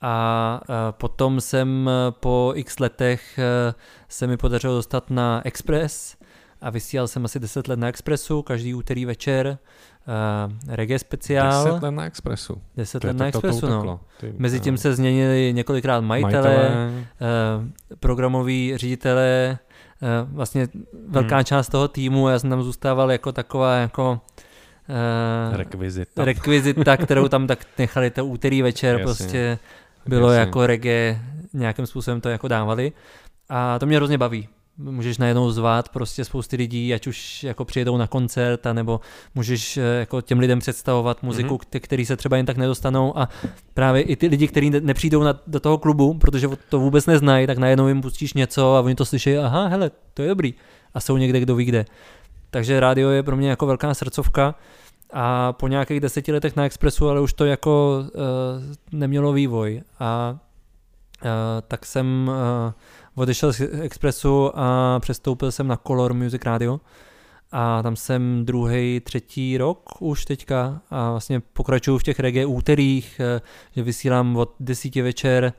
[0.00, 3.74] A uh, potom jsem po x letech uh,
[4.08, 6.16] se mi podařilo dostat na Express
[6.60, 9.58] a vysílal jsem asi 10 let na Expressu, každý úterý večer
[10.06, 11.64] uh, reggae speciál.
[11.64, 12.62] 10 let na Expressu.
[12.76, 14.00] 10 let na Expressu, no.
[14.38, 16.92] Mezi tím se změnili několikrát majitele, majitele.
[17.60, 19.73] Uh, programoví ředitele, uh,
[20.24, 20.68] vlastně
[21.08, 21.44] velká hmm.
[21.44, 24.20] část toho týmu, já jsem tam zůstával jako taková jako
[25.50, 26.24] uh, rekvizita.
[26.24, 29.04] rekvizita, kterou tam tak nechali to úterý večer, Jasně.
[29.04, 29.58] prostě
[30.06, 30.40] bylo Jasně.
[30.40, 31.20] jako reggae,
[31.52, 32.92] nějakým způsobem to jako dávali.
[33.48, 34.48] A to mě hrozně baví
[34.78, 39.00] můžeš najednou zvát prostě spousty lidí, ať už jako přijedou na koncert, nebo
[39.34, 41.80] můžeš eh, jako těm lidem představovat muziku, mm-hmm.
[41.80, 43.28] který se třeba jen tak nedostanou a
[43.74, 47.58] právě i ty lidi, kteří nepřijdou na, do toho klubu, protože to vůbec neznají, tak
[47.58, 50.54] najednou jim pustíš něco a oni to slyší, aha, hele, to je dobrý
[50.94, 51.84] a jsou někde, kdo ví kde.
[52.50, 54.54] Takže rádio je pro mě jako velká srdcovka
[55.12, 60.38] a po nějakých deseti letech na Expressu, ale už to jako uh, nemělo vývoj a
[61.24, 61.28] uh,
[61.68, 62.72] tak jsem uh,
[63.14, 66.80] odešel z Expressu a přestoupil jsem na Color Music Radio
[67.52, 73.20] a tam jsem druhý, třetí rok už teďka a vlastně pokračuju v těch reggae úterích,
[73.20, 73.40] eh,
[73.76, 75.52] že vysílám od desíti večer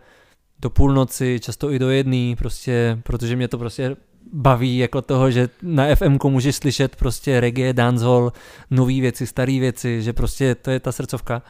[0.60, 3.95] do půlnoci, často i do jedné, prostě, protože mě to prostě
[4.34, 8.34] baví jako toho, že na FM můžeš slyšet prostě reggae, dancehall,
[8.72, 11.41] nové věci, staré věci, že prostě to je ta srdcovka.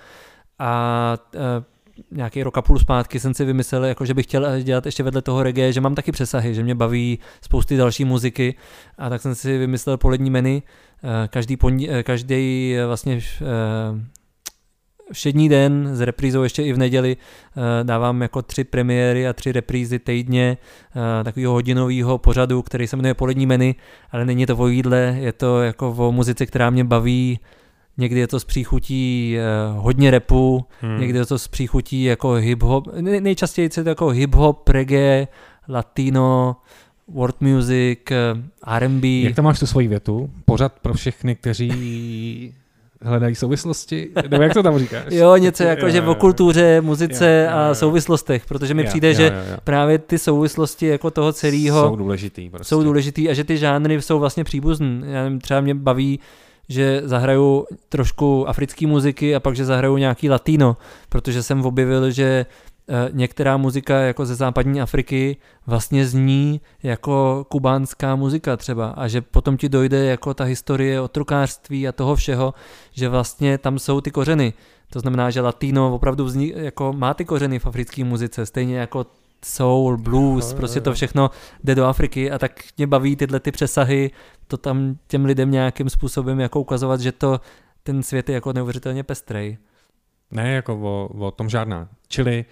[0.59, 1.39] A eh,
[2.11, 5.21] nějaký rok a půl zpátky jsem si vymyslel, jako že bych chtěl dělat ještě vedle
[5.21, 8.55] toho reggae, že mám taky přesahy, že mě baví spousty další muziky.
[8.97, 10.61] A tak jsem si vymyslel polední menu,
[11.03, 13.19] eh, každý, pondí, eh, každý eh, vlastně
[15.11, 17.17] všední den s reprízou ještě i v neděli
[17.83, 20.57] dávám jako tři premiéry a tři reprízy týdně
[21.23, 23.75] takového hodinového pořadu, který se jmenuje Polední menu,
[24.11, 27.39] ale není to o jídle, je to jako o muzice, která mě baví,
[27.97, 30.99] někdy je to s příchutí uh, hodně repu, hmm.
[30.99, 35.27] někdy je to s příchutí jako hip-hop, nejčastěji je to jako hip-hop, reggae,
[35.67, 36.55] latino,
[37.07, 39.07] world music, uh, R&B.
[39.07, 40.29] Jak tam máš tu svoji větu?
[40.45, 42.53] Pořad pro všechny, kteří
[43.01, 45.03] hledají souvislosti, nebo jak to tam říkáš?
[45.09, 47.71] jo, něco jako, že o kultuře, muzice jo, jo, jo.
[47.71, 49.57] a souvislostech, protože mi jo, přijde, jo, že jo, jo.
[49.63, 52.49] právě ty souvislosti jako toho celého jsou důležitý.
[52.49, 52.69] Prostě.
[52.69, 55.01] Jsou důležitý a že ty žánry jsou vlastně příbuzný.
[55.05, 56.19] Já nevím, třeba mě baví
[56.69, 60.77] že zahraju trošku africké muziky a pak, že zahraju nějaký latino,
[61.09, 62.45] protože jsem objevil, že
[62.89, 65.37] Eh, některá muzika jako ze západní Afriky
[65.67, 71.87] vlastně zní jako kubánská muzika třeba a že potom ti dojde jako ta historie otrukářství
[71.87, 72.53] a toho všeho,
[72.91, 74.53] že vlastně tam jsou ty kořeny.
[74.89, 79.05] To znamená, že latino opravdu vznik, jako má ty kořeny v africké muzice, stejně jako
[79.45, 81.31] soul, blues, prostě to všechno
[81.63, 84.11] jde do Afriky a tak mě baví tyhle ty přesahy,
[84.47, 87.41] to tam těm lidem nějakým způsobem jako ukazovat, že to
[87.83, 89.57] ten svět je jako neuvěřitelně pestrej.
[90.31, 91.87] Ne, jako o, o tom žádná.
[92.07, 92.45] Čili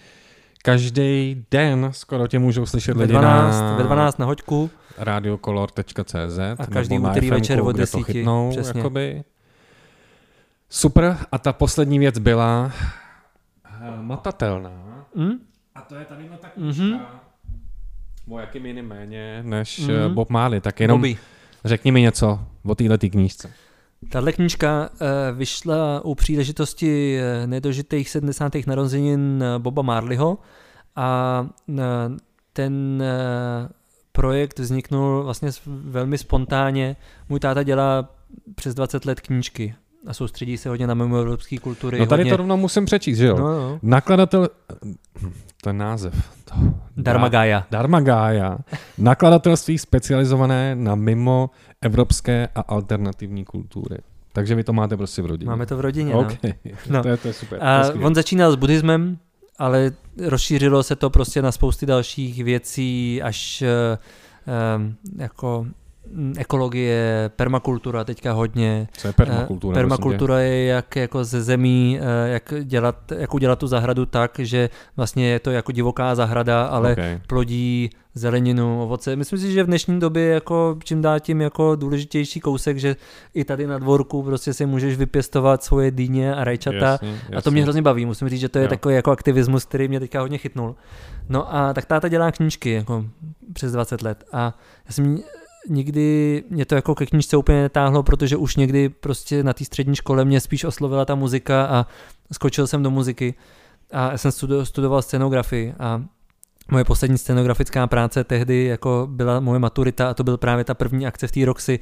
[0.65, 3.75] Každý den skoro tě můžou slyšet lidi 12, na...
[3.75, 4.69] Ve 12 na hoďku.
[4.97, 7.97] radiokolor.cz A každý úterý večer od 10.
[7.97, 8.79] To chytnou, přesně.
[8.79, 9.23] Jakoby.
[10.69, 11.17] Super.
[11.31, 12.71] A ta poslední věc byla
[14.01, 15.05] matatelná.
[15.15, 15.31] Mm?
[15.83, 16.83] A to je tady na ta knížka.
[16.83, 16.99] Mm-hmm.
[18.29, 20.13] O jakým jiným méně než mm-hmm.
[20.13, 20.61] Bob Marley.
[20.61, 21.17] Tak jenom Bobby.
[21.65, 23.51] řekni mi něco o této knížce.
[24.09, 28.53] Tahle knížka eh, vyšla u příležitosti eh, nedožitých 70.
[28.67, 30.37] narozenin Boba Marleyho
[30.95, 31.47] a
[32.53, 33.03] ten
[34.11, 36.95] projekt vzniknul vlastně velmi spontánně.
[37.29, 38.09] Můj táta dělá
[38.55, 39.75] přes 20 let knížky
[40.07, 41.99] a soustředí se hodně na mimo evropské kultury.
[41.99, 42.31] No tady hodně...
[42.31, 43.37] to rovnou musím přečíst, že jo?
[43.37, 43.79] No, no.
[43.81, 44.49] Nakladatel,
[45.63, 46.13] ten název.
[46.45, 46.55] To,
[46.97, 47.63] Darmagaya.
[47.71, 48.57] Darmagaya.
[48.97, 51.49] Nakladatelství specializované na mimo
[51.81, 53.97] evropské a alternativní kultury.
[54.33, 55.49] Takže vy to máte prostě v rodině.
[55.49, 56.53] Máme to v rodině, okay.
[56.65, 56.73] no.
[56.89, 57.01] no.
[57.03, 57.63] to, je, to je super.
[57.63, 59.17] A to on začínal s buddhismem,
[59.59, 59.91] ale
[60.27, 63.63] rozšířilo se to prostě na spousty dalších věcí, až
[64.77, 65.65] um, jako
[66.37, 68.87] ekologie, permakultura teďka hodně.
[68.97, 69.73] Co je permakultura?
[69.73, 74.69] Permakultura je jak jako ze zemí, eh, jak, dělat, jak udělat tu zahradu tak, že
[74.97, 77.21] vlastně je to jako divoká zahrada, ale okay.
[77.27, 79.15] plodí zeleninu, ovoce.
[79.15, 82.95] Myslím si, že v dnešní době jako čím dá tím jako důležitější kousek, že
[83.33, 87.35] i tady na dvorku prostě si můžeš vypěstovat svoje dýně a rajčata jasně, jasně.
[87.35, 88.05] a to mě hrozně baví.
[88.05, 88.69] Musím říct, že to je jo.
[88.69, 90.75] takový jako aktivismus, který mě teďka hodně chytnul.
[91.29, 93.05] No a tak táta dělá knížky jako
[93.53, 95.17] přes 20 let a já jsem
[95.69, 99.95] nikdy mě to jako ke knížce úplně netáhlo, protože už někdy prostě na té střední
[99.95, 101.87] škole mě spíš oslovila ta muzika a
[102.31, 103.33] skočil jsem do muziky
[103.91, 104.31] a já jsem
[104.63, 106.03] studoval scenografii a
[106.71, 111.07] moje poslední scenografická práce tehdy jako byla moje maturita a to byl právě ta první
[111.07, 111.79] akce v té Roxy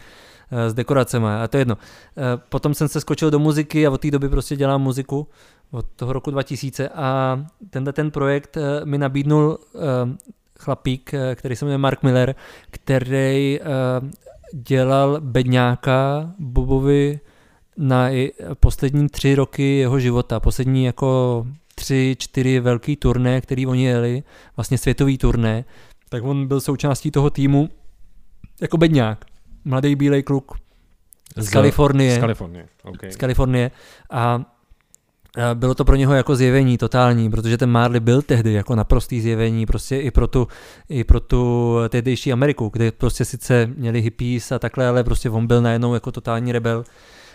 [0.52, 1.78] eh, s dekoracemi a to je jedno.
[1.78, 5.28] Eh, potom jsem se skočil do muziky a od té doby prostě dělám muziku
[5.72, 7.40] od toho roku 2000 a
[7.70, 9.58] tenhle ten projekt eh, mi nabídnul
[10.62, 12.36] chlapík, eh, který se jmenuje Mark Miller,
[12.72, 14.10] který uh,
[14.54, 17.20] dělal bedňáka Bobovi
[17.78, 18.10] na
[18.60, 20.40] poslední tři roky jeho života.
[20.40, 24.24] Poslední jako tři, čtyři velký turné, který oni jeli,
[24.58, 25.66] vlastně světový turné,
[26.10, 27.70] tak on byl součástí toho týmu
[28.62, 29.26] jako bedňák.
[29.66, 30.58] Mladý bílej kluk
[31.38, 32.16] z, z Kalifornie.
[32.16, 33.12] Z Kalifornie, okay.
[33.12, 33.72] Z Kalifornie.
[34.10, 34.46] A
[35.54, 39.66] bylo to pro něho jako zjevení totální, protože ten Marley byl tehdy jako naprostý zjevení
[39.66, 40.48] prostě i pro tu,
[40.90, 45.48] i pro tu tehdejší Ameriku, kde prostě sice měli hippies a takhle, ale prostě on
[45.48, 46.84] byl najednou jako totální rebel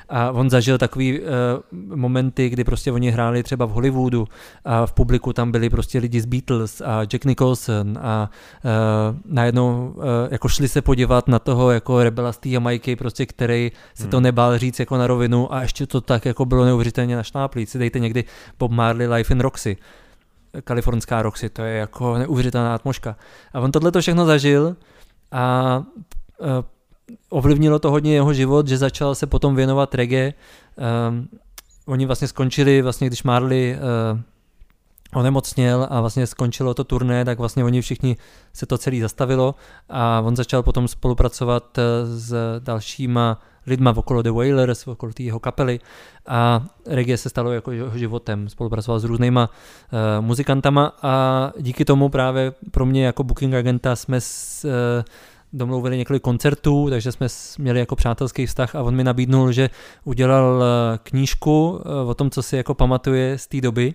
[0.09, 1.27] a on zažil takový uh,
[1.97, 4.28] momenty, kdy prostě oni hráli třeba v Hollywoodu
[4.65, 8.31] a v publiku tam byli prostě lidi z Beatles a Jack Nicholson a
[8.65, 8.70] uh,
[9.24, 13.73] najednou uh, jako šli se podívat na toho jako rebela z té Jamajky, prostě který
[13.95, 14.11] se hmm.
[14.11, 17.66] to nebál říct jako na rovinu a ještě to tak jako bylo neuvěřitelně našláplý.
[17.66, 18.24] Si dejte někdy
[18.59, 19.77] Bob Marley Life in Roxy
[20.65, 23.16] kalifornská Roxy, to je jako neuvěřitelná atmoška.
[23.55, 24.77] A on tohle to všechno zažil
[25.33, 25.83] a
[27.28, 30.35] ovlivnilo to hodně jeho život, že začal se potom věnovat reggae.
[31.09, 31.28] Um,
[31.87, 34.20] oni vlastně skončili, vlastně když Marley uh,
[35.15, 38.16] onemocněl a vlastně skončilo to turné, tak vlastně oni všichni
[38.53, 39.55] se to celý zastavilo
[39.89, 45.41] a on začal potom spolupracovat eh, s dalšíma lidma okolo The Wailers, okolo té jeho
[45.41, 45.81] kapely
[46.27, 48.49] a reggae se stalo jako jeho životem.
[48.49, 54.20] Spolupracoval s různýma uh, muzikantama a díky tomu právě pro mě jako booking agenta jsme
[54.20, 55.05] s, uh,
[55.57, 57.27] domluvili několik koncertů, takže jsme
[57.59, 59.70] měli jako přátelský vztah a on mi nabídnul, že
[60.05, 63.95] udělal eh, knížku eh, o tom, co si jako pamatuje z té doby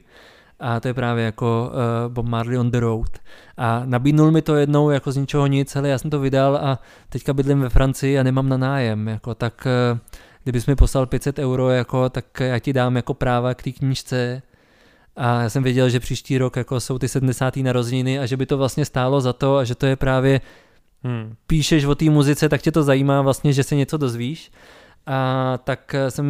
[0.62, 3.20] a to je právě jako uh, Bob Marley on the Road.
[3.58, 6.80] A nabídnul mi to jednou jako z ničeho nic, ale já jsem to vydal a
[7.10, 10.00] teďka bydlím ve Francii a nemám na nájem, jako tak uh,
[10.44, 14.42] kdybys mi poslal 500 euro, jako, tak já ti dám jako práva k té knížce
[15.16, 17.58] a já jsem věděl, že příští rok jako jsou ty 70.
[17.58, 20.42] narozeniny a že by to vlastně stálo za to a že to je právě
[21.04, 21.36] hmm.
[21.48, 24.52] píšeš o té muzice, tak tě to zajímá vlastně, že se něco dozvíš.
[25.06, 26.26] A tak jsem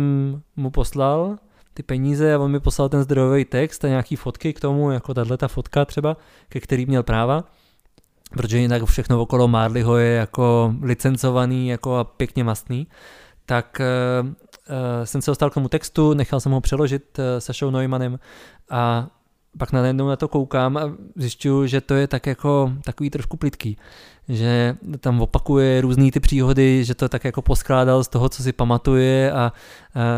[0.55, 1.37] mu poslal
[1.73, 5.13] ty peníze a on mi poslal ten zdrojový text a nějaký fotky k tomu, jako
[5.13, 6.17] tahle ta fotka třeba,
[6.49, 7.43] ke který měl práva
[8.37, 12.87] protože jinak všechno okolo Marleyho je jako licencovaný jako a pěkně mastný,
[13.45, 14.31] tak uh,
[15.03, 18.19] jsem se dostal k tomu textu, nechal jsem ho přeložit uh, Sašou Neumannem
[18.69, 19.07] a
[19.57, 23.77] pak najednou na to koukám a zjišťuju, že to je tak jako takový trošku plitký,
[24.29, 28.53] že tam opakuje různé ty příhody, že to tak jako poskládal z toho, co si
[28.53, 29.51] pamatuje a, a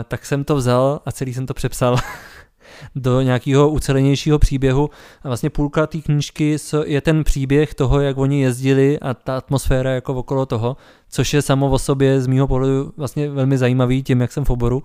[0.03, 1.97] tak jsem to vzal a celý jsem to přepsal
[2.95, 4.89] do nějakého ucelenějšího příběhu.
[5.23, 9.91] A vlastně půlka té knížky je ten příběh toho, jak oni jezdili a ta atmosféra
[9.91, 10.77] jako okolo toho,
[11.09, 14.49] což je samo o sobě z mýho pohledu vlastně velmi zajímavý tím, jak jsem v
[14.49, 14.83] oboru.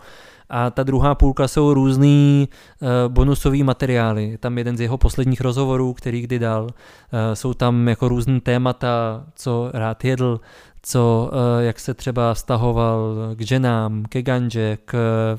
[0.51, 2.49] A ta druhá půlka jsou různý
[2.81, 4.29] uh, bonusový materiály.
[4.29, 6.63] Je tam jeden z jeho posledních rozhovorů, který kdy dal.
[6.63, 6.69] Uh,
[7.35, 10.41] jsou tam jako různý témata, co rád jedl,
[10.83, 14.95] co, uh, jak se třeba vztahoval k ženám, ke ganže, k,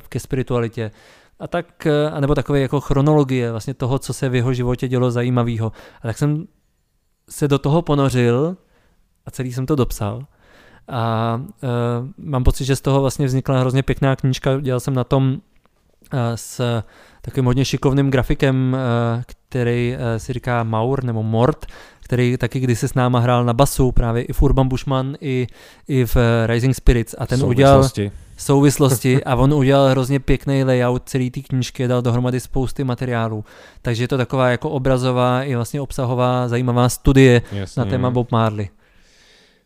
[0.10, 0.92] ke spiritualitě
[1.40, 5.12] a tak, eh, anebo takové jako chronologie vlastně toho, co se v jeho životě dělo
[5.12, 5.72] zajímavého.
[6.02, 6.48] A tak jsem
[7.30, 8.58] se do toho ponořil
[9.26, 10.26] a celý jsem to dopsal.
[10.90, 11.70] A uh,
[12.18, 14.60] mám pocit, že z toho vlastně vznikla hrozně pěkná knížka.
[14.60, 16.82] Dělal jsem na tom uh, s
[17.22, 21.66] takovým hodně šikovným grafikem, uh, který uh, si říká Maur nebo Mort,
[22.00, 25.48] který taky kdysi s náma hrál na basu, právě i v Urban Bushman, i,
[25.88, 27.16] i v Rising Spirits.
[27.18, 27.90] A ten udělal
[28.38, 33.46] souvislosti a on udělal hrozně pěkný layout celý té knížky, dal dohromady spousty materiálů.
[33.82, 37.80] Takže je to taková jako obrazová i vlastně obsahová zajímavá studie Jasně.
[37.80, 38.70] na téma Bob Marley.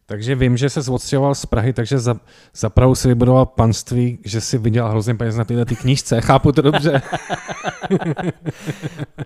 [0.05, 2.15] Takže vím, že se odstěhoval z Prahy, takže za,
[2.55, 6.21] za Prahu si vybudoval panství, že si vydělal hrozně peněz na tyhle ty knížce.
[6.27, 7.01] Chápu to dobře.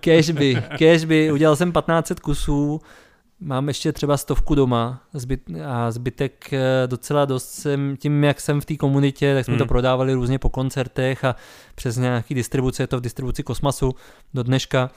[0.00, 1.32] cashby, cashby.
[1.32, 2.80] Udělal jsem 1500 kusů,
[3.40, 8.60] Mám ještě třeba stovku doma zbyt, a zbytek eh, docela dost jsem, tím jak jsem
[8.60, 9.58] v té komunitě, tak jsme hmm.
[9.58, 11.36] to prodávali různě po koncertech a
[11.74, 13.94] přes nějaký distribuce, je to v distribuci Kosmasu
[14.34, 14.90] do dneška.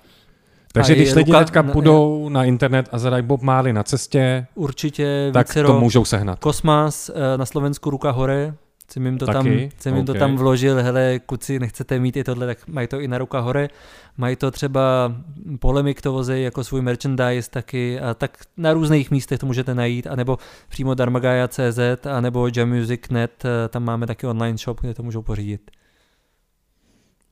[0.73, 5.48] Takže když lidi teďka půjdou na internet a zadají Bob Marley na cestě, určitě tak
[5.65, 6.39] to můžou sehnat.
[6.39, 8.53] Kosmas eh, na Slovensku Ruka hore,
[8.91, 9.34] jsem jim to, Taky?
[9.34, 9.45] tam,
[9.80, 10.14] jsem jim okay.
[10.14, 13.39] to tam vložil, hele, kuci, nechcete mít i tohle, tak mají to i na ruka
[13.39, 13.69] hore.
[14.18, 15.15] Mají to třeba
[15.60, 20.07] Polemik to vozej jako svůj merchandise taky a tak na různých místech to můžete najít,
[20.07, 20.38] anebo
[20.69, 25.72] přímo darmagaja.cz, anebo jammusic.net, eh, tam máme taky online shop, kde to můžou pořídit.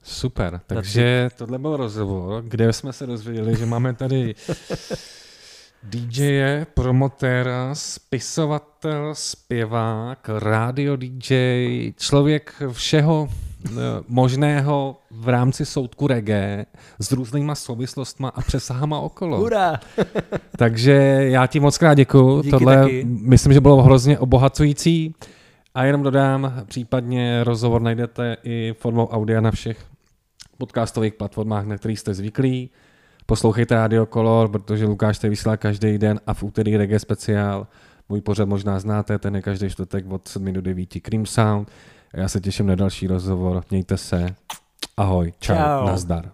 [0.09, 4.35] Super, takže tohle byl rozhovor, kde jsme se dozvěděli, že máme tady
[5.83, 13.29] DJ, promotéra, spisovatel, zpěvák, radio DJ, člověk všeho
[13.65, 13.69] eh,
[14.07, 16.65] možného v rámci soudku reggae
[16.99, 19.37] s různýma souvislostma a přesahama okolo.
[19.37, 19.79] Hurá!
[20.57, 22.41] Takže já ti moc krát děkuju.
[22.41, 23.05] Díky Tohle taky.
[23.05, 25.15] myslím, že bylo hrozně obohacující.
[25.75, 29.77] A jenom dodám, případně rozhovor najdete i formou audia na všech
[30.59, 32.69] podcastových platformách, na kterých jste zvyklí.
[33.25, 37.67] Poslouchejte Radio Color, protože Lukáš tady vysílá každý den a v úterý reggae speciál.
[38.09, 41.71] Můj pořad možná znáte, ten je každý čtvrtek od 7 do 9 Cream Sound.
[42.13, 43.63] Já se těším na další rozhovor.
[43.71, 44.25] Mějte se.
[44.97, 45.85] Ahoj, čau, čau.
[45.85, 46.31] nazdar.